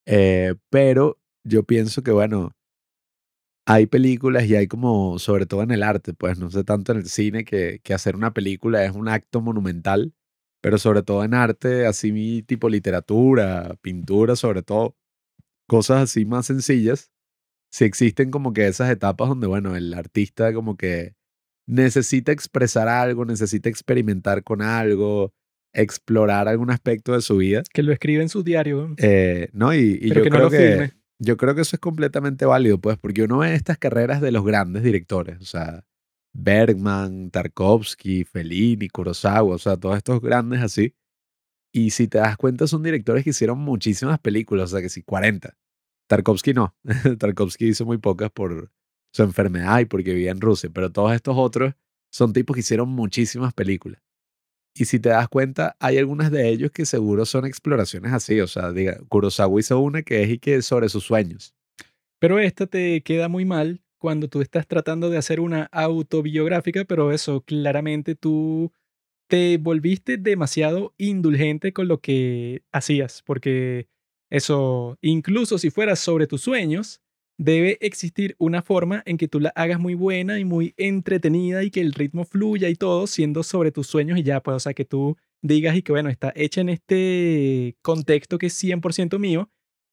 Eh, 0.06 0.54
pero 0.70 1.18
yo 1.44 1.64
pienso 1.64 2.02
que, 2.02 2.10
bueno, 2.10 2.55
hay 3.66 3.86
películas 3.86 4.46
y 4.46 4.56
hay 4.56 4.68
como, 4.68 5.18
sobre 5.18 5.46
todo 5.46 5.62
en 5.62 5.72
el 5.72 5.82
arte, 5.82 6.14
pues 6.14 6.38
no 6.38 6.50
sé 6.50 6.64
tanto 6.64 6.92
en 6.92 6.98
el 6.98 7.08
cine, 7.08 7.44
que, 7.44 7.80
que 7.82 7.94
hacer 7.94 8.16
una 8.16 8.32
película 8.32 8.84
es 8.84 8.92
un 8.92 9.08
acto 9.08 9.40
monumental 9.40 10.14
pero 10.66 10.78
sobre 10.78 11.04
todo 11.04 11.22
en 11.22 11.32
arte, 11.32 11.86
así 11.86 12.42
tipo 12.42 12.68
literatura, 12.68 13.76
pintura, 13.82 14.34
sobre 14.34 14.64
todo, 14.64 14.96
cosas 15.68 16.02
así 16.02 16.24
más 16.24 16.46
sencillas, 16.46 17.12
si 17.70 17.84
existen 17.84 18.32
como 18.32 18.52
que 18.52 18.66
esas 18.66 18.90
etapas 18.90 19.28
donde, 19.28 19.46
bueno, 19.46 19.76
el 19.76 19.94
artista 19.94 20.52
como 20.52 20.76
que 20.76 21.14
necesita 21.68 22.32
expresar 22.32 22.88
algo, 22.88 23.24
necesita 23.24 23.68
experimentar 23.68 24.42
con 24.42 24.60
algo, 24.60 25.32
explorar 25.72 26.48
algún 26.48 26.70
aspecto 26.70 27.12
de 27.12 27.20
su 27.20 27.36
vida. 27.36 27.62
Que 27.72 27.84
lo 27.84 27.92
escribe 27.92 28.22
en 28.22 28.28
su 28.28 28.42
diario. 28.42 28.92
Eh, 28.96 29.50
no, 29.52 29.72
y, 29.72 29.98
y 30.02 30.08
pero 30.08 30.16
yo 30.16 30.24
que 30.24 30.30
no 30.30 30.36
creo 30.36 30.44
lo 30.46 30.50
que. 30.50 30.95
Yo 31.18 31.36
creo 31.36 31.54
que 31.54 31.62
eso 31.62 31.76
es 31.76 31.80
completamente 31.80 32.44
válido, 32.46 32.78
pues, 32.80 32.98
porque 32.98 33.22
uno 33.24 33.38
ve 33.38 33.54
estas 33.54 33.78
carreras 33.78 34.20
de 34.20 34.32
los 34.32 34.44
grandes 34.44 34.82
directores, 34.82 35.40
o 35.40 35.44
sea, 35.44 35.84
Bergman, 36.34 37.30
Tarkovsky, 37.30 38.24
Fellini, 38.24 38.88
Kurosawa, 38.88 39.54
o 39.54 39.58
sea, 39.58 39.76
todos 39.76 39.96
estos 39.96 40.20
grandes 40.20 40.62
así. 40.62 40.94
Y 41.72 41.90
si 41.90 42.08
te 42.08 42.18
das 42.18 42.36
cuenta, 42.36 42.66
son 42.66 42.82
directores 42.82 43.24
que 43.24 43.30
hicieron 43.30 43.58
muchísimas 43.58 44.18
películas, 44.20 44.72
o 44.72 44.76
sea, 44.76 44.82
que 44.82 44.88
sí, 44.88 45.02
40. 45.02 45.56
Tarkovsky 46.08 46.54
no. 46.54 46.76
Tarkovsky 47.18 47.68
hizo 47.68 47.86
muy 47.86 47.98
pocas 47.98 48.30
por 48.30 48.70
su 49.12 49.22
enfermedad 49.22 49.80
y 49.80 49.86
porque 49.86 50.12
vivía 50.12 50.30
en 50.32 50.40
Rusia, 50.40 50.70
pero 50.72 50.92
todos 50.92 51.14
estos 51.14 51.36
otros 51.38 51.74
son 52.12 52.32
tipos 52.32 52.54
que 52.54 52.60
hicieron 52.60 52.88
muchísimas 52.90 53.54
películas. 53.54 54.02
Y 54.78 54.84
si 54.84 55.00
te 55.00 55.08
das 55.08 55.28
cuenta, 55.28 55.74
hay 55.80 55.96
algunas 55.96 56.30
de 56.30 56.50
ellos 56.50 56.70
que 56.70 56.84
seguro 56.84 57.24
son 57.24 57.46
exploraciones 57.46 58.12
así, 58.12 58.40
o 58.40 58.46
sea, 58.46 58.72
diga, 58.72 58.98
Kurosawa 59.08 59.58
hizo 59.58 59.80
una 59.80 60.02
que 60.02 60.22
es 60.22 60.28
y 60.28 60.38
que 60.38 60.60
sobre 60.60 60.90
sus 60.90 61.04
sueños. 61.04 61.54
Pero 62.18 62.38
esta 62.38 62.66
te 62.66 63.00
queda 63.02 63.28
muy 63.28 63.46
mal 63.46 63.82
cuando 63.98 64.28
tú 64.28 64.42
estás 64.42 64.66
tratando 64.66 65.08
de 65.08 65.16
hacer 65.16 65.40
una 65.40 65.64
autobiográfica, 65.72 66.84
pero 66.84 67.10
eso, 67.10 67.40
claramente 67.40 68.14
tú 68.14 68.70
te 69.28 69.56
volviste 69.56 70.18
demasiado 70.18 70.94
indulgente 70.98 71.72
con 71.72 71.88
lo 71.88 72.00
que 72.00 72.62
hacías, 72.70 73.22
porque 73.24 73.88
eso, 74.30 74.98
incluso 75.00 75.56
si 75.56 75.70
fuera 75.70 75.96
sobre 75.96 76.26
tus 76.26 76.42
sueños, 76.42 77.00
debe 77.38 77.78
existir 77.80 78.34
una 78.38 78.62
forma 78.62 79.02
en 79.06 79.18
que 79.18 79.28
tú 79.28 79.40
la 79.40 79.50
hagas 79.50 79.78
muy 79.78 79.94
buena 79.94 80.38
y 80.38 80.44
muy 80.44 80.74
entretenida 80.76 81.62
y 81.64 81.70
que 81.70 81.80
el 81.80 81.92
ritmo 81.92 82.24
fluya 82.24 82.68
y 82.68 82.76
todo 82.76 83.06
siendo 83.06 83.42
sobre 83.42 83.72
tus 83.72 83.86
sueños 83.86 84.18
y 84.18 84.22
ya, 84.22 84.42
pues, 84.42 84.56
o 84.56 84.60
sea, 84.60 84.74
que 84.74 84.84
tú 84.84 85.16
digas 85.42 85.76
y 85.76 85.82
que, 85.82 85.92
bueno, 85.92 86.08
está 86.08 86.32
hecha 86.34 86.60
en 86.60 86.70
este 86.70 87.76
contexto 87.82 88.38
que 88.38 88.46
es 88.46 88.54
100% 88.62 89.18
mío, 89.18 89.50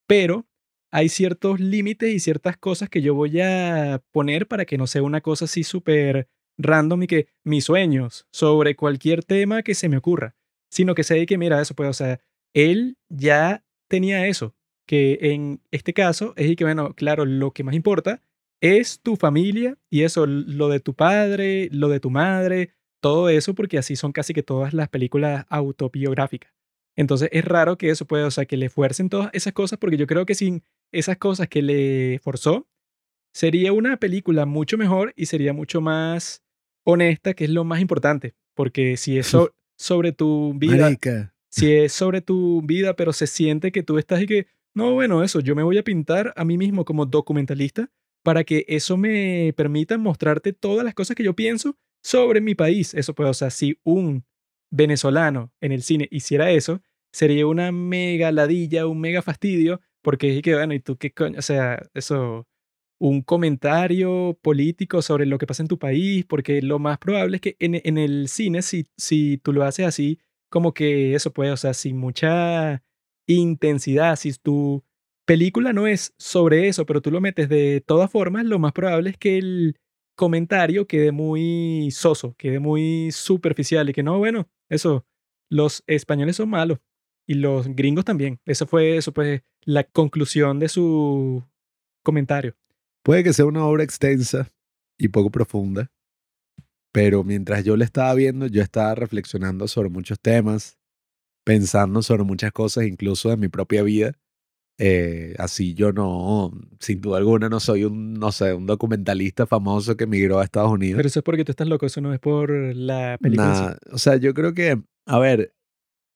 pero 0.07 0.47
hay 0.91 1.09
ciertos 1.09 1.59
límites 1.59 2.13
y 2.13 2.19
ciertas 2.19 2.55
cosas 2.57 2.89
que 2.89 3.01
yo 3.01 3.15
voy 3.15 3.41
a 3.41 4.01
poner 4.11 4.47
para 4.47 4.65
que 4.65 4.77
no 4.77 4.87
sea 4.87 5.01
una 5.01 5.21
cosa 5.21 5.45
así 5.45 5.63
súper 5.63 6.29
random 6.57 7.03
y 7.03 7.07
que 7.07 7.27
mis 7.43 7.65
sueños 7.65 8.27
sobre 8.31 8.75
cualquier 8.75 9.23
tema 9.23 9.63
que 9.63 9.73
se 9.73 9.89
me 9.89 9.97
ocurra, 9.97 10.35
sino 10.69 10.95
que 10.95 11.03
sé 11.03 11.25
que, 11.25 11.37
mira, 11.37 11.59
eso 11.61 11.73
puede, 11.73 11.89
o 11.89 11.93
sea, 11.93 12.19
él 12.53 12.97
ya 13.09 13.65
tenía 13.89 14.27
eso, 14.27 14.55
que 14.85 15.17
en 15.21 15.61
este 15.71 15.93
caso 15.93 16.33
es 16.35 16.49
y 16.49 16.55
que, 16.55 16.63
bueno, 16.63 16.93
claro, 16.93 17.25
lo 17.25 17.51
que 17.51 17.63
más 17.63 17.75
importa 17.75 18.21
es 18.61 18.99
tu 19.01 19.15
familia 19.15 19.77
y 19.89 20.03
eso, 20.03 20.25
lo 20.25 20.69
de 20.69 20.79
tu 20.79 20.93
padre, 20.93 21.69
lo 21.71 21.89
de 21.89 21.99
tu 21.99 22.09
madre, 22.09 22.71
todo 23.01 23.27
eso, 23.29 23.53
porque 23.55 23.77
así 23.77 23.95
son 23.95 24.11
casi 24.13 24.33
que 24.33 24.43
todas 24.43 24.73
las 24.73 24.87
películas 24.89 25.45
autobiográficas. 25.49 26.53
Entonces 26.95 27.29
es 27.31 27.43
raro 27.43 27.77
que 27.77 27.89
eso 27.89 28.05
pueda, 28.05 28.27
o 28.27 28.31
sea, 28.31 28.45
que 28.45 28.55
le 28.57 28.69
fuercen 28.69 29.09
todas 29.09 29.29
esas 29.33 29.53
cosas, 29.53 29.79
porque 29.79 29.97
yo 29.97 30.07
creo 30.07 30.25
que 30.25 30.35
sin 30.35 30.63
esas 30.91 31.17
cosas 31.17 31.47
que 31.47 31.61
le 31.61 32.19
forzó, 32.23 32.67
sería 33.33 33.73
una 33.73 33.97
película 33.97 34.45
mucho 34.45 34.77
mejor 34.77 35.13
y 35.15 35.25
sería 35.25 35.53
mucho 35.53 35.81
más 35.81 36.43
honesta, 36.85 37.33
que 37.33 37.45
es 37.45 37.49
lo 37.49 37.63
más 37.63 37.81
importante, 37.81 38.35
porque 38.53 38.95
si 38.97 39.17
es 39.17 39.27
so- 39.27 39.51
sobre 39.77 40.11
tu 40.11 40.53
vida, 40.55 40.83
Marica. 40.85 41.33
si 41.49 41.71
es 41.73 41.93
sobre 41.93 42.21
tu 42.21 42.61
vida, 42.61 42.95
pero 42.95 43.11
se 43.11 43.25
siente 43.27 43.71
que 43.71 43.81
tú 43.83 43.97
estás 43.97 44.21
y 44.21 44.27
que, 44.27 44.47
no, 44.73 44.93
bueno, 44.93 45.23
eso, 45.23 45.39
yo 45.39 45.55
me 45.55 45.63
voy 45.63 45.77
a 45.77 45.83
pintar 45.83 46.33
a 46.35 46.45
mí 46.45 46.57
mismo 46.57 46.85
como 46.85 47.05
documentalista 47.05 47.91
para 48.23 48.43
que 48.43 48.65
eso 48.67 48.97
me 48.97 49.53
permita 49.55 49.97
mostrarte 49.97 50.53
todas 50.53 50.83
las 50.85 50.93
cosas 50.93 51.15
que 51.15 51.23
yo 51.23 51.35
pienso 51.35 51.77
sobre 52.01 52.41
mi 52.41 52.55
país. 52.55 52.93
Eso 52.93 53.13
puede, 53.13 53.29
o 53.29 53.33
sea, 53.33 53.49
si 53.49 53.79
un 53.83 54.25
venezolano 54.71 55.51
en 55.61 55.71
el 55.73 55.83
cine 55.83 56.07
hiciera 56.09 56.51
eso, 56.51 56.81
sería 57.11 57.45
una 57.45 57.71
mega 57.71 58.31
ladilla, 58.31 58.87
un 58.87 58.99
mega 58.99 59.21
fastidio, 59.21 59.81
porque 60.01 60.37
es 60.37 60.41
que, 60.41 60.55
bueno, 60.55 60.73
¿y 60.73 60.79
tú 60.79 60.97
qué 60.97 61.11
coño? 61.13 61.37
O 61.37 61.41
sea, 61.41 61.83
eso, 61.93 62.47
un 62.99 63.21
comentario 63.21 64.37
político 64.41 65.01
sobre 65.01 65.25
lo 65.25 65.37
que 65.37 65.45
pasa 65.45 65.63
en 65.63 65.67
tu 65.67 65.77
país, 65.77 66.25
porque 66.25 66.61
lo 66.61 66.79
más 66.79 66.97
probable 66.97 67.37
es 67.37 67.41
que 67.41 67.55
en, 67.59 67.79
en 67.83 67.97
el 67.97 68.27
cine, 68.29 68.61
si, 68.61 68.87
si 68.97 69.37
tú 69.37 69.53
lo 69.53 69.63
haces 69.63 69.85
así, 69.85 70.19
como 70.49 70.73
que 70.73 71.13
eso 71.13 71.33
puede, 71.33 71.51
o 71.51 71.57
sea, 71.57 71.73
sin 71.73 71.97
mucha 71.97 72.83
intensidad, 73.27 74.15
si 74.15 74.33
tu 74.33 74.83
película 75.25 75.73
no 75.73 75.87
es 75.87 76.13
sobre 76.17 76.67
eso, 76.67 76.85
pero 76.85 77.01
tú 77.01 77.11
lo 77.11 77.21
metes 77.21 77.49
de 77.49 77.81
todas 77.85 78.11
formas, 78.11 78.45
lo 78.45 78.59
más 78.59 78.73
probable 78.73 79.11
es 79.11 79.17
que 79.17 79.37
el 79.37 79.79
comentario 80.15 80.87
quede 80.87 81.11
muy 81.11 81.89
soso, 81.91 82.35
quede 82.37 82.59
muy 82.59 83.11
superficial 83.11 83.89
y 83.89 83.93
que 83.93 84.03
no, 84.03 84.17
bueno, 84.17 84.49
eso, 84.69 85.05
los 85.49 85.83
españoles 85.87 86.35
son 86.35 86.49
malos 86.49 86.79
y 87.27 87.35
los 87.35 87.67
gringos 87.67 88.05
también. 88.05 88.39
Eso 88.45 88.67
fue 88.67 88.97
eso, 88.97 89.13
pues, 89.13 89.41
la 89.63 89.83
conclusión 89.83 90.59
de 90.59 90.69
su 90.69 91.43
comentario. 92.03 92.55
Puede 93.03 93.23
que 93.23 93.33
sea 93.33 93.45
una 93.45 93.65
obra 93.65 93.83
extensa 93.83 94.49
y 94.97 95.07
poco 95.07 95.29
profunda, 95.29 95.91
pero 96.91 97.23
mientras 97.23 97.63
yo 97.63 97.75
la 97.75 97.85
estaba 97.85 98.13
viendo, 98.13 98.47
yo 98.47 98.61
estaba 98.61 98.95
reflexionando 98.95 99.67
sobre 99.67 99.89
muchos 99.89 100.19
temas, 100.19 100.77
pensando 101.43 102.01
sobre 102.01 102.23
muchas 102.23 102.51
cosas, 102.51 102.85
incluso 102.85 103.29
de 103.29 103.37
mi 103.37 103.47
propia 103.47 103.83
vida. 103.83 104.13
Eh, 104.79 105.35
así 105.37 105.75
yo 105.75 105.93
no, 105.93 106.51
sin 106.79 106.99
duda 106.99 107.17
alguna, 107.17 107.47
no 107.47 107.59
soy 107.59 107.83
un, 107.83 108.15
no 108.15 108.31
sé, 108.31 108.53
un 108.53 108.65
documentalista 108.65 109.45
famoso 109.45 109.95
que 109.95 110.05
emigró 110.05 110.39
a 110.39 110.43
Estados 110.43 110.71
Unidos. 110.71 110.97
Pero 110.97 111.07
eso 111.07 111.19
es 111.19 111.23
porque 111.23 111.45
tú 111.45 111.51
estás 111.51 111.67
loco, 111.67 111.85
eso 111.85 112.01
no 112.01 112.13
es 112.13 112.19
por 112.19 112.49
la 112.75 113.17
película. 113.21 113.77
Nah, 113.81 113.93
o 113.93 113.97
sea, 113.97 114.17
yo 114.17 114.33
creo 114.33 114.53
que, 114.53 114.81
a 115.05 115.19
ver, 115.19 115.53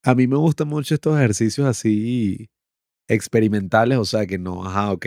a 0.04 0.16
mí 0.16 0.28
me 0.28 0.38
gustan 0.38 0.68
mucho 0.68 0.96
estos 0.96 1.16
ejercicios 1.18 1.68
así 1.68 2.50
experimentales, 3.08 3.98
o 4.00 4.06
sea, 4.06 4.26
que 4.26 4.40
no, 4.40 4.66
ajá, 4.66 4.92
ok, 4.92 5.06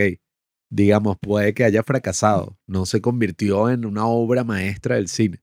digamos, 0.70 1.16
puede 1.20 1.52
que 1.52 1.64
haya 1.64 1.82
fracasado, 1.82 2.56
no 2.66 2.86
se 2.86 3.00
convirtió 3.00 3.68
en 3.68 3.84
una 3.84 4.06
obra 4.06 4.44
maestra 4.44 4.94
del 4.96 5.08
cine. 5.08 5.42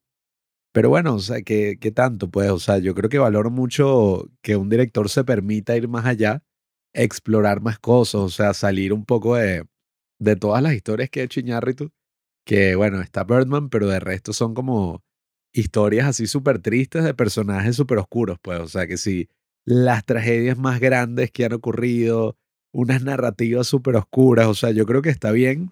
Pero 0.77 0.89
bueno, 0.89 1.15
o 1.15 1.19
sea, 1.19 1.41
¿qué, 1.41 1.79
qué 1.81 1.89
tanto? 1.91 2.29
Pues, 2.29 2.51
o 2.51 2.59
sea, 2.59 2.77
yo 2.77 2.93
creo 2.93 3.09
que 3.09 3.17
valoro 3.17 3.49
mucho 3.49 4.29
que 4.43 4.55
un 4.55 4.69
director 4.69 5.09
se 5.09 5.23
permita 5.23 5.75
ir 5.75 5.87
más 5.87 6.05
allá, 6.05 6.43
explorar 6.93 7.61
más 7.61 7.79
cosas, 7.79 8.21
o 8.21 8.29
sea, 8.29 8.53
salir 8.53 8.93
un 8.93 9.03
poco 9.03 9.37
de, 9.37 9.65
de 10.19 10.35
todas 10.35 10.61
las 10.61 10.75
historias 10.75 11.09
que 11.09 11.21
ha 11.21 11.23
hecho 11.23 11.39
Iñárritu, 11.39 11.89
que 12.45 12.75
bueno, 12.75 13.01
está 13.01 13.23
Birdman, 13.23 13.69
pero 13.69 13.87
de 13.87 13.99
resto 13.99 14.33
son 14.33 14.53
como 14.53 15.01
historias 15.51 16.05
así 16.05 16.27
súper 16.27 16.59
tristes 16.59 17.03
de 17.03 17.15
personajes 17.15 17.75
súper 17.75 17.97
oscuros, 17.97 18.37
pues, 18.39 18.59
o 18.59 18.67
sea, 18.67 18.85
que 18.85 18.97
sí, 18.97 19.29
las 19.65 20.05
tragedias 20.05 20.59
más 20.59 20.79
grandes 20.79 21.31
que 21.31 21.45
han 21.45 21.53
ocurrido, 21.53 22.37
unas 22.71 23.01
narrativas 23.01 23.65
súper 23.65 23.95
oscuras, 23.95 24.45
o 24.45 24.53
sea, 24.53 24.69
yo 24.69 24.85
creo 24.85 25.01
que 25.01 25.09
está 25.09 25.31
bien 25.31 25.71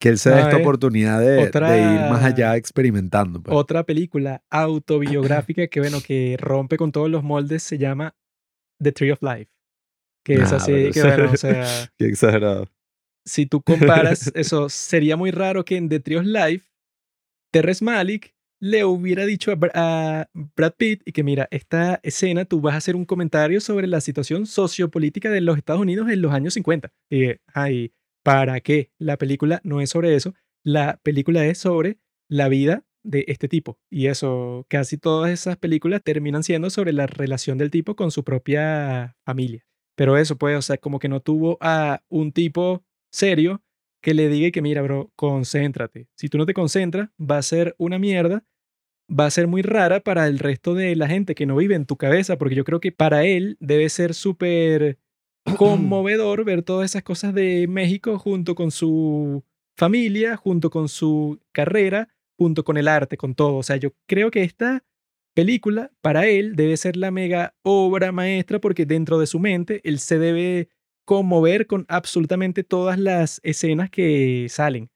que 0.00 0.08
él 0.08 0.18
se 0.18 0.30
dé 0.30 0.36
Ah, 0.36 0.40
esta 0.48 0.56
oportunidad 0.56 1.20
de, 1.20 1.26
de 1.26 1.42
ir 1.42 1.50
más 1.52 2.18
otra- 2.18 2.26
allá 2.26 2.56
experimentando. 2.56 3.42
pues. 3.42 3.54
Otra 3.56 3.84
película 3.84 4.42
autobiográfica 4.50 5.66
que, 5.68 5.80
bueno, 5.80 5.98
que 6.04 6.36
rompe 6.40 6.76
con 6.76 6.90
todos 6.90 7.10
los 7.10 7.22
moldes 7.22 7.62
se 7.62 7.76
llama 7.78 8.16
The 8.82 8.92
Tree 8.92 9.10
of 9.12 9.22
Life. 9.22 9.50
Que 10.24 10.34
es 10.34 10.50
Nah, 10.50 10.56
así, 10.56 10.72
que 10.72 10.88
eso- 10.88 11.06
bueno, 11.06 11.30
o 11.32 11.36
sea, 11.36 11.90
Qué 11.98 12.06
exagerado. 12.06 12.68
si 13.26 13.46
tú 13.46 13.62
comparas 13.62 14.30
eso, 14.34 14.68
sería 14.68 15.16
muy 15.16 15.30
raro 15.30 15.64
que 15.64 15.76
en 15.76 15.88
The 15.88 16.00
Tree 16.00 16.16
of 16.16 16.24
Life, 16.24 16.66
Terrence 17.52 17.84
Malick 17.84 18.34
le 18.62 18.84
hubiera 18.84 19.24
dicho 19.24 19.52
a, 19.52 19.56
a 19.74 20.28
Brad 20.34 20.74
Pitt 20.76 21.02
y 21.06 21.12
que 21.12 21.22
mira, 21.22 21.48
esta 21.50 21.98
escena 22.02 22.44
tú 22.44 22.60
vas 22.60 22.74
a 22.74 22.78
hacer 22.78 22.94
un 22.96 23.04
comentario 23.06 23.60
sobre 23.60 23.86
la 23.86 24.00
situación 24.00 24.46
sociopolítica 24.46 25.30
de 25.30 25.40
los 25.40 25.56
Estados 25.56 25.80
Unidos 25.80 26.10
en 26.10 26.20
los 26.22 26.32
años 26.32 26.54
50. 26.54 26.90
Y, 27.10 27.32
ay, 27.54 27.92
¿para 28.22 28.60
qué? 28.60 28.90
La 28.98 29.16
película 29.16 29.60
no 29.64 29.80
es 29.80 29.90
sobre 29.90 30.14
eso, 30.14 30.34
la 30.62 30.98
película 31.02 31.44
es 31.46 31.58
sobre 31.58 31.98
la 32.28 32.48
vida 32.48 32.84
de 33.02 33.24
este 33.28 33.48
tipo. 33.48 33.78
Y 33.90 34.06
eso, 34.06 34.66
casi 34.68 34.98
todas 34.98 35.30
esas 35.30 35.56
películas 35.56 36.02
terminan 36.02 36.42
siendo 36.42 36.70
sobre 36.70 36.92
la 36.92 37.06
relación 37.06 37.58
del 37.58 37.70
tipo 37.70 37.96
con 37.96 38.10
su 38.10 38.24
propia 38.24 39.16
familia. 39.24 39.64
Pero 39.96 40.16
eso, 40.16 40.36
pues, 40.36 40.56
o 40.56 40.62
sea, 40.62 40.78
como 40.78 40.98
que 40.98 41.08
no 41.08 41.20
tuvo 41.20 41.58
a 41.60 42.02
un 42.08 42.32
tipo 42.32 42.84
serio 43.10 43.62
que 44.02 44.14
le 44.14 44.28
diga 44.28 44.50
que, 44.50 44.62
mira, 44.62 44.82
bro, 44.82 45.12
concéntrate. 45.16 46.08
Si 46.14 46.28
tú 46.28 46.38
no 46.38 46.46
te 46.46 46.54
concentras, 46.54 47.10
va 47.20 47.38
a 47.38 47.42
ser 47.42 47.74
una 47.78 47.98
mierda, 47.98 48.44
va 49.10 49.26
a 49.26 49.30
ser 49.30 49.46
muy 49.46 49.62
rara 49.62 50.00
para 50.00 50.26
el 50.26 50.38
resto 50.38 50.74
de 50.74 50.96
la 50.96 51.08
gente 51.08 51.34
que 51.34 51.46
no 51.46 51.56
vive 51.56 51.74
en 51.74 51.86
tu 51.86 51.96
cabeza, 51.96 52.38
porque 52.38 52.54
yo 52.54 52.64
creo 52.64 52.80
que 52.80 52.92
para 52.92 53.24
él 53.24 53.56
debe 53.60 53.88
ser 53.88 54.14
súper 54.14 54.98
conmovedor 55.56 56.44
ver 56.44 56.62
todas 56.62 56.90
esas 56.90 57.02
cosas 57.02 57.34
de 57.34 57.66
México 57.68 58.18
junto 58.18 58.54
con 58.54 58.70
su 58.70 59.44
familia, 59.76 60.36
junto 60.36 60.70
con 60.70 60.88
su 60.88 61.40
carrera, 61.52 62.08
junto 62.38 62.64
con 62.64 62.76
el 62.76 62.88
arte, 62.88 63.16
con 63.16 63.34
todo. 63.34 63.56
O 63.56 63.62
sea, 63.62 63.76
yo 63.76 63.90
creo 64.06 64.30
que 64.30 64.42
esta 64.42 64.84
película 65.34 65.92
para 66.00 66.26
él 66.26 66.56
debe 66.56 66.76
ser 66.76 66.96
la 66.96 67.10
mega 67.10 67.54
obra 67.62 68.12
maestra 68.12 68.60
porque 68.60 68.86
dentro 68.86 69.18
de 69.18 69.26
su 69.26 69.38
mente 69.38 69.80
él 69.84 69.98
se 69.98 70.18
debe 70.18 70.68
conmover 71.04 71.66
con 71.66 71.86
absolutamente 71.88 72.64
todas 72.64 72.98
las 72.98 73.40
escenas 73.42 73.90
que 73.90 74.46
salen. 74.48 74.90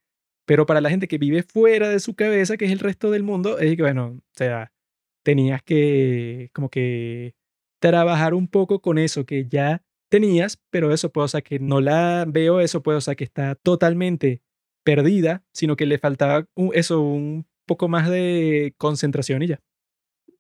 Pero 0.47 0.67
para 0.67 0.81
la 0.81 0.91
gente 0.91 1.09
que 1.09 1.19
vive 1.19 1.43
fuera 1.43 1.89
de 1.89 2.01
su 2.01 2.15
cabeza, 2.15 2.57
que 2.57 2.67
es 2.67 2.73
el 2.73 2.79
resto 2.79 3.11
del 3.11 3.23
mundo, 3.23 3.59
es 3.59 3.77
que, 3.77 3.83
bueno, 3.83 4.07
o 4.19 4.23
sea, 4.33 4.73
tenías 5.23 5.63
que 5.63 6.51
como 6.53 6.69
que 6.69 7.35
trabajar 7.81 8.35
un 8.35 8.49
poco 8.49 8.81
con 8.81 8.99
eso 8.99 9.25
que 9.27 9.47
ya 9.47 9.83
tenías, 10.09 10.59
pero 10.71 10.93
eso 10.93 11.11
pues, 11.11 11.25
o 11.25 11.29
sea, 11.29 11.43
que 11.43 11.59
no 11.59 11.81
la 11.81 12.25
veo 12.29 12.61
eso, 12.61 12.83
pues, 12.83 12.97
o 12.97 13.01
sea, 13.01 13.15
que 13.15 13.25
está 13.25 13.55
totalmente 13.55 14.43
perdida, 14.85 15.43
sino 15.53 15.77
que 15.77 15.87
le 15.87 15.99
faltaba 15.99 16.47
un- 16.55 16.71
eso, 16.75 17.01
un 17.01 17.47
poco 17.67 17.89
más 17.89 18.09
de 18.11 18.75
concentración 18.77 19.43
y 19.43 19.47
ya. 19.49 19.61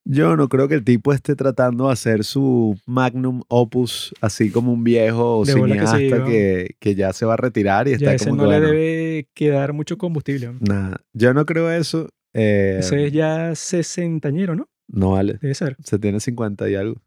Yo 0.06 0.36
no 0.36 0.50
creo 0.50 0.68
que 0.68 0.74
el 0.74 0.84
tipo 0.84 1.14
esté 1.14 1.34
tratando 1.34 1.86
de 1.86 1.94
hacer 1.94 2.24
su 2.24 2.76
magnum 2.84 3.40
opus 3.48 4.12
así 4.20 4.50
como 4.50 4.70
un 4.70 4.84
viejo 4.84 5.38
bola 5.38 5.46
que 5.46 5.86
sí, 5.86 5.96
cineasta 5.96 6.16
¿no? 6.18 6.24
que, 6.26 6.76
que 6.78 6.94
ya 6.94 7.14
se 7.14 7.24
va 7.24 7.32
a 7.34 7.36
retirar 7.38 7.88
y 7.88 7.92
Ya 7.92 7.96
está 7.96 8.14
ese 8.16 8.26
como 8.26 8.36
no 8.36 8.42
que, 8.42 8.48
le 8.50 8.60
bueno, 8.60 8.74
debe 8.74 9.28
quedar 9.32 9.72
mucho 9.72 9.96
combustible. 9.96 10.48
¿no? 10.48 10.58
nada. 10.60 11.00
Yo 11.14 11.32
no 11.32 11.46
creo 11.46 11.70
eso. 11.70 12.10
eh, 12.34 12.76
Ese 12.80 13.06
es 13.06 13.12
ya 13.14 13.54
sesentañero, 13.54 14.54
¿no? 14.54 14.68
No 14.88 15.12
vale. 15.12 15.38
Debe 15.40 15.54
ser. 15.54 15.78
Se 15.82 15.98
tiene 15.98 16.20
50 16.20 16.68
y 16.68 16.74
algo. 16.74 17.00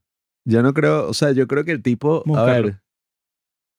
Yo 0.47 0.63
no 0.63 0.73
creo, 0.73 1.09
o 1.09 1.13
sea, 1.13 1.33
yo 1.33 1.45
creo 1.45 1.65
que 1.65 1.73
el 1.73 1.81
tipo, 1.81 2.23
a 2.33 2.43
ver, 2.43 2.79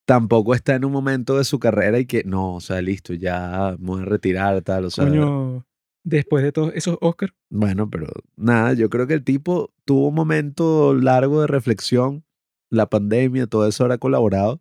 tampoco 0.06 0.54
está 0.54 0.74
en 0.74 0.84
un 0.84 0.92
momento 0.92 1.38
de 1.38 1.44
su 1.44 1.58
carrera 1.58 1.98
y 1.98 2.04
que, 2.04 2.24
no, 2.24 2.56
o 2.56 2.60
sea, 2.60 2.82
listo, 2.82 3.14
ya 3.14 3.74
me 3.78 3.86
voy 3.86 4.02
a 4.02 4.04
retirar, 4.04 4.60
tal, 4.60 4.84
o 4.84 4.90
sea, 4.90 5.06
Coño, 5.06 5.66
después 6.04 6.44
de 6.44 6.52
todos 6.52 6.74
esos 6.74 6.98
Oscars, 7.00 7.32
bueno, 7.48 7.88
pero 7.88 8.08
nada, 8.36 8.74
yo 8.74 8.90
creo 8.90 9.06
que 9.06 9.14
el 9.14 9.24
tipo 9.24 9.72
tuvo 9.86 10.08
un 10.08 10.14
momento 10.14 10.92
largo 10.92 11.40
de 11.40 11.46
reflexión, 11.46 12.26
la 12.68 12.90
pandemia, 12.90 13.46
todo 13.46 13.66
eso 13.66 13.84
habrá 13.84 13.96
colaborado, 13.96 14.60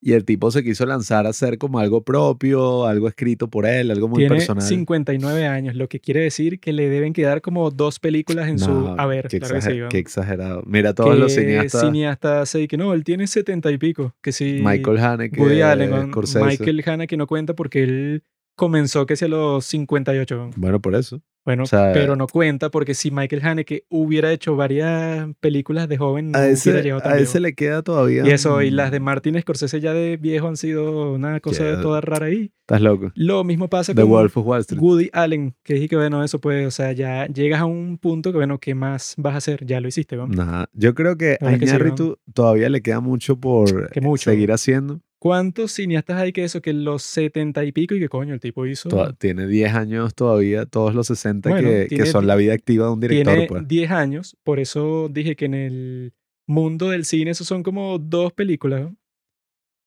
y 0.00 0.12
el 0.12 0.24
tipo 0.24 0.50
se 0.52 0.62
quiso 0.62 0.86
lanzar 0.86 1.26
a 1.26 1.30
hacer 1.30 1.58
como 1.58 1.78
algo 1.80 2.04
propio, 2.04 2.86
algo 2.86 3.08
escrito 3.08 3.48
por 3.48 3.66
él, 3.66 3.90
algo 3.90 4.06
muy 4.08 4.18
tiene 4.20 4.36
personal. 4.36 4.62
59 4.62 5.46
años, 5.46 5.74
lo 5.74 5.88
que 5.88 5.98
quiere 6.00 6.20
decir 6.20 6.60
que 6.60 6.72
le 6.72 6.88
deben 6.88 7.12
quedar 7.12 7.40
como 7.40 7.70
dos 7.70 7.98
películas 7.98 8.48
en 8.48 8.58
su 8.60 8.70
No, 8.70 8.94
haber. 8.98 9.26
qué, 9.28 9.40
Claro 9.40 9.56
exager- 9.56 9.88
qué 9.88 9.98
exagerado. 9.98 10.62
Mira, 10.66 10.94
todos 10.94 11.18
los 11.18 11.32
cineastas, 11.32 11.80
cineasta 11.80 12.46
sí, 12.46 12.68
que 12.68 12.76
no, 12.76 12.92
él 12.94 13.02
tiene 13.02 13.26
70 13.26 13.70
y 13.72 13.78
pico. 13.78 14.14
Que 14.22 14.30
sí. 14.32 14.60
Michael 14.62 14.98
Haneke, 14.98 15.40
Woody 15.40 15.62
Allen. 15.62 16.10
Michael 16.42 16.84
Haneke 16.86 17.16
no 17.16 17.26
cuenta 17.26 17.54
porque 17.54 17.82
él 17.82 18.22
comenzó 18.56 19.06
que 19.06 19.16
sea 19.16 19.28
los 19.28 19.64
58. 19.64 20.36
¿no? 20.36 20.50
Bueno, 20.56 20.80
por 20.80 20.94
eso. 20.94 21.20
Bueno, 21.48 21.62
O 21.62 21.66
sea, 21.66 21.92
pero 21.94 22.14
no 22.14 22.26
cuenta 22.26 22.68
porque 22.70 22.92
si 22.92 23.10
Michael 23.10 23.40
Haneke 23.42 23.84
hubiera 23.88 24.30
hecho 24.34 24.54
varias 24.54 25.26
películas 25.40 25.88
de 25.88 25.96
joven, 25.96 26.32
no 26.32 26.36
A 26.38 26.42
hubiera 26.42 26.52
ese, 26.52 26.82
llegado 26.82 27.00
tan 27.00 27.12
a 27.12 27.14
lejos. 27.14 27.30
ese 27.30 27.40
le 27.40 27.54
queda 27.54 27.80
todavía. 27.80 28.22
Y 28.26 28.30
eso, 28.32 28.60
y 28.60 28.70
las 28.70 28.90
de 28.90 29.00
Martin 29.00 29.40
Scorsese 29.40 29.80
ya 29.80 29.94
de 29.94 30.18
viejo 30.18 30.46
han 30.46 30.58
sido 30.58 31.12
una 31.14 31.40
cosa 31.40 31.64
Ya. 31.64 31.80
toda 31.80 32.02
rara 32.02 32.26
ahí. 32.26 32.52
Estás 32.60 32.82
loco. 32.82 33.12
Lo 33.14 33.44
mismo 33.44 33.68
pasa 33.70 33.94
The 33.94 34.02
con 34.02 34.10
Wolf 34.10 34.36
of 34.36 34.46
Wall 34.46 34.60
Street. 34.60 34.78
Woody 34.82 35.08
Allen, 35.14 35.54
que 35.64 35.72
dije 35.72 35.88
que 35.88 35.96
bueno, 35.96 36.22
eso 36.22 36.38
pues, 36.38 36.66
o 36.66 36.70
sea, 36.70 36.92
ya 36.92 37.26
llegas 37.28 37.62
a 37.62 37.64
un 37.64 37.96
punto 37.96 38.30
que 38.30 38.36
bueno, 38.36 38.58
¿qué 38.58 38.74
más 38.74 39.14
vas 39.16 39.32
a 39.32 39.38
hacer? 39.38 39.64
Ya 39.64 39.80
lo 39.80 39.88
hiciste, 39.88 40.16
¿no? 40.16 40.26
Nada. 40.26 40.68
Yo 40.74 40.94
creo 40.94 41.16
que 41.16 41.38
a 41.40 41.48
sí, 41.56 41.64
Iñárritu 41.64 42.18
todavía 42.34 42.68
le 42.68 42.82
queda 42.82 43.00
mucho 43.00 43.40
por 43.40 43.88
Que 43.90 44.02
mucho. 44.02 44.30
seguir 44.30 44.52
haciendo. 44.52 45.00
¿Cuántos 45.20 45.72
cineastas 45.72 46.20
hay 46.20 46.32
que 46.32 46.44
eso, 46.44 46.62
que 46.62 46.72
los 46.72 47.02
70 47.02 47.64
y 47.64 47.72
pico 47.72 47.94
y 47.94 47.98
que 48.00 48.08
coño, 48.08 48.34
el 48.34 48.40
tipo 48.40 48.66
hizo? 48.66 48.88
To- 48.88 49.14
Tiene 49.14 49.46
10 49.48 49.74
años 49.74 50.14
todavía, 50.14 50.64
todos 50.66 50.94
los 50.94 51.08
60 51.08 51.50
Bueno, 51.50 51.68
que, 51.68 51.80
que 51.82 51.88
tiene 51.88 52.06
son 52.06 52.22
di- 52.22 52.26
la 52.28 52.36
vida 52.36 52.52
activa 52.54 52.86
de 52.86 52.92
un 52.92 53.00
director. 53.00 53.34
Tiene 53.34 53.48
pues. 53.48 53.66
10 53.66 53.90
años, 53.90 54.36
por 54.44 54.60
eso 54.60 55.08
dije 55.10 55.34
que 55.34 55.46
en 55.46 55.54
el 55.54 56.14
mundo 56.46 56.90
del 56.90 57.04
cine 57.04 57.32
esos 57.32 57.46
son 57.48 57.62
como 57.62 57.98
dos 57.98 58.32
películas, 58.32 58.82
¿no? 58.82 58.96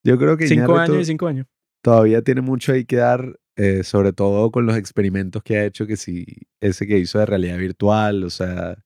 Yo 0.04 0.18
creo 0.18 0.36
que 0.36 0.48
Cinco 0.48 0.74
Iñárritu 0.74 0.94
años 0.94 1.02
y 1.04 1.06
cinco 1.12 1.28
años. 1.28 1.48
todavía 1.84 2.22
tiene 2.24 2.42
mucho 2.42 2.74
ahí 2.74 2.86
que 2.86 2.98
dar, 2.98 3.40
eh, 3.56 3.84
sobre 3.84 4.14
todo 4.14 4.52
con 4.52 4.66
los 4.66 4.76
experimentos 4.78 5.44
que 5.44 5.58
ha 5.58 5.66
hecho, 5.66 5.88
que 5.88 5.96
si 5.96 6.26
ese 6.60 6.88
que 6.88 6.98
hizo 6.98 7.20
de 7.20 7.26
realidad 7.26 7.58
virtual, 7.58 8.24
o 8.24 8.30
sea, 8.30 8.84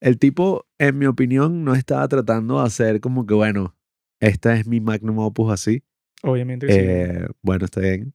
el 0.00 0.18
tipo, 0.18 0.66
en 0.78 0.98
mi 0.98 1.06
opinión, 1.06 1.64
no 1.64 1.74
estaba 1.74 2.08
tratando 2.08 2.58
de 2.60 2.66
hacer 2.66 3.00
como 3.00 3.26
que, 3.26 3.34
bueno, 3.34 3.76
esta 4.20 4.54
es 4.54 4.66
mi 4.66 4.80
magnum 4.80 5.18
opus 5.18 5.52
así. 5.52 5.82
Obviamente 6.22 6.66
que 6.66 6.72
sí. 6.72 6.78
Eh, 6.80 7.26
bueno, 7.42 7.64
está 7.64 7.80
bien. 7.80 8.14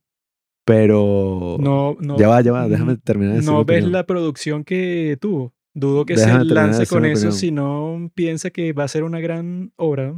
Pero... 0.65 1.57
No, 1.59 1.95
no, 1.99 2.17
ya 2.17 2.27
va, 2.29 2.41
ya 2.41 2.51
va, 2.51 2.67
déjame 2.67 2.97
terminar 2.97 3.33
de 3.33 3.39
decir 3.39 3.51
no 3.51 3.65
ves 3.65 3.77
opinión. 3.77 3.91
la 3.91 4.05
producción 4.05 4.63
que 4.63 5.17
tuvo. 5.19 5.53
Dudo 5.73 6.05
que 6.05 6.15
Déjame 6.15 6.43
se 6.43 6.49
de 6.49 6.53
lance 6.53 6.87
con 6.87 7.05
eso 7.05 7.31
si 7.31 7.51
no 7.51 8.11
piensa 8.13 8.51
que 8.51 8.73
va 8.73 8.83
a 8.83 8.87
ser 8.87 9.03
una 9.03 9.19
gran 9.19 9.73
obra. 9.75 10.15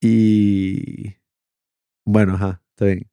Y... 0.00 1.14
Bueno, 2.04 2.34
ajá, 2.34 2.62
está 2.70 2.86
bien. 2.86 3.10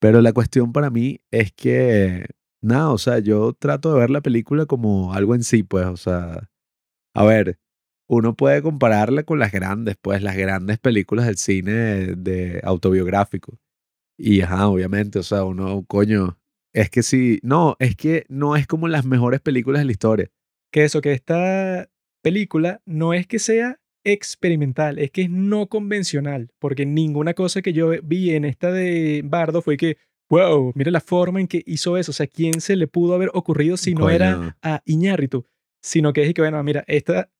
Pero 0.00 0.20
la 0.20 0.32
cuestión 0.32 0.72
para 0.72 0.90
mí 0.90 1.20
es 1.30 1.52
que 1.52 2.26
nada, 2.60 2.90
o 2.90 2.98
sea, 2.98 3.18
yo 3.18 3.52
trato 3.52 3.92
de 3.92 4.00
ver 4.00 4.10
la 4.10 4.20
película 4.20 4.66
como 4.66 5.12
algo 5.12 5.34
en 5.34 5.42
sí, 5.42 5.62
pues, 5.62 5.86
o 5.86 5.96
sea, 5.96 6.50
a 7.14 7.24
ver, 7.24 7.58
uno 8.12 8.34
puede 8.34 8.60
compararla 8.60 9.22
con 9.22 9.38
las 9.38 9.52
grandes, 9.52 9.96
pues, 10.00 10.22
las 10.22 10.36
grandes 10.36 10.78
películas 10.78 11.24
del 11.24 11.38
cine 11.38 11.72
de, 11.72 12.14
de 12.16 12.60
autobiográfico. 12.62 13.58
Y, 14.18 14.42
ajá, 14.42 14.68
obviamente, 14.68 15.18
o 15.18 15.22
sea, 15.22 15.44
uno, 15.44 15.82
coño, 15.86 16.38
es 16.74 16.90
que 16.90 17.02
sí, 17.02 17.40
no, 17.42 17.74
es 17.78 17.96
que 17.96 18.26
no 18.28 18.54
es 18.56 18.66
como 18.66 18.86
las 18.86 19.06
mejores 19.06 19.40
películas 19.40 19.80
de 19.80 19.86
la 19.86 19.92
historia. 19.92 20.30
Que 20.70 20.84
eso, 20.84 21.00
que 21.00 21.12
esta 21.12 21.88
película 22.22 22.82
no 22.84 23.14
es 23.14 23.26
que 23.26 23.38
sea 23.38 23.80
experimental, 24.04 24.98
es 24.98 25.10
que 25.10 25.22
es 25.22 25.30
no 25.30 25.68
convencional, 25.68 26.50
porque 26.58 26.84
ninguna 26.84 27.32
cosa 27.32 27.62
que 27.62 27.72
yo 27.72 27.92
vi 28.02 28.32
en 28.32 28.44
esta 28.44 28.70
de 28.70 29.22
Bardo 29.24 29.62
fue 29.62 29.78
que, 29.78 29.96
wow, 30.28 30.72
mira 30.74 30.90
la 30.90 31.00
forma 31.00 31.40
en 31.40 31.48
que 31.48 31.62
hizo 31.66 31.96
eso, 31.96 32.10
o 32.10 32.14
sea, 32.14 32.26
¿quién 32.26 32.60
se 32.60 32.76
le 32.76 32.88
pudo 32.88 33.14
haber 33.14 33.30
ocurrido 33.32 33.78
si 33.78 33.94
no 33.94 34.10
era 34.10 34.58
a 34.60 34.82
Iñárritu? 34.84 35.46
Sino 35.82 36.12
que 36.12 36.24
es 36.24 36.34
que, 36.34 36.42
bueno, 36.42 36.62
mira, 36.62 36.84
esta 36.86 37.30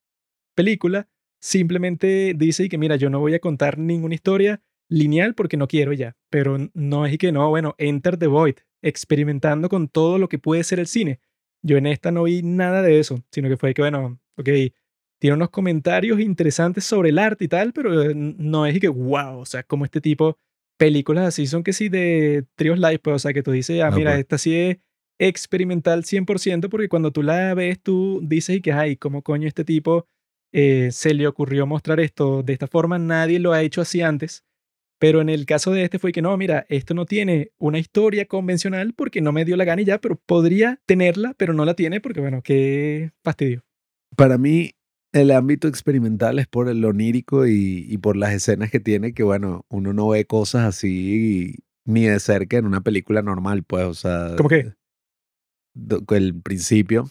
película 0.55 1.07
simplemente 1.41 2.33
dice 2.35 2.63
y 2.63 2.69
que, 2.69 2.77
mira, 2.77 2.95
yo 2.95 3.09
no 3.09 3.19
voy 3.19 3.33
a 3.33 3.39
contar 3.39 3.77
ninguna 3.77 4.15
historia 4.15 4.61
lineal 4.89 5.33
porque 5.35 5.57
no 5.57 5.67
quiero 5.67 5.91
ya, 5.93 6.15
pero 6.29 6.57
no 6.73 7.05
es 7.05 7.13
y 7.13 7.17
que 7.17 7.31
no, 7.31 7.49
bueno, 7.49 7.75
Enter 7.77 8.17
the 8.17 8.27
Void, 8.27 8.55
experimentando 8.81 9.69
con 9.69 9.87
todo 9.87 10.17
lo 10.17 10.29
que 10.29 10.39
puede 10.39 10.63
ser 10.63 10.79
el 10.79 10.87
cine. 10.87 11.19
Yo 11.61 11.77
en 11.77 11.87
esta 11.87 12.11
no 12.11 12.23
vi 12.23 12.43
nada 12.43 12.81
de 12.81 12.99
eso, 12.99 13.19
sino 13.31 13.49
que 13.49 13.57
fue 13.57 13.73
que, 13.73 13.81
bueno, 13.81 14.19
ok, 14.37 14.49
tiene 15.19 15.35
unos 15.35 15.49
comentarios 15.49 16.19
interesantes 16.19 16.83
sobre 16.83 17.09
el 17.09 17.19
arte 17.19 17.45
y 17.45 17.47
tal, 17.47 17.73
pero 17.73 18.03
eh, 18.03 18.13
no 18.15 18.65
es 18.65 18.75
y 18.75 18.79
que, 18.79 18.89
wow, 18.89 19.39
o 19.39 19.45
sea, 19.45 19.63
como 19.63 19.85
este 19.85 20.01
tipo, 20.01 20.37
películas 20.77 21.27
así 21.27 21.47
son 21.47 21.63
que 21.63 21.73
sí 21.73 21.89
de 21.89 22.45
Trios 22.55 22.77
Live, 22.77 22.99
pues, 22.99 23.15
o 23.15 23.19
sea, 23.19 23.33
que 23.33 23.43
tú 23.43 23.51
dices, 23.51 23.81
ah, 23.81 23.91
mira, 23.91 24.11
pues. 24.11 24.19
esta 24.19 24.37
sí 24.37 24.55
es 24.55 24.77
experimental 25.19 26.03
100%, 26.03 26.69
porque 26.69 26.89
cuando 26.89 27.11
tú 27.11 27.23
la 27.23 27.53
ves, 27.53 27.81
tú 27.81 28.19
dices 28.23 28.57
y 28.57 28.61
que, 28.61 28.73
ay, 28.73 28.97
¿cómo 28.97 29.21
coño 29.21 29.47
este 29.47 29.63
tipo 29.63 30.07
eh, 30.53 30.89
se 30.91 31.13
le 31.13 31.27
ocurrió 31.27 31.67
mostrar 31.67 31.99
esto 31.99 32.41
de 32.43 32.53
esta 32.53 32.67
forma? 32.67 32.97
Nadie 32.97 33.39
lo 33.39 33.51
ha 33.51 33.61
hecho 33.61 33.81
así 33.81 34.01
antes. 34.01 34.45
Pero 34.99 35.19
en 35.19 35.27
el 35.27 35.45
caso 35.45 35.71
de 35.71 35.83
este 35.83 35.99
fue 35.99 36.13
que 36.13 36.21
no, 36.21 36.37
mira, 36.37 36.65
esto 36.69 36.93
no 36.93 37.05
tiene 37.05 37.51
una 37.57 37.77
historia 37.77 38.25
convencional 38.25 38.93
porque 38.93 39.19
no 39.19 39.33
me 39.33 39.43
dio 39.43 39.57
la 39.57 39.65
gana 39.65 39.81
y 39.81 39.85
ya, 39.85 39.99
pero 39.99 40.15
podría 40.15 40.79
tenerla, 40.85 41.33
pero 41.37 41.51
no 41.53 41.65
la 41.65 41.73
tiene 41.73 41.99
porque, 41.99 42.21
bueno, 42.21 42.41
qué 42.41 43.11
fastidio. 43.21 43.65
Para 44.15 44.37
mí, 44.37 44.71
el 45.11 45.31
ámbito 45.31 45.67
experimental 45.67 46.39
es 46.39 46.47
por 46.47 46.69
el 46.69 46.85
onírico 46.85 47.45
y, 47.47 47.85
y 47.89 47.97
por 47.97 48.15
las 48.15 48.33
escenas 48.33 48.71
que 48.71 48.79
tiene, 48.79 49.13
que 49.13 49.23
bueno, 49.23 49.65
uno 49.67 49.91
no 49.91 50.07
ve 50.07 50.23
cosas 50.25 50.63
así 50.63 51.55
ni 51.85 52.03
de 52.05 52.19
cerca 52.21 52.57
en 52.57 52.65
una 52.65 52.79
película 52.79 53.21
normal, 53.21 53.63
pues, 53.63 53.83
o 53.85 53.93
sea. 53.93 54.35
¿Cómo 54.37 54.47
qué? 54.47 54.73
do- 55.73 56.03
El 56.15 56.39
principio, 56.41 57.09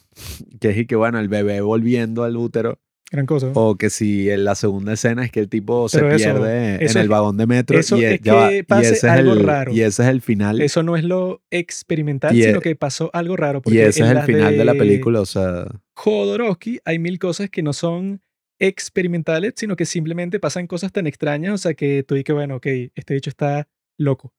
que 0.61 0.71
es 0.71 0.79
y 0.79 0.87
que 0.87 0.97
bueno, 0.97 1.19
el 1.19 1.29
bebé 1.29 1.61
volviendo 1.61 2.25
al 2.25 2.37
útero, 2.37 2.81
Gran 3.13 3.27
cosa. 3.27 3.51
o 3.55 3.77
que 3.77 3.91
si 3.91 4.31
en 4.31 4.45
la 4.45 4.55
segunda 4.55 4.95
escena 4.95 5.23
es 5.25 5.31
que 5.31 5.41
el 5.41 5.49
tipo 5.51 5.89
se 5.89 5.99
Pero 5.99 6.13
eso- 6.13 6.25
pierde 6.33 6.83
eso 6.85 6.93
en 6.93 6.99
el 6.99 7.03
es- 7.05 7.09
vagón 7.09 7.37
de 7.37 7.47
metro 7.47 7.79
eso 7.79 7.99
y, 7.99 8.05
es 8.07 8.21
ya 8.23 8.35
va, 8.35 8.49
que 8.49 8.57
y 8.59 8.63
pase 8.63 8.87
ese 8.87 8.95
es 8.95 9.05
algo 9.05 9.35
el, 9.35 9.43
raro. 9.45 9.71
y 9.73 9.83
ese 9.83 10.03
es 10.03 10.09
el 10.09 10.21
final. 10.23 10.61
Eso 10.63 10.83
no 10.83 10.97
es 10.97 11.05
lo 11.05 11.43
experimental, 11.51 12.35
Y 12.35 12.43
sino 12.43 12.61
que 12.61 12.75
pasó 12.75 13.11
algo 13.13 13.37
raro. 13.37 13.59
y 13.59 13.63
Porque 13.63 13.87
ese 13.87 14.01
en 14.01 14.07
es 14.07 14.17
el 14.17 14.23
final 14.23 14.57
de 14.57 14.65
la 14.65 14.73
de 14.73 14.79
película, 14.79 15.21
o 15.21 15.27
sea, 15.27 15.67
Jodorowsky 15.95 16.81
hay 16.87 16.99
mil 16.99 17.19
cosas 17.19 17.51
que 17.51 17.63
no 17.63 17.73
son 17.75 18.23
experimentales, 18.59 19.53
sino 19.57 19.77
que 19.77 19.85
simplemente 19.85 20.41
pasan 20.41 20.67
cosas 20.67 20.91
tan 20.93 21.07
extrañas, 21.07 21.53
o 21.55 21.59
sea, 21.59 21.75
que 21.75 22.03
tú 22.05 22.15
dices, 22.15 22.35
bueno, 22.35 22.57
ok, 22.57 22.67
este 22.95 23.17
hecho 23.17 23.29
está 23.31 23.69
loco. 23.99 24.33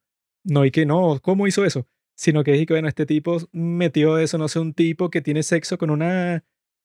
No, 0.44 0.64
y 0.64 0.70
que 0.70 0.84
no, 0.86 1.20
¿cómo 1.22 1.46
hizo 1.46 1.64
eso? 1.64 1.86
Sino 2.16 2.42
que 2.44 2.54
es 2.58 2.66
que, 2.66 2.74
bueno, 2.74 2.88
este 2.88 3.06
tipo 3.06 3.38
metió 3.52 4.18
eso, 4.18 4.36
no 4.38 4.48
sé, 4.48 4.58
un 4.58 4.74
tipo 4.74 5.10
que 5.10 5.20
tiene 5.20 5.42
sexo 5.42 5.78
con 5.78 5.90
una 5.90 6.44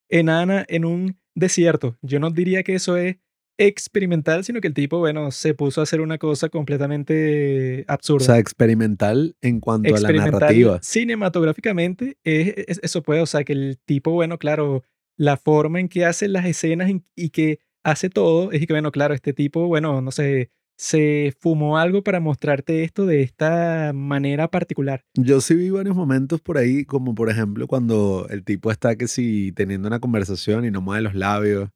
enana 0.09 0.65
en 0.69 0.85
un 0.85 1.17
desierto. 1.39 1.97
Yo 2.01 2.19
no 2.19 2.29
diría 2.31 2.63
que 2.63 2.75
eso 2.75 2.97
es 2.97 3.17
experimental, 3.57 4.43
sino 4.45 4.61
que 4.61 4.67
el 4.69 4.73
tipo, 4.73 4.99
bueno, 4.99 5.31
se 5.31 5.53
puso 5.53 5.81
a 5.81 5.83
hacer 5.83 5.99
una 5.99 6.17
cosa 6.17 6.47
completamente 6.49 7.85
o 7.87 7.91
absurda. 7.91 8.25
sea, 8.25 8.37
experimental 8.37 9.35
en 9.41 9.59
cuanto 9.59 9.89
a 9.95 9.99
la 9.99 10.07
narrativa. 10.31 10.79
cinematográficamente 10.81 12.17
es, 12.23 12.53
es- 12.67 12.79
eso 12.83 13.01
puede, 13.03 13.21
o 13.21 13.25
sea, 13.25 13.43
que 13.43 13.53
el 13.53 13.77
tipo, 13.85 14.11
bueno, 14.11 14.37
claro, 14.37 14.83
la 15.17 15.37
forma 15.37 15.79
en 15.79 15.89
que 15.89 16.05
hace 16.05 16.27
las 16.27 16.45
escenas 16.45 16.89
en- 16.89 17.03
y 17.15 17.29
que 17.29 17.59
hace 17.83 18.09
todo, 18.09 18.51
es 18.51 18.65
que, 18.65 18.73
bueno, 18.73 18.91
claro, 18.91 19.13
este 19.13 19.33
tipo, 19.33 19.67
bueno, 19.67 20.01
no 20.01 20.11
sé, 20.11 20.51
se 20.81 21.33
fumó 21.41 21.77
algo 21.77 22.03
para 22.05 22.21
mostrarte 22.21 22.85
esto 22.85 23.05
de 23.05 23.21
esta 23.21 23.91
manera 23.93 24.47
particular. 24.47 25.03
Yo 25.13 25.41
sí 25.41 25.53
vi 25.55 25.69
varios 25.69 25.93
momentos 25.93 26.39
por 26.39 26.57
ahí, 26.57 26.85
como 26.85 27.13
por 27.15 27.29
ejemplo 27.29 27.67
cuando 27.67 28.27
el 28.29 28.45
tipo 28.45 28.71
está 28.71 28.95
que 28.95 29.09
si 29.09 29.51
teniendo 29.51 29.89
una 29.89 29.99
conversación 29.99 30.63
y 30.63 30.71
no 30.71 30.79
mueve 30.79 31.01
los 31.01 31.15
labios, 31.15 31.69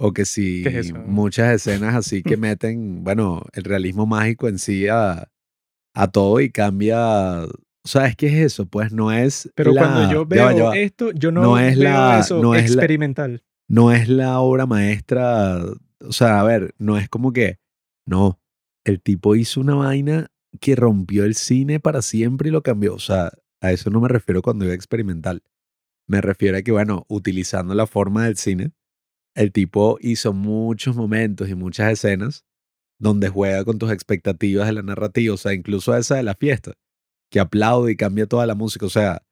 o 0.00 0.12
que 0.12 0.24
si 0.24 0.64
muchas 1.06 1.54
escenas 1.54 1.94
así 1.94 2.24
que 2.24 2.36
meten, 2.36 3.04
bueno, 3.04 3.44
el 3.52 3.62
realismo 3.62 4.04
mágico 4.04 4.48
en 4.48 4.58
sí 4.58 4.88
a, 4.88 5.28
a 5.94 6.08
todo 6.08 6.40
y 6.40 6.50
cambia. 6.50 7.44
O 7.44 7.88
sea, 7.88 8.06
es 8.06 8.16
que 8.16 8.26
es 8.26 8.34
eso, 8.52 8.66
pues 8.66 8.92
no 8.92 9.12
es. 9.12 9.48
Pero 9.54 9.72
la- 9.74 9.80
cuando 9.82 10.10
yo 10.12 10.22
ya 10.22 10.28
veo 10.28 10.44
va, 10.46 10.52
ya 10.54 10.64
va. 10.64 10.76
esto, 10.76 11.12
yo 11.12 11.30
no, 11.30 11.42
No 11.42 11.58
es 11.60 11.78
veo 11.78 11.84
la- 11.88 12.18
eso 12.18 12.42
no 12.42 12.56
es 12.56 12.62
la- 12.70 12.82
experimental. 12.82 13.44
no 13.68 13.92
es 13.92 14.08
la 14.08 14.40
obra 14.40 14.66
maestra. 14.66 15.58
O 16.00 16.10
sea, 16.12 16.40
a 16.40 16.42
ver, 16.42 16.74
no 16.78 16.98
es 16.98 17.08
como 17.08 17.32
que. 17.32 17.58
No. 18.06 18.40
El 18.84 19.00
tipo 19.00 19.34
hizo 19.34 19.60
una 19.60 19.74
vaina 19.74 20.30
que 20.60 20.76
rompió 20.76 21.24
el 21.24 21.34
cine 21.34 21.80
para 21.80 22.02
siempre 22.02 22.48
y 22.48 22.52
lo 22.52 22.62
cambió. 22.62 22.94
O 22.94 22.98
sea, 22.98 23.32
a 23.60 23.72
eso 23.72 23.90
no 23.90 24.00
me 24.00 24.08
refiero 24.08 24.42
cuando 24.42 24.64
digo 24.64 24.74
experimental. 24.74 25.42
Me 26.06 26.20
refiero 26.20 26.58
a 26.58 26.62
que, 26.62 26.72
bueno, 26.72 27.06
utilizando 27.08 27.74
la 27.74 27.86
forma 27.86 28.26
del 28.26 28.36
cine, 28.36 28.72
el 29.34 29.52
tipo 29.52 29.98
hizo 30.00 30.32
muchos 30.32 30.96
momentos 30.96 31.48
y 31.48 31.54
muchas 31.54 31.92
escenas 31.92 32.44
donde 33.00 33.28
juega 33.28 33.64
con 33.64 33.78
tus 33.78 33.90
expectativas 33.90 34.66
de 34.66 34.74
la 34.74 34.82
narrativa. 34.82 35.34
O 35.34 35.38
sea, 35.38 35.54
incluso 35.54 35.96
esa 35.96 36.16
de 36.16 36.22
la 36.22 36.34
fiesta, 36.34 36.74
que 37.30 37.40
aplaude 37.40 37.92
y 37.92 37.96
cambia 37.96 38.26
toda 38.26 38.46
la 38.46 38.54
música. 38.54 38.86
O 38.86 38.90
sea, 38.90 39.22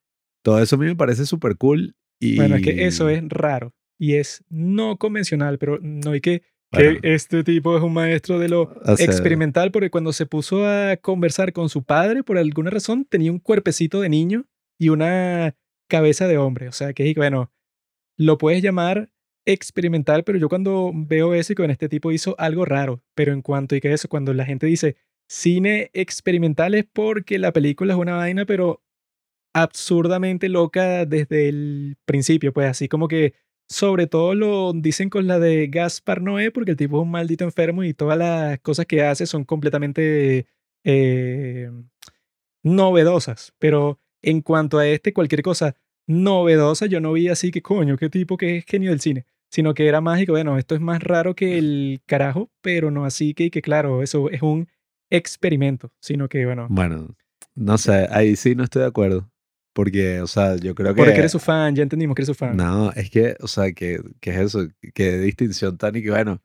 todo 0.43 0.61
eso 0.61 0.77
a 0.77 0.79
mí 0.79 0.87
me 0.87 0.97
parece 0.97 1.27
súper 1.27 1.57
cool. 1.57 1.95
Y, 2.19 2.37
Bueno, 2.37 2.57
es 2.57 2.63
que 2.63 2.87
eso 2.87 3.09
es 3.09 3.23
raro 3.29 3.75
y 3.99 4.15
es 4.15 4.45
no 4.49 4.97
convencional, 4.97 5.59
pero 5.59 5.79
no 5.81 6.13
hay 6.13 6.21
que 6.21 6.43
Bueno. 6.73 7.01
que 7.01 7.15
este 7.15 7.45
tipo 7.45 7.77
es 7.77 7.83
un 7.83 7.93
maestro 7.93 8.39
de 8.39 8.49
lo 8.49 8.63
O 8.85 8.97
sea, 8.97 9.05
experimental 9.05 9.71
porque 9.71 9.91
cuando 9.91 10.13
se 10.13 10.27
puso 10.27 10.67
a 10.67 10.97
conversar 10.97 11.53
con 11.53 11.69
su 11.69 11.83
padre, 11.85 12.23
por 12.23 12.39
alguna 12.39 12.71
razón, 12.71 13.05
tenía 13.05 13.31
un 13.31 13.39
cuerpecito 13.39 14.01
de 14.01 14.09
niño 14.09 14.47
y 14.79 14.89
una 14.89 15.55
cabeza 15.89 16.27
de 16.27 16.39
hombre. 16.39 16.69
O 16.69 16.73
sea, 16.73 16.93
que 16.93 17.13
bueno, 17.15 17.53
lo 18.17 18.39
puedes 18.39 18.63
llamar 18.63 19.11
experimental, 19.45 20.25
pero 20.25 20.39
yo 20.39 20.49
cuando 20.49 20.93
veo 20.95 21.35
eso 21.35 21.53
y 21.53 21.57
con 21.57 21.71
este 21.71 21.89
tipo 21.89 22.13
hizo 22.13 22.35
algo 22.39 22.65
raro. 22.65 23.03
Pero 23.15 23.33
en 23.33 23.43
cuanto 23.43 23.77
y 23.77 23.81
que 23.81 23.93
eso, 23.93 24.09
cuando 24.09 24.33
la 24.33 24.45
gente 24.45 24.67
dice 24.67 24.97
cine 25.29 25.91
experimental 25.95 26.75
es 26.75 26.85
porque 26.91 27.39
la 27.39 27.53
película 27.53 27.95
es 27.95 27.99
una 27.99 28.17
vaina, 28.17 28.45
pero 28.45 28.83
absurdamente 29.55 30.49
loca 30.49 31.05
desde 31.05 31.49
el 31.49 31.97
principio, 32.05 32.53
pues 32.53 32.69
así 32.69 32.89
como 32.89 33.09
que 33.09 33.35
sobre 33.73 34.07
todo 34.07 34.35
lo 34.35 34.73
dicen 34.75 35.09
con 35.09 35.27
la 35.27 35.39
de 35.39 35.67
Gaspar 35.69 36.21
Noé, 36.21 36.51
porque 36.51 36.73
el 36.73 36.77
tipo 36.77 36.99
es 36.99 37.03
un 37.05 37.11
maldito 37.11 37.45
enfermo 37.45 37.83
y 37.85 37.95
todas 37.95 38.19
las 38.19 38.61
cosas 38.61 38.87
que 38.87 39.03
hace 39.03 39.27
son 39.27 39.45
completamente 39.45 40.47
eh, 40.85 41.71
novedosas. 42.63 43.55
Pero 43.59 43.99
en 44.21 44.43
cuanto 44.43 44.79
a 44.79 44.87
este, 44.87 45.13
cualquier 45.13 45.43
cosa 45.43 45.75
novedosa, 46.07 46.87
yo 46.87 47.01
no 47.01 47.13
vi 47.15 47.29
así 47.29 47.51
que 47.51 47.63
coño, 47.63 47.97
qué 47.97 48.11
tipo 48.11 48.37
que 48.37 48.59
es 48.59 48.65
genio 48.67 48.91
del 48.91 49.01
cine. 49.01 49.25
Sino 49.51 49.75
que 49.75 49.87
era 49.87 50.01
mágico, 50.01 50.33
bueno, 50.33 50.57
esto 50.59 50.75
es 50.75 50.81
más 50.81 51.03
raro 51.03 51.35
que 51.35 51.59
el 51.59 52.01
carajo, 52.07 52.51
pero 52.63 52.91
no 52.91 53.05
así 53.05 53.35
que, 53.35 53.51
que 53.51 53.61
claro, 53.61 54.03
eso 54.03 54.31
es 54.31 54.43
un 54.43 54.69
experimento, 55.11 55.93
sino 56.01 56.29
que 56.29 56.47
bueno, 56.47 56.69
Bueno, 56.71 57.15
no 57.55 57.77
sé, 57.79 58.07
ahí 58.11 58.37
sí 58.37 58.55
no 58.55 58.65
estoy 58.65 58.83
de 58.83 58.89
acuerdo. 58.89 59.32
Porque, 59.73 60.21
o 60.21 60.27
sea, 60.27 60.57
yo 60.57 60.75
creo 60.75 60.95
que. 60.95 61.03
porque 61.03 61.19
eres 61.19 61.33
su 61.33 61.39
fan, 61.39 61.75
ya 61.75 61.83
entendimos 61.83 62.15
que 62.15 62.23
eres 62.23 62.29
su 62.29 62.35
fan. 62.35 62.57
No, 62.57 62.93
es 62.93 63.11
que, 63.11 63.37
o 63.41 63.49
sea, 63.49 63.73
que, 63.73 64.01
que 64.21 64.31
es 64.31 64.37
eso, 64.39 64.69
que 64.95 65.19
distinción 65.19 65.79
tan 65.79 65.97
y 65.97 66.03
que 66.03 66.11
bueno, 66.11 66.43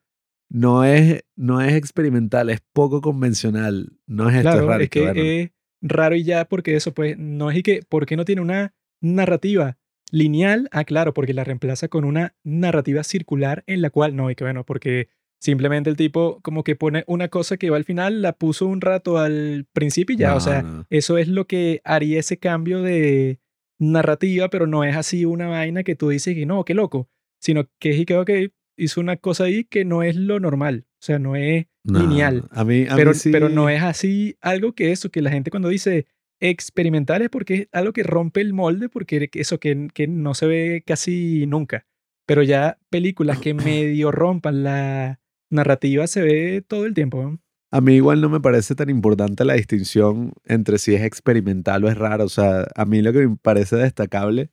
no 0.50 0.86
es, 0.86 1.24
no 1.36 1.62
es 1.62 1.74
experimental, 1.74 2.50
es 2.50 2.62
poco 2.74 3.02
convencional, 3.02 3.92
no 4.06 4.30
es 4.30 4.36
esto, 4.38 4.52
Claro, 4.52 4.68
raro. 4.68 4.84
es 4.84 4.90
que 4.90 5.02
bueno, 5.02 5.22
es 5.22 5.52
raro 5.82 6.16
y 6.16 6.24
ya 6.24 6.46
porque 6.46 6.76
eso, 6.76 6.94
pues, 6.94 7.18
no 7.18 7.52
es 7.52 7.58
y 7.58 7.64
que, 7.64 7.82
¿por 7.88 8.06
qué 8.06 8.16
no 8.16 8.24
tiene 8.24 8.42
una 8.42 8.74
narrativa 9.02 9.78
lineal? 10.10 10.70
Ah, 10.72 10.86
claro, 10.86 11.14
porque 11.14 11.34
la 11.34 11.44
reemplaza 11.44 11.90
con 11.90 12.06
una 12.06 12.36
narrativa 12.44 13.04
circular 13.04 13.64
en 13.68 13.82
la 13.82 13.90
cual, 13.90 14.16
no, 14.16 14.32
y 14.32 14.36
que 14.36 14.46
bueno, 14.46 14.64
porque 14.64 15.10
simplemente 15.40 15.90
el 15.90 15.96
tipo 15.96 16.40
como 16.42 16.64
que 16.64 16.76
pone 16.76 17.04
una 17.08 17.28
cosa 17.28 17.58
que 17.58 17.70
va 17.70 17.78
al 17.78 17.84
final, 17.84 18.22
la 18.22 18.34
puso 18.34 18.66
un 18.66 18.82
rato 18.82 19.18
al 19.18 19.66
principio 19.74 20.16
y 20.16 20.20
ya, 20.20 20.32
no, 20.32 20.38
o 20.38 20.40
sea, 20.40 20.62
no. 20.62 20.86
eso 20.90 21.18
es 21.18 21.28
lo 21.28 21.46
que 21.46 21.82
haría 21.84 22.20
ese 22.20 22.38
cambio 22.38 22.82
de 22.82 23.40
narrativa, 23.80 24.50
pero 24.50 24.68
no 24.68 24.84
es 24.84 24.96
así 24.96 25.26
una 25.26 25.48
vaina 25.48 25.84
que 25.84 25.96
tú 25.96 26.10
dices 26.10 26.36
que 26.36 26.46
no, 26.46 26.66
qué 26.66 26.74
loco, 26.74 27.10
sino 27.40 27.68
que 27.80 27.92
es 27.92 28.00
y 28.00 28.06
que, 28.06 28.18
ok, 28.18 28.30
hizo 28.78 29.00
una 29.02 29.18
cosa 29.18 29.46
ahí 29.46 29.64
que 29.64 29.86
no 29.86 30.04
es 30.04 30.16
lo 30.16 30.40
normal, 30.40 30.86
o 30.94 31.02
sea, 31.02 31.20
no 31.20 31.36
es 31.36 31.68
No, 31.84 32.00
lineal. 32.00 32.48
A 32.52 32.64
mí, 32.64 32.86
a 32.90 32.96
Pero, 32.96 33.12
mí 33.12 33.16
sí, 33.18 33.32
pero 33.32 33.50
no 33.50 33.70
es 33.70 33.82
así 33.84 34.36
algo 34.42 34.74
que 34.74 34.92
eso, 34.92 35.10
que 35.10 35.22
la 35.22 35.32
gente 35.32 35.52
cuando 35.52 35.70
dice 35.70 36.08
experimentales 36.40 37.30
porque 37.30 37.54
es 37.56 37.68
algo 37.72 37.94
que 37.94 38.04
rompe 38.04 38.42
el 38.42 38.54
molde, 38.54 38.90
porque 38.90 39.30
eso 39.34 39.60
que, 39.60 39.88
que 39.94 40.08
no 40.08 40.34
se 40.34 40.48
ve 40.48 40.84
casi 40.86 41.46
nunca. 41.48 41.86
Pero 42.28 42.44
ya 42.44 42.78
películas 42.90 43.40
que 43.40 43.54
medio 43.54 44.12
rompan 44.12 44.64
la 44.64 45.20
narrativa 45.50 46.08
se 46.08 46.22
ve 46.22 46.64
todo 46.68 46.86
el 46.86 46.94
tiempo. 46.94 47.38
A 47.72 47.82
mí 47.82 47.96
igual 47.96 48.22
no 48.22 48.30
me 48.30 48.40
parece 48.40 48.76
tan 48.76 48.90
importante 48.90 49.44
la 49.44 49.56
distinción 49.56 50.34
entre 50.46 50.78
si 50.78 50.96
es 50.96 51.02
experimental 51.02 51.84
o 51.84 51.90
es 51.90 51.98
raro. 51.98 52.26
O 52.26 52.30
sea, 52.30 52.66
a 52.76 52.86
mí 52.86 53.02
lo 53.02 53.12
que 53.12 53.28
me 53.28 53.36
parece 53.36 53.76
destacable 53.76 54.52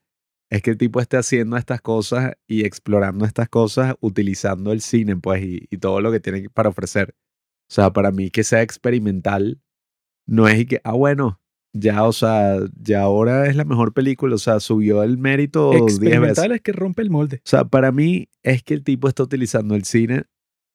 es 0.51 0.63
que 0.63 0.71
el 0.71 0.77
tipo 0.77 1.01
esté 1.01 1.17
haciendo 1.17 1.57
estas 1.57 1.81
cosas 1.81 2.33
y 2.47 2.65
explorando 2.65 3.25
estas 3.25 3.49
cosas 3.49 3.95
utilizando 4.01 4.73
el 4.73 4.81
cine, 4.81 5.17
pues, 5.17 5.43
y, 5.43 5.67
y 5.71 5.79
todo 5.79 6.01
lo 6.01 6.11
que 6.11 6.21
tiene 6.21 6.49
para 6.51 6.69
ofrecer. 6.69 7.15
O 7.71 7.75
sea, 7.75 7.93
para 7.93 8.11
mí 8.11 8.31
que 8.31 8.45
sea 8.45 8.63
experimental 8.63 9.61
no 10.27 10.49
es 10.49 10.61
y 10.61 10.67
que, 10.67 10.81
ah, 10.85 10.93
bueno, 10.93 11.41
ya, 11.73 12.05
o 12.05 12.13
sea, 12.13 12.59
ya 12.81 13.03
ahora 13.03 13.47
es 13.47 13.57
la 13.57 13.65
mejor 13.65 13.93
película, 13.93 14.37
o 14.37 14.39
sea, 14.39 14.61
subió 14.61 15.03
el 15.03 15.19
mérito 15.19 15.71
10 15.71 15.83
veces. 15.83 15.99
Experimental 15.99 16.53
es 16.53 16.61
que 16.61 16.73
rompe 16.73 17.03
el 17.03 17.11
molde. 17.11 17.39
O 17.39 17.49
sea, 17.49 17.65
para 17.65 17.91
mí 17.91 18.29
es 18.43 18.63
que 18.63 18.75
el 18.75 18.85
tipo 18.85 19.09
está 19.09 19.25
utilizando 19.25 19.75
el 19.75 19.85
cine 19.85 20.25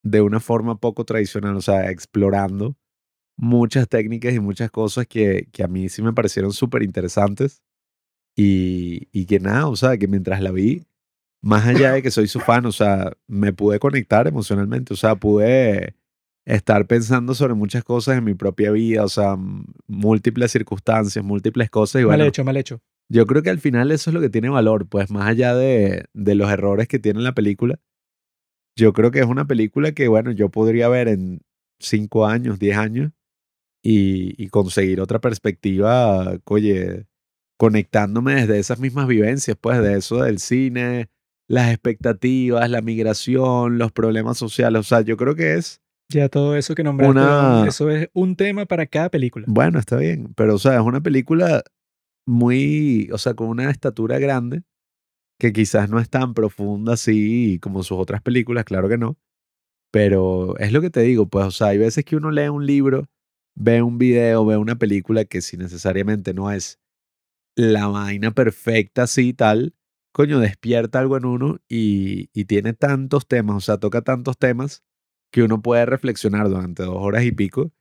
de 0.04 0.22
una 0.22 0.40
forma 0.40 0.80
poco 0.80 1.06
tradicional, 1.06 1.56
o 1.56 1.62
sea, 1.62 1.90
explorando 1.92 2.78
muchas 3.38 3.88
técnicas 3.88 4.34
y 4.34 4.40
muchas 4.40 4.70
cosas 4.72 5.08
que, 5.08 5.48
que 5.52 5.64
a 5.64 5.68
mí 5.68 5.90
sí 5.90 6.02
me 6.02 6.14
parecieron 6.14 6.52
súper 6.54 6.84
interesantes 6.84 7.62
y, 8.36 9.08
y 9.12 9.26
que 9.26 9.40
nada, 9.40 9.68
o 9.68 9.76
sea, 9.76 9.98
que 9.98 10.08
mientras 10.08 10.42
la 10.42 10.52
vi, 10.52 10.86
más 11.42 11.66
allá 11.68 11.94
de 11.94 12.02
que 12.02 12.12
soy 12.12 12.28
su 12.28 12.40
fan, 12.40 12.66
o 12.66 12.72
sea, 12.72 13.14
me 13.28 13.54
pude 13.54 13.80
conectar 13.80 14.28
emocionalmente, 14.28 14.94
o 14.94 14.98
sea, 14.98 15.16
pude 15.16 15.96
estar 16.46 16.86
pensando 16.88 17.34
sobre 17.36 17.54
muchas 17.54 17.84
cosas 17.84 18.18
en 18.18 18.24
mi 18.24 18.34
propia 18.34 18.72
vida, 18.72 19.04
o 19.04 19.10
sea, 19.10 19.38
múltiples 19.88 20.52
circunstancias, 20.52 21.24
múltiples 21.24 21.70
cosas 21.70 22.02
y 22.02 22.06
mal 22.06 22.18
bueno, 22.18 22.26
hecho, 22.26 22.44
mal 22.44 22.58
hecho. 22.58 22.82
yo 23.10 23.26
creo 23.26 23.44
que 23.44 23.50
al 23.52 23.60
final 23.60 23.92
eso 23.92 24.10
es 24.10 24.14
lo 24.14 24.22
que 24.22 24.30
tiene 24.30 24.50
valor, 24.50 24.88
pues 24.88 25.12
más 25.12 25.28
allá 25.28 25.56
de, 25.56 26.06
de 26.14 26.36
los 26.36 26.50
errores 26.52 26.88
que 26.88 27.00
tiene 27.00 27.22
la 27.22 27.34
película, 27.34 27.80
yo 28.80 28.94
creo 28.94 29.12
que 29.12 29.20
es 29.20 29.26
una 29.26 29.46
película 29.46 29.92
que, 29.92 30.08
bueno, 30.08 30.32
yo 30.32 30.50
podría 30.50 30.88
ver 30.90 31.08
en 31.08 31.42
cinco 31.80 32.26
años, 32.26 32.60
diez 32.60 32.78
años 32.78 33.12
y, 33.84 34.42
y 34.44 34.48
conseguir 34.50 35.00
otra 35.02 35.20
perspectiva, 35.20 36.38
oye, 36.46 37.06
conectándome 37.58 38.36
desde 38.36 38.60
esas 38.60 38.80
mismas 38.80 39.08
vivencias, 39.08 39.58
pues 39.60 39.82
de 39.82 39.98
eso 39.98 40.24
del 40.24 40.40
cine, 40.40 41.10
las 41.48 41.70
expectativas, 41.72 42.70
la 42.70 42.82
migración, 42.82 43.78
los 43.78 43.92
problemas 43.92 44.38
sociales, 44.38 44.80
o 44.80 44.84
sea, 44.84 45.02
yo 45.02 45.18
creo 45.18 45.36
que 45.36 45.56
es, 45.56 45.82
Ya 46.12 46.28
todo 46.30 46.56
eso 46.56 46.74
que 46.76 46.84
nombraste, 46.84 47.12
Una- 47.12 47.68
eso 47.68 47.90
es 47.90 48.10
un 48.14 48.36
tema 48.36 48.66
para 48.66 48.86
cada 48.88 49.10
película. 49.10 49.46
bueno, 49.48 49.80
está 49.80 49.98
bien, 49.98 50.34
pero 50.36 50.56
o 50.56 50.60
sea, 50.60 50.76
es 50.76 50.82
una 50.82 51.02
película 51.02 51.64
muy, 52.28 53.10
o 53.12 53.18
sea, 53.18 53.34
con 53.34 53.48
una 53.48 53.70
estatura 53.72 54.20
grande, 54.20 54.64
que 55.40 55.54
quizás 55.54 55.90
no 55.90 56.00
es 56.00 56.10
tan 56.10 56.34
profunda 56.34 56.94
así 56.94 57.60
como 57.62 57.84
sus 57.84 57.98
otras 57.98 58.22
películas, 58.22 58.66
claro 58.66 58.90
que 58.90 58.98
no, 58.98 59.18
pero 59.92 60.58
es 60.60 60.74
lo 60.74 60.82
que 60.82 60.90
te 60.92 61.02
digo, 61.02 61.28
pues, 61.30 61.48
o 61.48 61.52
sea, 61.52 61.68
hay 61.70 61.80
veces 61.80 62.06
que 62.06 62.16
uno 62.18 62.32
lee 62.32 62.50
un 62.50 62.66
libro, 62.66 63.10
ve 63.56 63.82
un 63.82 63.98
video, 63.98 64.46
ve 64.46 64.58
una 64.58 64.78
película 64.78 65.26
que 65.26 65.42
si 65.42 65.58
necesariamente 65.58 66.34
no 66.34 66.52
es 66.52 66.80
la 67.56 67.88
vaina 67.88 68.32
perfecta 68.32 69.04
así 69.04 69.30
y 69.30 69.34
tal, 69.34 69.76
coño, 70.14 70.40
despierta 70.40 71.00
algo 71.00 71.18
en 71.18 71.26
uno 71.26 71.60
y, 71.70 72.30
y 72.34 72.46
tiene 72.46 72.74
tantos 72.74 73.28
temas, 73.28 73.58
o 73.58 73.62
sea, 73.62 73.78
toca 73.80 74.02
tantos 74.04 74.38
temas 74.38 74.84
que 75.32 75.44
uno 75.44 75.62
puede 75.62 75.86
reflexionar 75.86 76.50
durante 76.50 76.84
dos 76.84 76.98
horas 76.98 77.24
y 77.26 77.32
pico 77.32 77.72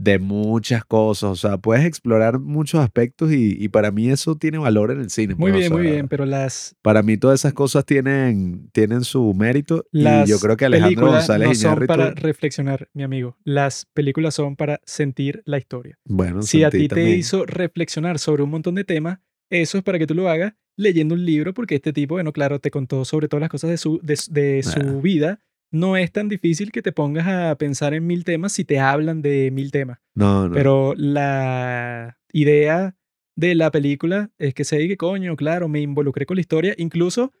de 0.00 0.18
muchas 0.20 0.84
cosas, 0.84 1.30
o 1.30 1.34
sea, 1.36 1.58
puedes 1.58 1.84
explorar 1.84 2.38
muchos 2.38 2.80
aspectos 2.80 3.32
y, 3.32 3.56
y 3.58 3.68
para 3.68 3.90
mí 3.90 4.08
eso 4.10 4.36
tiene 4.36 4.58
valor 4.58 4.92
en 4.92 5.00
el 5.00 5.10
cine. 5.10 5.34
Muy 5.34 5.50
pues, 5.50 5.66
o 5.70 5.74
bien, 5.76 5.82
muy 5.82 5.92
bien, 5.92 6.08
pero 6.08 6.24
las, 6.24 6.76
Para 6.82 7.02
mí 7.02 7.16
todas 7.16 7.40
esas 7.40 7.52
cosas 7.52 7.84
tienen, 7.84 8.68
tienen 8.72 9.02
su 9.02 9.34
mérito 9.34 9.84
las 9.90 10.28
y 10.28 10.30
yo 10.30 10.38
creo 10.38 10.56
que 10.56 10.66
Alejandro 10.66 11.08
González 11.08 11.48
no 11.48 11.54
son 11.54 11.62
Iñárritu, 11.72 11.86
para 11.88 12.10
reflexionar, 12.12 12.88
mi 12.94 13.02
amigo. 13.02 13.36
Las 13.44 13.86
películas 13.92 14.34
son 14.34 14.54
para 14.54 14.80
sentir 14.84 15.42
la 15.44 15.58
historia. 15.58 15.98
bueno, 16.04 16.42
Si 16.42 16.62
a 16.62 16.70
ti 16.70 16.86
te 16.86 16.94
también. 16.94 17.18
hizo 17.18 17.44
reflexionar 17.44 18.18
sobre 18.20 18.44
un 18.44 18.50
montón 18.50 18.76
de 18.76 18.84
temas, 18.84 19.18
eso 19.50 19.78
es 19.78 19.84
para 19.84 19.98
que 19.98 20.06
tú 20.06 20.14
lo 20.14 20.28
hagas 20.28 20.54
leyendo 20.76 21.16
un 21.16 21.24
libro, 21.24 21.54
porque 21.54 21.74
este 21.74 21.92
tipo, 21.92 22.14
bueno, 22.14 22.32
claro, 22.32 22.60
te 22.60 22.70
contó 22.70 23.04
sobre 23.04 23.26
todas 23.26 23.40
las 23.40 23.50
cosas 23.50 23.70
de 23.70 23.78
su, 23.78 23.98
de, 24.00 24.14
su- 24.14 24.32
de 24.32 24.62
su 24.62 24.78
Ah. 24.78 25.00
vida. 25.02 25.40
No 25.70 25.96
es 25.96 26.12
tan 26.12 26.28
difícil 26.28 26.72
que 26.72 26.82
te 26.82 26.92
pongas 26.92 27.26
a 27.26 27.56
pensar 27.56 27.94
en 27.94 28.06
mil 28.06 28.24
temas 28.24 28.52
si 28.52 28.64
te 28.64 28.78
hablan 28.78 29.22
de 29.22 29.50
mil 29.50 29.70
temas. 29.70 29.98
No, 30.14 30.48
no. 30.48 30.54
Pero 30.54 30.94
la 30.96 32.18
idea 32.32 32.96
de 33.36 33.54
la 33.54 33.70
película 33.70 34.30
es 34.38 34.54
que 34.54 34.64
se 34.64 34.78
diga, 34.78 34.96
coño, 34.96 35.36
claro, 35.36 35.68
me 35.68 35.80
involucré 35.80 36.26
con 36.26 36.36
la 36.36 36.40
historia. 36.40 36.74
Incluso 36.78 37.32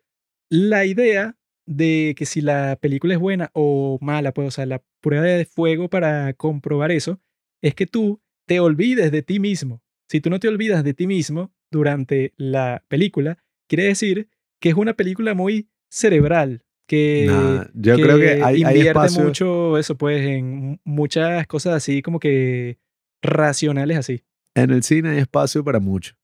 la 0.50 0.84
idea 0.84 1.36
de 1.66 2.14
que 2.16 2.24
si 2.24 2.40
la 2.40 2.78
película 2.80 3.14
es 3.14 3.20
buena 3.20 3.50
o 3.52 3.98
mala, 4.00 4.32
pues, 4.32 4.48
o 4.48 4.50
sea, 4.50 4.66
la 4.66 4.82
prueba 5.00 5.24
de 5.24 5.44
fuego 5.44 5.90
para 5.90 6.32
comprobar 6.34 6.90
eso 6.92 7.20
es 7.62 7.74
que 7.74 7.86
tú 7.86 8.22
te 8.46 8.60
olvides 8.60 9.10
de 9.10 9.22
ti 9.22 9.38
mismo. 9.40 9.82
Si 10.08 10.20
tú 10.20 10.30
no 10.30 10.40
te 10.40 10.48
olvidas 10.48 10.84
de 10.84 10.94
ti 10.94 11.06
mismo 11.06 11.52
durante 11.70 12.32
la 12.36 12.84
película, 12.88 13.38
quiere 13.68 13.84
decir 13.84 14.30
que 14.60 14.70
es 14.70 14.74
una 14.74 14.94
película 14.94 15.34
muy 15.34 15.68
cerebral, 15.90 16.64
que, 16.88 17.26
Nah, 17.28 17.66
yo 17.74 17.94
creo 17.96 18.18
que 18.18 18.42
hay, 18.42 18.42
hay 18.42 18.60
invierte 18.62 18.88
espacio. 18.88 19.22
mucho 19.22 19.78
eso, 19.78 19.96
pues, 19.96 20.20
en 20.26 20.80
muchas 20.84 21.46
cosas 21.46 21.74
así 21.74 22.02
como 22.02 22.18
que 22.18 22.78
racionales 23.22 23.98
así. 23.98 24.24
En 24.56 24.70
el 24.70 24.82
cine 24.82 25.10
hay 25.10 25.18
espacio 25.18 25.62
para 25.62 25.78
mucho. 25.78 26.14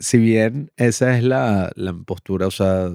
Si 0.00 0.18
bien 0.18 0.70
esa 0.76 1.16
es 1.16 1.24
la, 1.24 1.72
la 1.76 1.94
postura, 1.94 2.46
o 2.46 2.50
sea, 2.50 2.90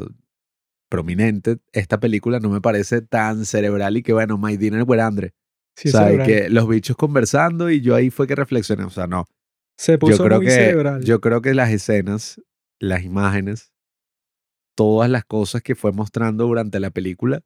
prominente, 0.89 1.57
esta 1.71 1.99
película 1.99 2.39
no 2.39 2.49
me 2.49 2.61
parece 2.61 3.01
tan 3.01 3.45
cerebral 3.45 3.97
y 3.97 4.03
que, 4.03 4.13
bueno, 4.13 4.37
My 4.37 4.57
Dinner 4.57 4.83
with 4.85 4.99
Andre. 4.99 5.33
Sí, 5.75 5.89
o 5.89 5.91
sea, 5.91 6.23
que 6.23 6.49
los 6.49 6.67
bichos 6.67 6.95
conversando 6.95 7.71
y 7.71 7.81
yo 7.81 7.95
ahí 7.95 8.11
fue 8.11 8.27
que 8.27 8.35
reflexioné. 8.35 8.83
O 8.83 8.91
sea, 8.91 9.07
no. 9.07 9.25
Se 9.75 9.97
puso 9.97 10.17
Yo 10.17 10.25
creo, 10.25 10.37
muy 10.37 10.45
que, 10.45 10.51
cerebral. 10.51 11.03
yo 11.03 11.19
creo 11.19 11.41
que 11.41 11.55
las 11.55 11.71
escenas, 11.71 12.39
las 12.79 13.03
imágenes, 13.03 13.72
todas 14.75 15.09
las 15.09 15.25
cosas 15.25 15.61
que 15.61 15.75
fue 15.75 15.91
mostrando 15.91 16.45
durante 16.45 16.79
la 16.79 16.91
película 16.91 17.41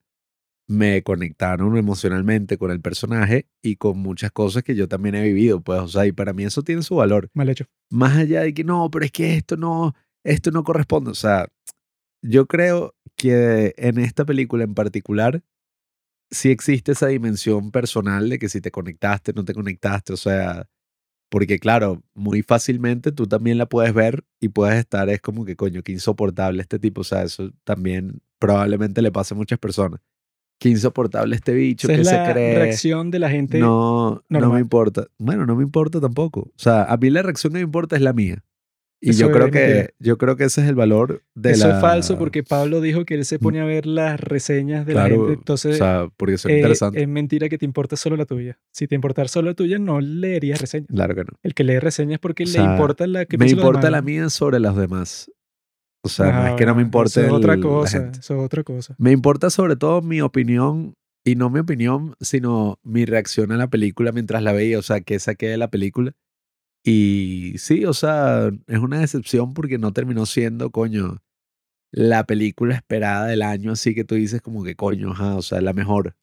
me 0.67 1.01
conectaron 1.01 1.78
emocionalmente 1.78 2.57
con 2.57 2.71
el 2.71 2.82
personaje 2.82 3.47
y 3.61 3.78
con 3.78 3.99
muchas 3.99 4.32
cosas 4.32 4.63
que 4.63 4.75
yo 4.75 4.88
también 4.88 5.15
he 5.15 5.23
vivido. 5.23 5.61
Pues, 5.61 5.80
o 5.80 5.88
sea, 5.88 6.05
y 6.05 6.11
para 6.11 6.34
mí 6.34 6.43
eso 6.43 6.61
tiene 6.61 6.82
su 6.82 6.95
valor. 6.95 7.30
Mal 7.34 7.49
hecho. 7.49 7.65
Más 7.89 8.17
allá 8.17 8.41
de 8.41 8.53
que 8.53 8.65
no, 8.65 8.89
pero 8.91 9.05
es 9.05 9.11
que 9.11 9.36
esto 9.36 9.55
no, 9.55 9.95
esto 10.25 10.51
no 10.51 10.63
corresponde. 10.63 11.11
O 11.11 11.15
sea, 11.15 11.47
yo 12.21 12.47
creo 12.47 12.95
que 13.15 13.73
en 13.78 13.97
esta 13.99 14.25
película 14.25 14.65
en 14.65 14.75
particular 14.75 15.41
sí 16.30 16.51
existe 16.51 16.91
esa 16.91 17.07
dimensión 17.07 17.71
personal 17.71 18.30
de 18.30 18.38
que 18.38 18.49
si 18.49 18.59
te 18.59 18.71
conectaste, 18.71 19.32
no 19.34 19.45
te 19.45 19.53
conectaste, 19.53 20.13
o 20.13 20.17
sea, 20.17 20.67
porque 21.30 21.59
claro, 21.59 22.03
muy 22.13 22.41
fácilmente 22.41 23.11
tú 23.11 23.28
también 23.28 23.57
la 23.57 23.65
puedes 23.67 23.93
ver 23.93 24.23
y 24.39 24.49
puedes 24.49 24.75
estar, 24.78 25.09
es 25.09 25.21
como 25.21 25.45
que 25.45 25.55
coño, 25.55 25.82
qué 25.84 25.91
insoportable 25.91 26.61
este 26.61 26.80
tipo, 26.80 27.01
o 27.01 27.03
sea, 27.03 27.23
eso 27.23 27.51
también 27.63 28.21
probablemente 28.39 29.01
le 29.01 29.11
pasa 29.11 29.36
a 29.36 29.38
muchas 29.38 29.59
personas. 29.59 29.99
Qué 30.59 30.69
insoportable 30.69 31.36
este 31.36 31.53
bicho, 31.53 31.88
Esa 31.88 31.95
que 31.95 32.01
es 32.01 32.07
se 32.07 32.15
la 32.15 32.34
cree. 32.34 32.55
reacción 32.55 33.11
de 33.11 33.19
la 33.19 33.30
gente. 33.30 33.59
No, 33.59 34.23
no 34.28 34.51
me 34.51 34.59
importa. 34.59 35.05
Bueno, 35.19 35.45
no 35.45 35.55
me 35.55 35.63
importa 35.63 36.01
tampoco. 36.01 36.39
O 36.39 36.53
sea, 36.59 36.84
a 36.86 36.97
mí 36.97 37.11
la 37.11 37.21
reacción 37.21 37.53
que 37.53 37.59
me 37.59 37.63
importa 37.63 37.95
es 37.95 38.01
la 38.01 38.13
mía. 38.13 38.43
Y 38.99 39.11
Eso 39.11 39.21
yo 39.27 39.31
creo 39.31 39.45
es 39.45 39.51
que 39.51 39.93
yo 39.99 40.17
creo 40.17 40.35
que 40.37 40.45
ese 40.45 40.61
es 40.61 40.67
el 40.67 40.73
valor 40.73 41.23
de 41.35 41.51
Eso 41.51 41.67
la 41.67 41.75
es 41.75 41.81
falso 41.81 42.17
porque 42.17 42.41
Pablo 42.43 42.81
dijo 42.81 43.05
que 43.05 43.13
él 43.13 43.25
se 43.25 43.37
pone 43.37 43.59
a 43.61 43.65
ver 43.65 43.85
las 43.85 44.19
reseñas 44.19 44.87
de 44.87 44.95
la 44.95 45.05
Claro, 45.05 45.21
gente. 45.27 45.33
Entonces, 45.33 45.75
o 45.75 45.77
sea, 45.77 46.09
porque 46.17 46.39
son 46.39 46.49
eh, 46.51 46.55
interesantes. 46.57 47.01
es 47.03 47.07
mentira 47.07 47.47
que 47.47 47.59
te 47.59 47.65
importa 47.65 47.95
solo 47.95 48.15
la 48.17 48.25
tuya. 48.25 48.57
Si 48.71 48.87
te 48.87 48.95
importara 48.95 49.27
solo 49.27 49.49
la 49.49 49.53
tuya, 49.53 49.77
no 49.77 50.01
leerías 50.01 50.59
reseñas. 50.59 50.87
claro 50.87 51.13
que 51.13 51.21
no. 51.25 51.37
El 51.43 51.53
que 51.53 51.63
lee 51.63 51.77
reseñas 51.77 52.13
es 52.13 52.19
porque 52.19 52.43
O 52.43 52.45
le 52.47 52.51
sea, 52.53 52.63
importa 52.63 53.05
la 53.05 53.25
que 53.25 53.37
Me 53.37 53.47
importa 53.49 53.91
la 53.91 54.01
mía 54.01 54.29
sobre 54.31 54.59
las 54.59 54.75
demás. 54.75 55.31
O 56.01 56.09
sea, 56.09 56.31
no 56.31 56.31
Ah, 56.39 56.49
es 56.51 56.55
que 56.55 56.65
no 56.65 56.71
me 56.71 56.75
bueno, 56.75 56.87
importe 56.87 57.19
Eso 57.19 57.27
es 57.27 57.31
otra 57.31 57.55
la 57.55 57.61
cosa. 57.61 58.11
Eso 58.19 58.33
es 58.39 58.43
otra 58.45 58.63
cosa. 58.63 58.95
Me 58.97 59.11
importa 59.11 59.49
sobre 59.51 59.75
todo 59.75 60.01
mi 60.01 60.21
opinión 60.21 60.95
y 61.23 61.35
no 61.35 61.49
mi 61.49 61.59
opinión, 61.59 62.15
sino 62.19 62.79
mi 62.83 63.05
reacción 63.05 63.51
a 63.51 63.57
la 63.57 63.67
película 63.67 64.11
mientras 64.11 64.41
la 64.41 64.53
veía, 64.53 64.79
o 64.79 64.81
sea, 64.81 65.01
qué 65.01 65.19
saqué 65.19 65.47
de 65.49 65.57
la 65.57 65.69
película. 65.69 66.13
Y 66.89 67.55
sí, 67.57 67.83
o 67.83 67.93
sea, 67.93 68.49
es 68.67 68.79
una 68.79 69.01
decepción 69.01 69.53
porque 69.53 69.77
no 69.77 69.91
terminó 69.91 70.25
siendo, 70.25 70.71
coño, 70.71 71.21
la 71.91 72.25
película 72.25 72.75
esperada 72.75 73.27
del 73.27 73.41
año, 73.41 73.73
así 73.73 73.93
que 73.93 74.05
tú 74.05 74.15
dices 74.15 74.41
como 74.41 74.63
que, 74.63 74.77
coño, 74.77 75.11
ajá, 75.11 75.35
o 75.35 75.41
sea, 75.41 75.59
la 75.59 75.73
mejor, 75.73 76.15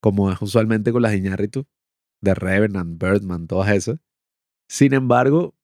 como 0.00 0.32
es 0.32 0.40
usualmente 0.40 0.90
con 0.90 1.02
las 1.02 1.14
Iñárritu, 1.14 1.66
de 2.22 2.34
Revenant, 2.34 2.98
Birdman, 2.98 3.46
todas 3.46 3.70
esas. 3.76 3.98
Sin 4.70 4.94
embargo, 4.94 5.54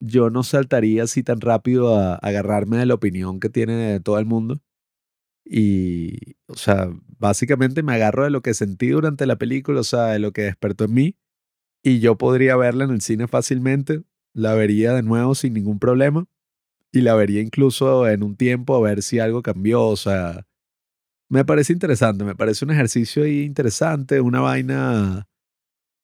yo 0.00 0.30
no 0.30 0.42
saltaría 0.42 1.02
así 1.04 1.22
tan 1.22 1.42
rápido 1.42 1.94
a 1.96 2.14
agarrarme 2.16 2.78
de 2.78 2.86
la 2.86 2.94
opinión 2.94 3.40
que 3.40 3.50
tiene 3.50 4.00
todo 4.00 4.18
el 4.18 4.26
mundo. 4.26 4.62
Y, 5.44 6.36
o 6.46 6.56
sea, 6.56 6.90
básicamente 7.18 7.82
me 7.82 7.94
agarro 7.94 8.24
de 8.24 8.30
lo 8.30 8.40
que 8.42 8.54
sentí 8.54 8.88
durante 8.88 9.26
la 9.26 9.36
película, 9.36 9.80
o 9.80 9.84
sea, 9.84 10.06
de 10.06 10.18
lo 10.18 10.32
que 10.32 10.42
despertó 10.44 10.84
en 10.84 10.94
mí. 10.94 11.16
Y 11.82 12.00
yo 12.00 12.16
podría 12.16 12.56
verla 12.56 12.84
en 12.84 12.90
el 12.90 13.00
cine 13.00 13.28
fácilmente 13.28 14.02
la 14.32 14.54
vería 14.54 14.92
de 14.92 15.02
nuevo 15.02 15.34
sin 15.34 15.54
ningún 15.54 15.78
problema. 15.78 16.26
Y 16.92 17.02
la 17.02 17.14
vería 17.14 17.40
incluso 17.40 18.08
en 18.08 18.22
un 18.22 18.36
tiempo 18.36 18.74
a 18.74 18.80
ver 18.80 19.02
si 19.02 19.18
algo 19.18 19.42
cambió. 19.42 19.84
O 19.86 19.96
sea, 19.96 20.46
me 21.28 21.44
parece 21.44 21.72
interesante, 21.72 22.24
me 22.24 22.34
parece 22.34 22.64
un 22.64 22.70
ejercicio 22.70 23.24
ahí 23.24 23.42
interesante, 23.42 24.20
una 24.20 24.40
vaina 24.40 25.28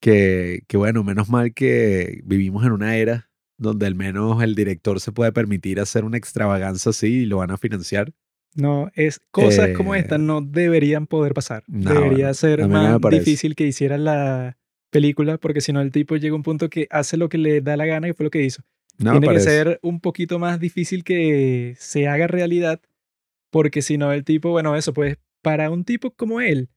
que, 0.00 0.62
que, 0.68 0.76
bueno, 0.76 1.02
menos 1.02 1.30
mal 1.30 1.54
que 1.54 2.20
vivimos 2.24 2.64
en 2.66 2.72
una 2.72 2.96
era 2.96 3.30
donde 3.56 3.86
al 3.86 3.94
menos 3.94 4.42
el 4.42 4.54
director 4.54 5.00
se 5.00 5.12
puede 5.12 5.32
permitir 5.32 5.80
hacer 5.80 6.04
una 6.04 6.18
extravaganza 6.18 6.90
así 6.90 7.22
y 7.22 7.26
lo 7.26 7.38
van 7.38 7.50
a 7.50 7.56
financiar. 7.56 8.12
No, 8.54 8.90
es 8.94 9.20
cosas 9.30 9.70
como 9.76 9.94
esta 9.94 10.16
Eh, 10.16 10.18
no 10.18 10.40
deberían 10.40 11.06
poder 11.06 11.34
pasar. 11.34 11.64
no, 11.66 11.92
Debería 11.92 12.32
ser 12.34 12.68
más 12.68 13.00
difícil 13.10 13.54
que 13.54 13.66
hiciera 13.66 13.96
la 13.96 14.58
película, 14.95 15.38
porque 15.38 15.61
si 15.61 15.72
no 15.72 15.80
el 15.80 15.90
tipo 15.90 16.14
llega 16.14 16.34
a 16.34 16.36
un 16.36 16.45
punto 16.45 16.70
que 16.70 16.86
hace 16.88 17.16
lo 17.16 17.28
que 17.28 17.36
le 17.36 17.61
da 17.61 17.76
la 17.76 17.84
gana 17.84 18.09
y 18.09 18.12
fue 18.12 18.22
lo 18.22 18.30
que 18.30 18.45
hizo. 18.45 18.62
No 18.97 19.11
Tiene 19.11 19.26
que 19.26 19.32
parece. 19.34 19.51
ser 19.51 19.80
un 19.82 19.99
poquito 19.99 20.38
más 20.38 20.61
difícil 20.61 21.03
que 21.03 21.74
se 21.80 22.07
haga 22.07 22.28
realidad, 22.28 22.80
porque 23.51 23.82
si 23.82 23.99
no 23.99 24.12
el 24.12 24.22
tipo, 24.22 24.51
bueno, 24.51 24.76
eso 24.76 24.95
pues 24.95 25.18
para 25.42 25.68
un 25.68 25.84
tipo 25.84 26.12
como 26.12 26.40
él, 26.40 26.68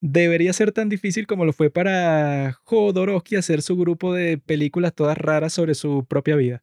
debería 0.00 0.52
ser 0.52 0.70
tan 0.70 0.88
difícil 0.88 1.26
como 1.26 1.44
lo 1.44 1.52
fue 1.52 1.68
para 1.68 2.52
Jodorowsky 2.62 3.34
hacer 3.34 3.60
su 3.60 3.76
grupo 3.76 4.14
de 4.14 4.38
películas 4.38 4.94
todas 4.94 5.18
raras 5.18 5.52
sobre 5.52 5.74
su 5.74 6.06
propia 6.08 6.36
vida. 6.36 6.62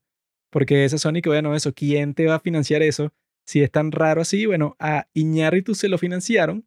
Porque 0.49 0.86
ese 0.86 0.97
Sonic, 0.97 1.28
bueno, 1.28 1.53
eso, 1.55 1.74
¿quién 1.74 2.14
te 2.14 2.26
va 2.26 2.36
a 2.36 2.39
financiar 2.39 2.84
eso? 2.84 3.12
Si 3.45 3.62
es 3.62 3.70
tan 3.70 3.91
raro 3.91 4.22
así, 4.22 4.45
bueno, 4.45 4.78
a 4.80 5.07
Iñárritu 5.14 5.76
se 5.76 5.89
lo 5.89 5.97
financiaron, 5.97 6.66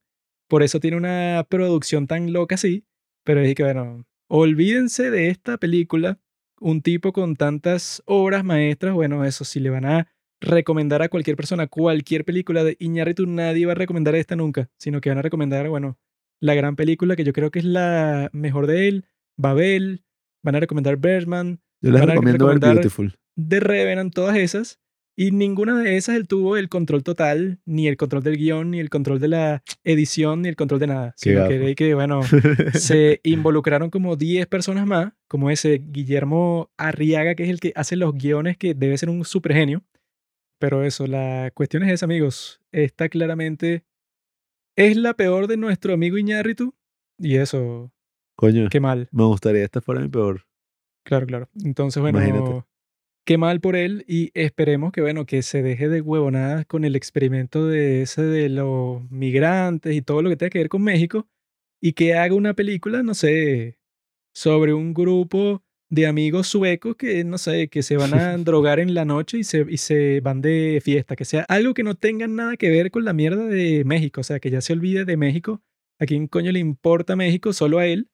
por 0.49 0.63
eso 0.63 0.81
tiene 0.81 0.99
una 0.99 1.47
producción 1.49 2.07
tan 2.07 2.35
loca 2.35 2.57
así, 2.57 2.85
pero 3.25 3.41
es 3.41 3.55
que, 3.55 3.63
bueno, 3.63 4.05
olvídense 4.37 5.13
de 5.13 5.29
esta 5.29 5.59
película, 5.59 6.19
un 6.59 6.83
tipo 6.83 7.13
con 7.13 7.37
tantas 7.37 8.03
obras 8.05 8.43
maestras, 8.43 8.93
bueno, 8.93 9.25
eso, 9.25 9.45
si 9.45 9.61
le 9.61 9.71
van 9.71 9.85
a 9.85 10.09
recomendar 10.41 11.03
a 11.03 11.09
cualquier 11.09 11.37
persona 11.37 11.69
cualquier 11.69 12.25
película 12.25 12.65
de 12.65 12.77
Iñárritu, 12.81 13.27
nadie 13.27 13.65
va 13.65 13.73
a 13.73 13.77
recomendar 13.77 14.17
esta 14.17 14.35
nunca, 14.35 14.69
sino 14.77 15.01
que 15.01 15.09
van 15.09 15.19
a 15.19 15.23
recomendar, 15.23 15.69
bueno, 15.69 15.99
la 16.41 16.55
gran 16.55 16.75
película 16.75 17.15
que 17.15 17.23
yo 17.23 17.33
creo 17.33 17.53
que 17.53 17.61
es 17.61 17.65
la 17.65 18.29
mejor 18.33 18.67
de 18.67 18.89
él, 18.89 19.05
Babel, 19.37 20.05
van 20.43 20.57
a 20.57 20.61
recomendar 20.61 20.97
Birdman, 20.97 21.61
Yo 21.81 21.93
les 21.93 22.01
van 22.01 22.11
a 22.11 22.15
recomiendo 22.15 22.47
ver 22.47 22.57
recomendar 22.57 22.75
Beautiful. 22.75 23.15
The 23.37 23.61
Revenant, 23.61 24.13
todas 24.13 24.37
esas, 24.37 24.81
y 25.17 25.31
ninguna 25.31 25.81
de 25.81 25.97
esas 25.97 26.17
él 26.17 26.27
tuvo 26.27 26.57
el 26.57 26.69
control 26.69 27.05
total, 27.05 27.61
ni 27.65 27.87
el 27.87 27.97
control 27.97 28.23
del 28.23 28.37
guion, 28.37 28.73
ni 28.73 28.81
el 28.81 28.91
control 28.91 29.21
de 29.21 29.29
la 29.29 29.63
edición, 29.85 30.43
ni 30.43 30.49
el 30.49 30.57
control 30.57 30.81
de 30.81 30.87
nada, 30.89 31.15
Qué 31.21 31.31
sino 31.31 31.75
que, 31.77 31.95
bueno, 31.95 32.21
se 32.75 33.21
involucraron 33.23 33.91
como 33.91 34.17
10 34.17 34.47
personas 34.47 34.87
más, 34.87 35.13
como 35.29 35.51
ese 35.51 35.81
Guillermo 35.85 36.71
Arriaga, 36.77 37.35
que 37.35 37.45
es 37.45 37.51
el 37.51 37.61
que 37.61 37.73
hace 37.77 37.97
los 37.97 38.15
guiones, 38.15 38.57
que 38.57 38.75
debe 38.75 38.99
ser 38.99 39.09
un 39.09 39.25
super 39.25 39.53
genio. 39.53 39.85
Pero 40.59 40.83
eso, 40.83 41.07
la 41.07 41.51
cuestión 41.55 41.83
es 41.85 41.93
esa, 41.93 42.07
amigos. 42.07 42.61
Esta 42.73 43.09
claramente 43.09 43.85
es 44.77 44.97
la 44.97 45.15
peor 45.15 45.47
de 45.47 45.57
nuestro 45.57 45.95
amigo 45.95 46.19
Iñárritu. 46.19 46.75
Y 47.19 47.37
eso, 47.37 47.93
Coño, 48.37 48.69
qué 48.69 48.81
mal. 48.81 49.09
me 49.13 49.25
gustaría 49.25 49.63
esta 49.63 49.81
fuera 49.81 50.01
mi 50.01 50.09
peor. 50.09 50.47
Claro, 51.05 51.27
claro. 51.27 51.49
Entonces, 51.63 52.01
bueno, 52.01 52.19
Imagínate. 52.19 52.65
Qué 53.25 53.39
mal 53.39 53.61
por 53.61 53.77
él 53.77 54.05
y 54.07 54.31
esperemos 54.35 54.93
que, 54.93 55.01
bueno, 55.01 55.27
que 55.27 55.43
se 55.43 55.63
deje 55.63 55.89
de 55.89 56.01
huevonadas 56.01 56.67
con 56.67 56.85
el 56.85 56.97
experimento 56.97 57.67
de 57.67 58.03
ese 58.03 58.23
de 58.23 58.49
los 58.49 59.11
migrantes 59.11 59.95
y 59.95 60.03
todo 60.03 60.23
lo 60.23 60.31
que 60.31 60.37
tenga 60.37 60.51
que 60.51 60.59
ver 60.59 60.69
con 60.69 60.83
México 60.83 61.27
y 61.81 61.93
que 61.95 62.15
haga 62.15 62.35
una 62.35 62.55
película, 62.55 63.03
no 63.03 63.15
sé, 63.15 63.79
sobre 64.35 64.75
un 64.75 64.95
grupo 64.95 65.63
de 65.91 66.07
amigos 66.07 66.49
suecos 66.49 66.97
que, 66.97 67.25
no 67.25 67.39
sé, 67.39 67.69
que 67.69 67.83
se 67.83 67.97
van 67.97 68.15
a 68.15 68.37
drogar 68.39 68.81
en 68.81 68.95
la 68.95 69.05
noche 69.05 69.39
y 69.39 69.45
se, 69.45 69.65
y 69.69 69.79
se 69.79 70.21
van 70.21 70.41
de 70.41 70.81
fiesta, 70.83 71.17
que 71.17 71.25
sea 71.25 71.45
algo 71.49 71.75
que 71.75 71.83
no 71.83 71.95
tenga 71.95 72.27
nada 72.27 72.57
que 72.57 72.71
ver 72.71 72.91
con 72.91 73.05
la 73.05 73.13
mierda 73.13 73.47
de 73.47 73.85
México, 73.85 74.21
o 74.21 74.25
sea, 74.25 74.41
que 74.41 74.51
ya 74.51 74.61
se 74.61 74.73
olvide 74.73 75.05
de 75.05 75.17
México, 75.17 75.63
a 76.01 76.07
quién 76.07 76.27
coño 76.27 76.53
le 76.53 76.59
importa 76.59 77.17
México, 77.17 77.53
solo 77.53 77.79
a 77.79 77.87
él, 77.87 78.11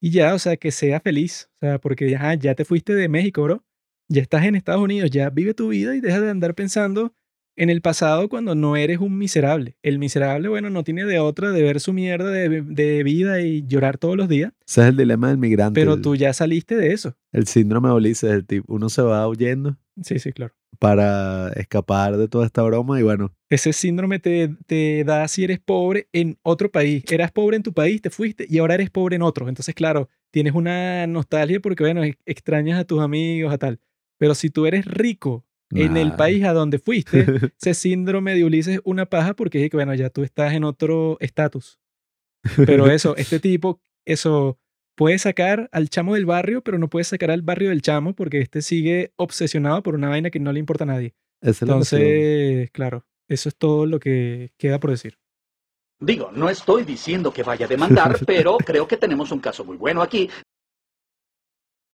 y 0.00 0.10
ya, 0.10 0.34
o 0.34 0.38
sea, 0.38 0.56
que 0.56 0.70
sea 0.70 1.00
feliz, 1.00 1.50
o 1.56 1.66
sea, 1.66 1.78
porque 1.78 2.14
ajá, 2.16 2.34
ya 2.34 2.54
te 2.54 2.64
fuiste 2.64 2.94
de 2.94 3.08
México, 3.08 3.42
bro, 3.42 3.64
ya 4.10 4.20
estás 4.20 4.44
en 4.44 4.56
Estados 4.56 4.82
Unidos, 4.82 5.10
ya 5.10 5.30
vive 5.30 5.54
tu 5.54 5.68
vida 5.68 5.94
y 5.96 6.00
deja 6.00 6.20
de 6.20 6.28
andar 6.30 6.54
pensando 6.54 7.14
en 7.56 7.70
el 7.70 7.80
pasado 7.80 8.28
cuando 8.28 8.54
no 8.54 8.76
eres 8.76 8.98
un 9.00 9.16
miserable. 9.18 9.76
El 9.82 9.98
miserable, 9.98 10.48
bueno, 10.48 10.68
no 10.70 10.82
tiene 10.84 11.04
de 11.04 11.18
otra 11.18 11.50
de 11.52 11.62
ver 11.62 11.78
su 11.80 11.92
mierda 11.92 12.30
de, 12.30 12.62
de 12.62 13.02
vida 13.04 13.40
y 13.40 13.64
llorar 13.66 13.98
todos 13.98 14.16
los 14.16 14.28
días, 14.28 14.52
Ese 14.66 14.82
es 14.82 14.86
el 14.88 14.96
dilema 14.96 15.28
del 15.28 15.38
migrante. 15.38 15.80
pero 15.80 15.94
el, 15.94 16.02
tú 16.02 16.16
ya 16.16 16.32
saliste 16.32 16.76
de 16.76 16.92
eso. 16.92 17.16
el 17.32 17.46
síndrome 17.46 17.88
de 17.88 17.94
Ulises, 17.94 18.30
el 18.32 18.46
tipo, 18.46 18.72
uno 18.74 18.88
se 18.88 19.02
va 19.02 19.26
huyendo 19.28 19.76
Sí, 20.02 20.18
sí, 20.18 20.32
claro. 20.32 20.54
para 20.78 21.50
escapar 21.56 22.16
de 22.16 22.28
toda 22.28 22.46
esta 22.46 22.62
broma 22.62 22.98
y 22.98 23.02
bueno, 23.02 23.34
Ese 23.50 23.72
síndrome 23.74 24.18
te, 24.18 24.56
te 24.66 25.04
da 25.04 25.28
si 25.28 25.44
eres 25.44 25.58
pobre 25.60 26.08
en 26.12 26.38
otro 26.42 26.70
país. 26.70 27.04
Eras 27.10 27.30
pobre 27.32 27.56
en 27.58 27.62
tu 27.62 27.74
país, 27.74 28.00
te 28.00 28.08
fuiste 28.10 28.46
y 28.48 28.58
ahora 28.58 28.74
eres 28.74 28.88
pobre 28.90 29.16
en 29.16 29.22
otro. 29.22 29.48
Entonces, 29.48 29.74
claro, 29.74 30.08
tienes 30.30 30.54
una 30.54 31.06
nostalgia 31.06 31.60
porque, 31.60 31.82
bueno, 31.84 32.02
ex- 32.04 32.16
extrañas 32.24 32.80
a 32.80 32.84
tus 32.84 33.00
amigos, 33.00 33.52
a 33.52 33.58
tal. 33.58 33.80
Pero 34.20 34.34
si 34.34 34.50
tú 34.50 34.66
eres 34.66 34.84
rico 34.84 35.46
en 35.70 35.96
el 35.96 36.14
país 36.14 36.44
a 36.44 36.52
donde 36.52 36.78
fuiste, 36.78 37.24
ese 37.58 37.72
síndrome 37.72 38.34
de 38.34 38.44
Ulises 38.44 38.74
es 38.74 38.80
una 38.84 39.06
paja 39.06 39.34
porque 39.34 39.64
es 39.64 39.70
que, 39.70 39.78
bueno, 39.78 39.94
ya 39.94 40.10
tú 40.10 40.22
estás 40.22 40.52
en 40.52 40.64
otro 40.64 41.16
estatus. 41.20 41.80
Pero 42.66 42.90
eso, 42.90 43.16
este 43.16 43.40
tipo, 43.40 43.80
eso 44.04 44.58
puede 44.94 45.18
sacar 45.18 45.70
al 45.72 45.88
chamo 45.88 46.16
del 46.16 46.26
barrio, 46.26 46.62
pero 46.62 46.78
no 46.78 46.90
puede 46.90 47.04
sacar 47.04 47.30
al 47.30 47.40
barrio 47.40 47.70
del 47.70 47.80
chamo 47.80 48.14
porque 48.14 48.40
este 48.40 48.60
sigue 48.60 49.14
obsesionado 49.16 49.82
por 49.82 49.94
una 49.94 50.10
vaina 50.10 50.28
que 50.28 50.38
no 50.38 50.52
le 50.52 50.60
importa 50.60 50.84
a 50.84 50.88
nadie. 50.88 51.14
Es. 51.40 51.62
Entonces, 51.62 52.70
claro, 52.72 53.06
eso 53.26 53.48
es 53.48 53.56
todo 53.56 53.86
lo 53.86 54.00
que 54.00 54.52
queda 54.58 54.80
por 54.80 54.90
decir. 54.90 55.18
Digo, 55.98 56.30
no 56.30 56.50
estoy 56.50 56.84
diciendo 56.84 57.32
que 57.32 57.42
vaya 57.42 57.64
a 57.64 57.68
demandar, 57.70 58.18
pero 58.26 58.58
creo 58.58 58.86
que 58.86 58.98
tenemos 58.98 59.32
un 59.32 59.40
caso 59.40 59.64
muy 59.64 59.78
bueno 59.78 60.02
aquí 60.02 60.28